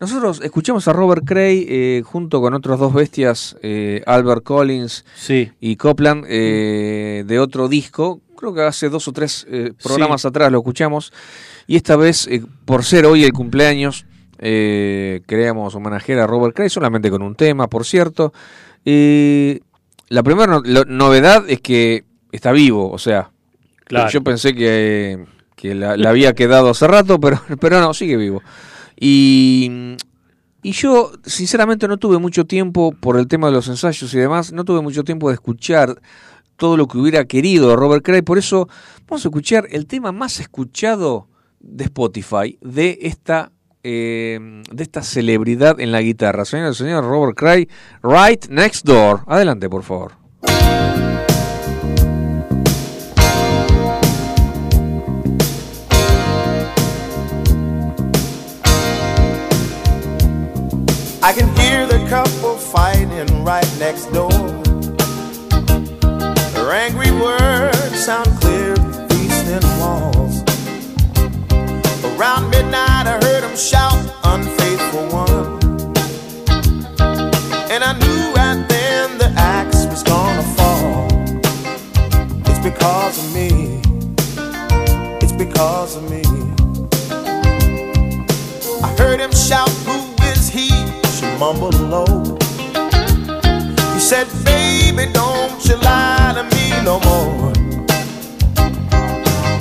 [0.00, 5.50] Nosotros escuchamos a Robert Cray eh, junto con otros dos bestias, eh, Albert Collins Sí.
[5.60, 8.20] y Copland, eh, de otro disco.
[8.36, 10.28] Creo que hace dos o tres eh, programas Sí.
[10.28, 11.12] atrás lo escuchamos.
[11.66, 14.06] Y esta vez, eh, por ser hoy el cumpleaños,
[14.38, 18.32] eh, queríamos homenajear a Robert Cray, solamente con un tema, por cierto.
[18.84, 19.58] Eh,
[20.10, 23.30] la primera no- novedad es que está vivo, o sea,
[23.84, 24.10] Claro.
[24.10, 25.24] yo pensé que,
[25.56, 28.42] que la, la había quedado hace rato, pero, pero no, sigue vivo.
[29.00, 29.96] Y,
[30.62, 34.52] y yo, sinceramente, no tuve mucho tiempo, por el tema de los ensayos y demás,
[34.52, 36.00] no tuve mucho tiempo de escuchar
[36.56, 38.22] todo lo que hubiera querido Robert Cray.
[38.22, 38.68] Por eso
[39.06, 41.28] vamos a escuchar el tema más escuchado
[41.60, 43.52] de Spotify de esta
[43.84, 44.38] eh,
[44.70, 46.44] de esta celebridad en la guitarra.
[46.44, 47.68] Señor, señor Robert Cray,
[48.02, 49.22] Right Next Door.
[49.26, 50.12] Adelante, por favor.
[61.28, 64.30] I can hear the couple fighting right next door.
[66.54, 70.40] Their angry words sound clear through these thin walls.
[72.02, 75.60] Around midnight, I heard them shout, Unfaithful one.
[77.72, 81.08] And I knew right then the axe was gonna fall.
[82.46, 83.82] It's because of me.
[85.20, 86.22] It's because of me.
[88.82, 89.68] I heard him shout?
[91.38, 92.36] She mumbled low.
[93.94, 97.52] He said, Baby, don't you lie to me no more.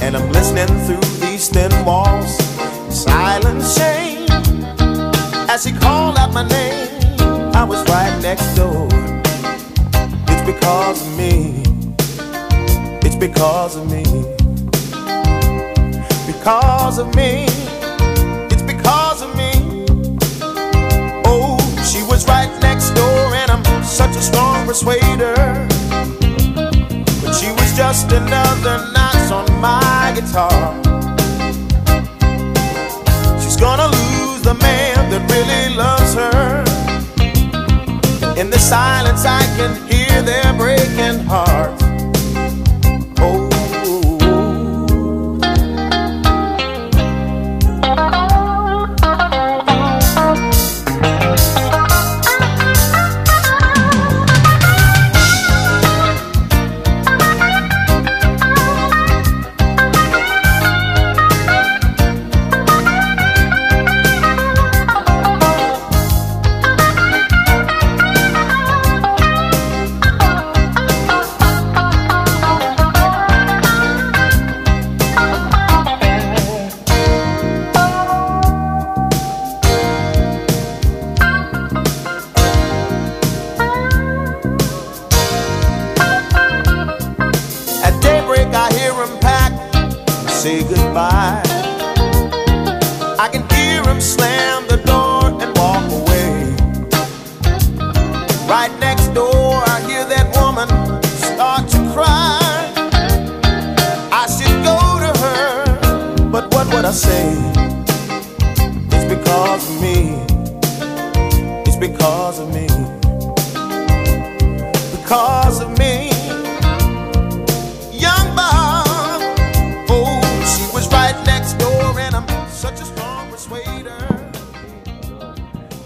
[0.02, 2.36] And I'm listening through these thin walls,
[2.90, 4.26] silent shame.
[5.50, 6.90] As he called out my name,
[7.54, 8.88] I was right next door.
[10.30, 11.62] It's because of me.
[13.04, 14.04] It's because of me.
[16.26, 17.67] Because of me.
[22.28, 25.36] Right next door, and I'm such a strong persuader.
[27.22, 30.76] But she was just another notch on my guitar.
[33.42, 36.64] She's gonna lose the man that really loves her.
[38.40, 40.77] In the silence, I can hear their breaking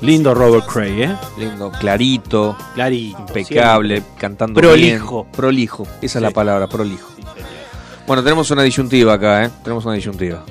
[0.01, 1.15] Lindo Robert Cray, ¿eh?
[1.37, 4.19] Lindo, clarito, Clarito, impecable, siempre.
[4.19, 5.23] cantando Prolijo.
[5.23, 5.31] bien.
[5.33, 7.07] Prolijo, esa es la palabra, prolijo.
[8.07, 9.49] Bueno, tenemos una disyuntiva acá, ¿eh?
[9.63, 10.43] Tenemos una disyuntiva.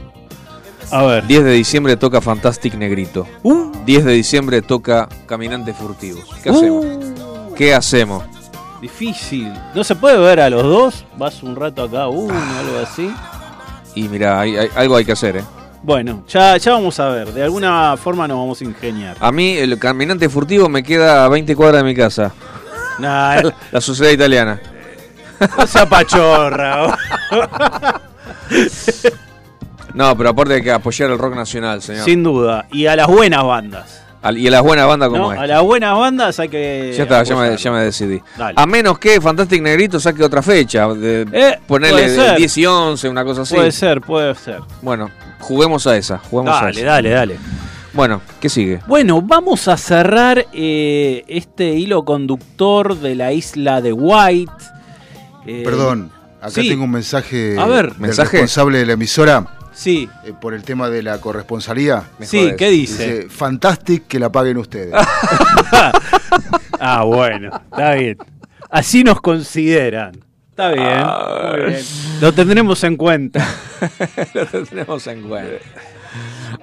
[0.92, 1.26] A ver.
[1.26, 3.26] 10 de diciembre toca Fantastic Negrito.
[3.42, 3.70] Uh.
[3.84, 6.24] 10 de diciembre toca Caminantes Furtivos.
[6.42, 6.54] ¿Qué Uh.
[6.56, 6.86] hacemos?
[7.56, 8.24] ¿Qué hacemos?
[8.80, 9.52] Difícil.
[9.74, 11.04] ¿No se puede ver a los dos?
[11.18, 13.12] Vas un rato acá uno, algo así.
[13.94, 15.44] Y mira, hay- hay- algo hay que hacer, ¿eh?
[15.82, 17.32] Bueno, ya, ya vamos a ver.
[17.32, 19.16] De alguna forma nos vamos a ingeniar.
[19.18, 22.32] A mí el Caminante Furtivo me queda a 20 cuadras de mi casa.
[22.98, 24.60] Nah, La, la sociedad italiana.
[25.58, 26.96] no sea pachorra.
[29.94, 32.04] No, pero aparte hay que apoyar el rock nacional, señor.
[32.04, 32.66] Sin duda.
[32.70, 34.02] Y a las buenas bandas.
[34.22, 35.32] Al- y a las buenas bandas como ¿no?
[35.32, 35.42] esta.
[35.44, 36.94] A las buenas bandas hay que.
[36.96, 37.62] Ya está, ya me, apoyarlas.
[37.62, 38.22] ya me decidí.
[38.38, 38.54] Dale.
[38.56, 40.86] A menos que Fantastic Negrito saque otra fecha.
[40.94, 42.36] De Eh, ponerle puede ser.
[42.36, 43.54] 10 y 11, una cosa así.
[43.56, 44.60] Puede ser, puede ser.
[44.80, 46.18] Bueno, juguemos a esa.
[46.18, 46.86] Juguemos a Dale, esa.
[46.90, 47.36] dale, dale.
[47.92, 48.80] Bueno, ¿qué sigue?
[48.86, 54.52] Bueno, vamos a cerrar eh, este hilo conductor de la isla de White.
[55.46, 56.68] Eh, Perdón, acá sí.
[56.68, 57.90] tengo un mensaje A ver.
[57.92, 58.32] del ¿Mensaje?
[58.38, 62.04] responsable de la emisora Sí, eh, por el tema de la corresponsalía.
[62.20, 62.52] Sí.
[62.58, 63.14] ¿qué dice?
[63.22, 64.94] Dice, fantastic que la paguen ustedes.
[66.82, 68.16] Ah, bueno, está bien.
[68.70, 70.12] Así nos consideran.
[70.60, 71.84] Está bien, muy bien.
[72.20, 73.48] Lo tendremos en cuenta.
[74.34, 75.64] Lo tenemos en cuenta.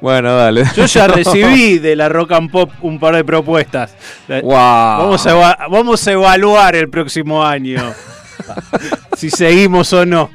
[0.01, 0.65] Bueno, dale.
[0.75, 3.95] Yo ya recibí de la Rock and Pop un par de propuestas.
[4.27, 4.51] Wow.
[4.51, 7.81] Vamos, a vamos a evaluar el próximo año
[9.17, 10.29] si seguimos o no.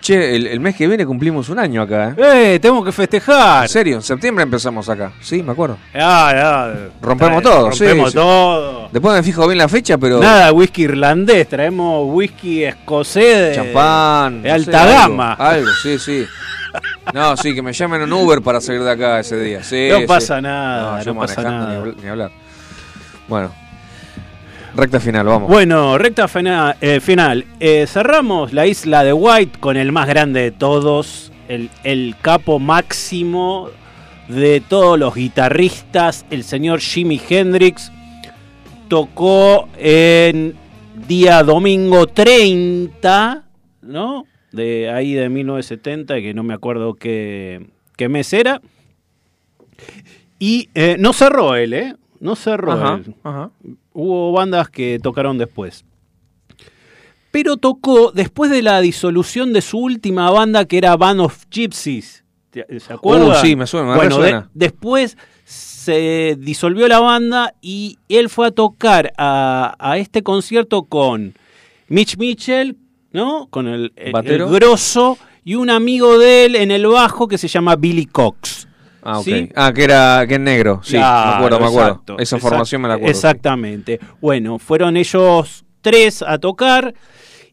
[0.00, 2.54] Che, el, el mes que viene cumplimos un año acá, ¿eh?
[2.54, 3.62] Eh, tengo que festejar.
[3.62, 5.12] En serio, en septiembre empezamos acá.
[5.20, 5.78] Sí, me acuerdo.
[5.94, 8.16] Ah, ah, Rompemos trae- todo, sí, Rompemos sí.
[8.16, 8.88] todo.
[8.92, 10.20] Después me fijo bien la fecha, pero.
[10.20, 14.42] Nada, whisky irlandés, traemos whisky escocés de, Champán.
[14.42, 15.32] de no alta sé, gama.
[15.34, 16.26] Algo, sí, sí.
[17.14, 19.62] No, sí, que me llamen un Uber para salir de acá ese día.
[19.64, 20.06] Sí, No sí.
[20.06, 21.70] pasa nada, yo no pasa nada.
[21.72, 22.30] Ni, habl- ni hablar.
[23.26, 23.52] Bueno,
[24.74, 25.48] recta final, vamos.
[25.48, 27.44] Bueno, recta fina- eh, final.
[27.60, 32.58] Eh, cerramos la isla de White con el más grande de todos, el, el capo
[32.58, 33.70] máximo
[34.28, 37.90] de todos los guitarristas, el señor Jimi Hendrix.
[38.88, 40.54] Tocó en
[41.06, 43.44] día domingo 30,
[43.82, 44.24] ¿no?
[44.50, 47.66] De ahí de 1970, que no me acuerdo qué,
[47.96, 48.62] qué mes era.
[50.38, 51.94] Y eh, no cerró él, ¿eh?
[52.20, 53.14] No cerró Ajá, él.
[53.22, 53.50] ajá.
[54.00, 55.84] Hubo bandas que tocaron después.
[57.32, 62.22] Pero tocó después de la disolución de su última banda que era Band of Gypsies.
[62.50, 63.30] ¿Te- ¿Se acuerdan?
[63.30, 68.46] Uh, sí, me suena, me bueno, de- después se disolvió la banda y él fue
[68.46, 71.34] a tocar a, a este concierto con
[71.88, 72.76] Mitch Mitchell,
[73.12, 73.48] ¿no?
[73.50, 74.46] Con el, el- Batero.
[74.46, 78.67] el grosso y un amigo de él en el bajo que se llama Billy Cox.
[79.02, 79.24] Ah, ok.
[79.24, 79.48] ¿sí?
[79.54, 80.80] Ah, que era que es negro.
[80.82, 81.90] Sí, Claro, me acuerdo, me acuerdo.
[81.90, 83.10] exacto, Esa formación me la acuerdo.
[83.10, 84.00] Exactamente.
[84.20, 86.94] Bueno, fueron ellos tres a tocar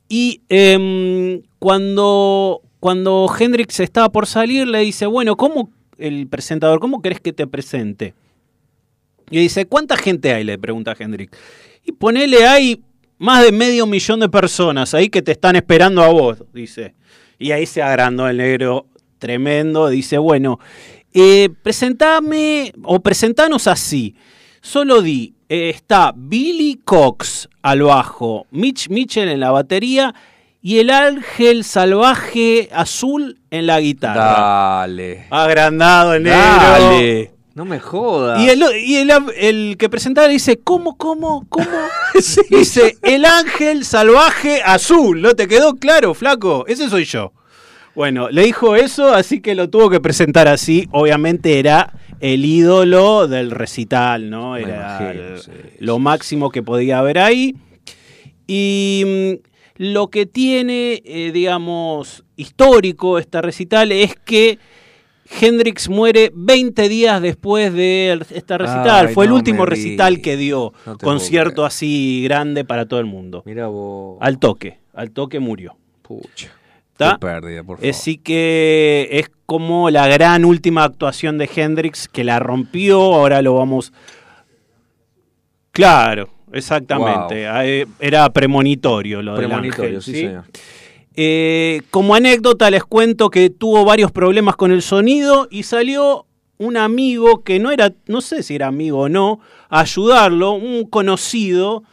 [0.10, 7.02] y em, cuando, cuando Hendrix estaba por salir le dice, bueno, ¿cómo el presentador, cómo
[7.02, 8.14] querés que te presente?
[9.30, 10.44] Y dice, ¿cuánta gente hay?
[10.44, 11.36] Le pregunta Hendrix.
[11.84, 12.82] Y ponele, hay
[13.18, 16.94] más de medio millón de personas ahí que te están esperando a vos, dice.
[17.40, 20.60] Y ahí se agrandó el negro tremendo, dice, bueno,
[21.16, 24.16] eh, presentame o presentanos así.
[24.62, 30.14] Solo di, eh, está Billy Cox al bajo, Mitch Mitchell en la batería
[30.62, 34.82] y el ángel salvaje azul en la guitarra.
[34.82, 35.28] Dale.
[35.30, 36.40] Agrandado el negro.
[36.42, 37.32] Dale.
[37.54, 38.42] No me jodas.
[38.42, 41.70] Y, el, y el, el que presentaba dice, ¿cómo, cómo, cómo?
[42.50, 45.22] Dice, el ángel salvaje azul.
[45.22, 46.66] ¿No te quedó claro, flaco?
[46.68, 47.32] Ese soy yo.
[47.96, 50.88] Bueno, le dijo eso, así que lo tuvo que presentar así.
[50.92, 54.58] Obviamente era el ídolo del recital, ¿no?
[54.58, 57.56] Era imagino, el- sí, lo máximo que podía haber ahí.
[58.48, 64.60] Y mm, lo que tiene, eh, digamos, histórico este recital es que
[65.42, 69.08] Hendrix muere 20 días después de este recital.
[69.08, 70.74] Ay, Fue el último recital que dio.
[70.86, 73.42] No concierto así grande para todo el mundo.
[73.46, 74.18] Mira vos.
[74.22, 75.76] Al toque, al toque murió.
[76.04, 76.52] Pucha.
[76.96, 77.18] ¿Está?
[77.20, 77.90] Qué pérdida, por favor.
[77.90, 83.02] Así que es como la gran última actuación de Hendrix que la rompió.
[83.02, 83.92] Ahora lo vamos.
[85.72, 87.46] Claro, exactamente.
[87.66, 90.22] Eh, Era premonitorio lo del Premonitorio, ángel, sí, ¿sí?
[90.22, 90.46] señor.
[91.18, 96.26] Eh, como anécdota les cuento que tuvo varios problemas con el sonido y salió
[96.58, 100.86] un amigo que no era, no sé si era amigo o no, a ayudarlo, un
[100.86, 101.84] conocido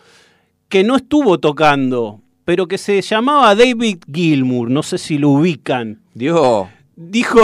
[0.68, 6.01] que no estuvo tocando, pero que se llamaba David Gilmour, no sé si lo ubican.
[6.14, 6.69] Dios.
[6.97, 7.40] Dijo,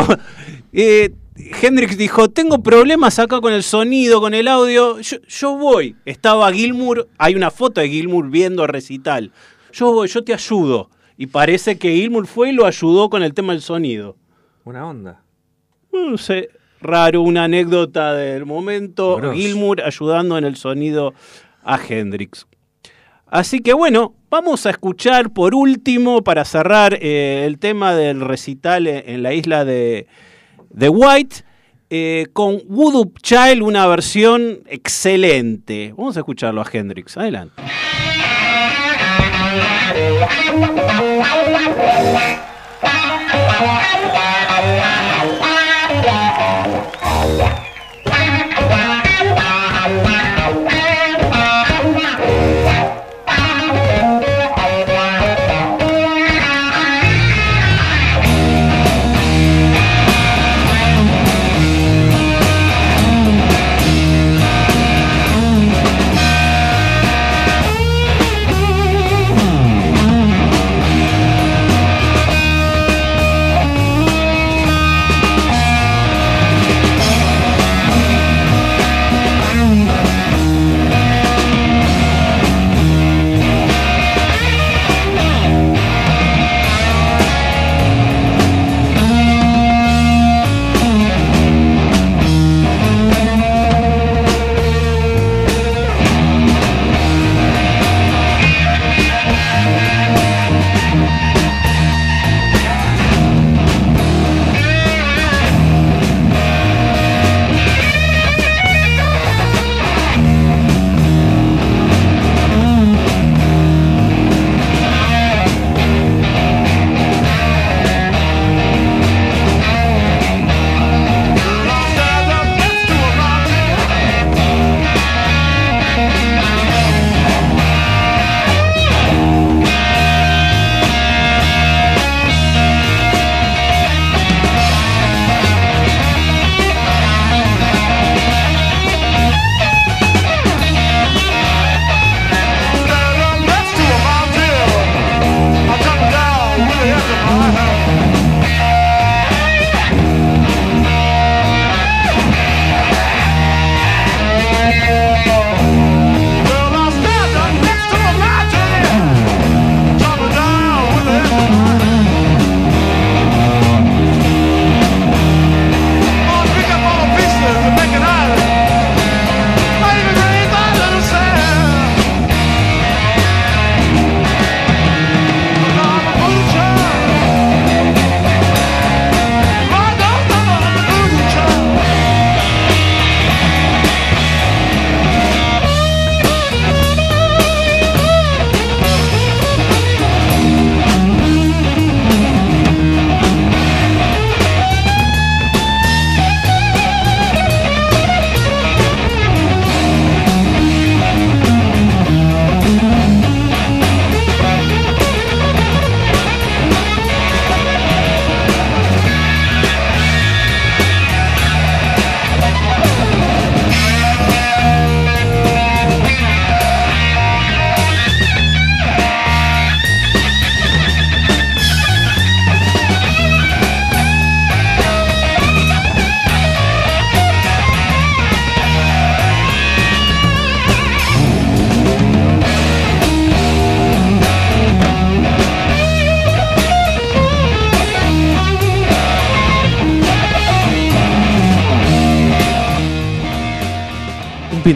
[0.73, 5.97] eh, Hendrix dijo, tengo problemas acá con el sonido, con el audio, yo, yo voy.
[6.05, 9.33] Estaba Gilmour, hay una foto de Gilmour viendo el recital.
[9.73, 10.91] Yo voy, yo te ayudo.
[11.16, 14.16] Y parece que Gilmour fue y lo ayudó con el tema del sonido.
[14.65, 15.23] Una onda.
[15.93, 16.51] No sé,
[16.81, 19.33] raro, una anécdota del momento.
[19.33, 21.15] Gilmour ayudando en el sonido
[21.62, 22.47] a Hendrix.
[23.27, 28.87] Así que bueno, vamos a escuchar por último, para cerrar eh, el tema del recital
[28.87, 30.07] en, la isla de,
[30.71, 31.37] de White,
[31.91, 35.95] eh, con Voodoo Child, una versión excelente.
[35.97, 37.17] Vamos a escucharlo a Hendrix.
[37.17, 37.63] Adelante.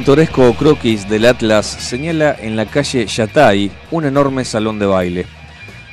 [0.03, 5.27] Pintoresco croquis del Atlas señala en la calle Yatay un enorme salón de baile.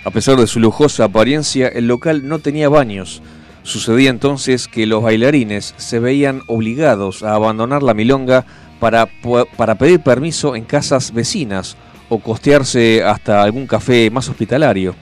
[0.03, 3.21] A pesar de su lujosa apariencia, el local no tenía baños.
[3.61, 8.45] Sucedía entonces que los bailarines se veían obligados a abandonar la milonga
[8.79, 9.05] para,
[9.77, 11.77] pedir permiso en casas vecinas
[12.09, 14.95] o costearse hasta algún café más hospitalario.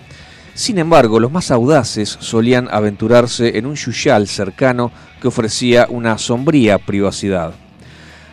[0.53, 6.77] Sin embargo, los más audaces solían aventurarse en un yuyal cercano que ofrecía una sombría
[6.77, 7.53] privacidad.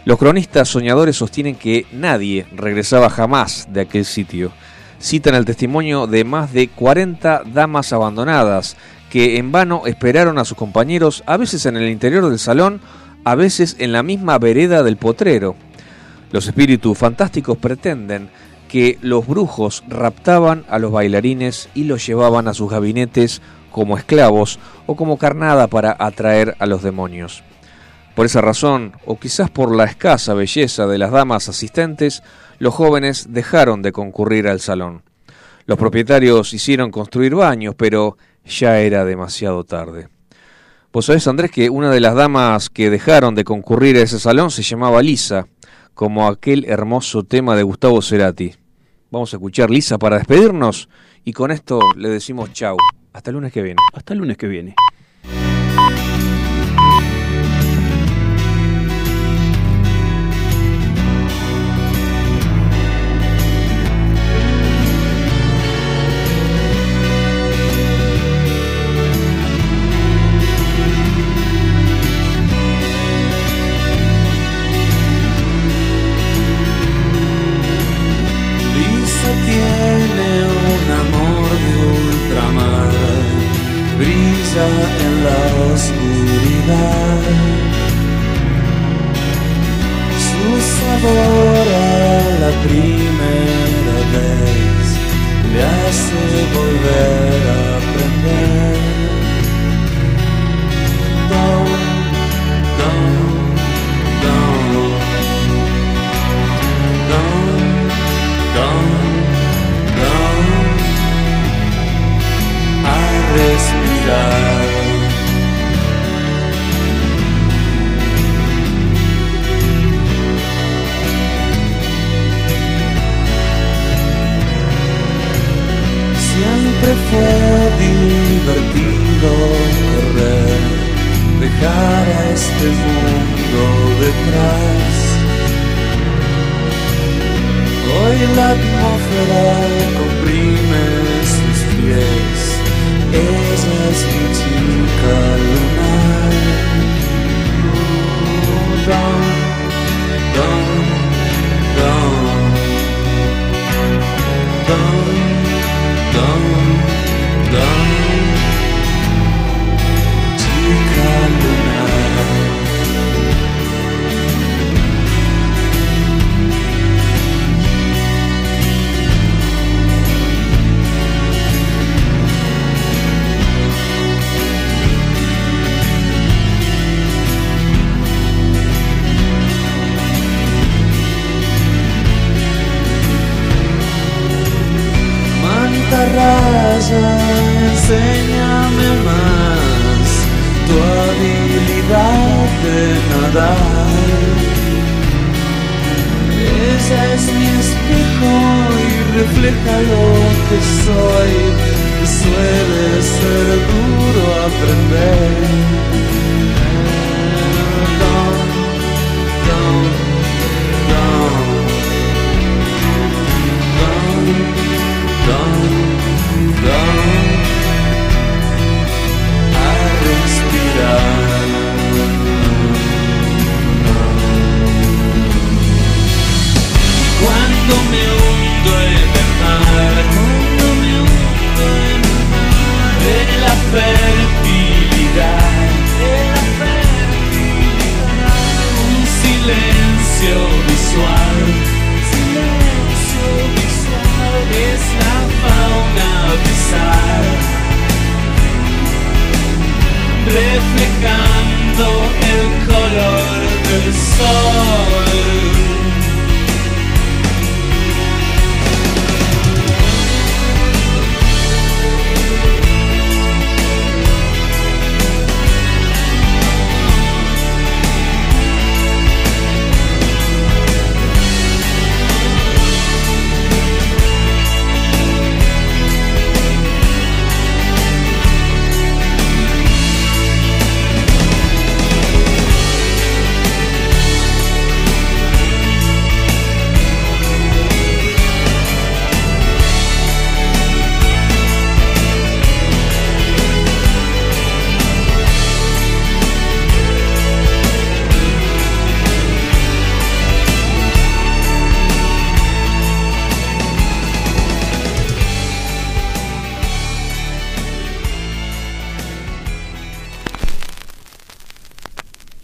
[0.04, 4.52] Los cronistas soñadores sostienen que nadie regresaba jamás de aquel sitio.
[5.00, 8.76] Citan el testimonio de más de 40 damas abandonadas
[9.08, 12.80] que en vano esperaron a sus compañeros, a veces en el interior del salón,
[13.24, 15.56] a veces en la misma vereda del potrero.
[16.32, 18.28] Los espíritus fantásticos pretenden
[18.68, 23.40] que los brujos raptaban a los bailarines y los llevaban a sus gabinetes
[23.70, 27.42] como esclavos o como carnada para atraer a los demonios.
[28.14, 32.22] Por esa razón, o quizás por la escasa belleza de las damas asistentes,
[32.58, 35.02] los jóvenes dejaron de concurrir al salón.
[35.66, 40.08] Los propietarios hicieron construir baños, pero ya era demasiado tarde.
[40.92, 44.52] Vos sabés, Andrés, que una de las damas que dejaron de concurrir a ese salón
[44.52, 45.48] se llamaba Lisa,
[45.94, 48.54] como aquel hermoso tema de Gustavo Cerati.
[49.10, 50.88] Vamos a escuchar Lisa para despedirnos
[51.24, 52.76] y con esto le decimos chau.
[53.12, 53.80] Hasta el lunes que viene.
[53.92, 54.74] Hasta el lunes que viene.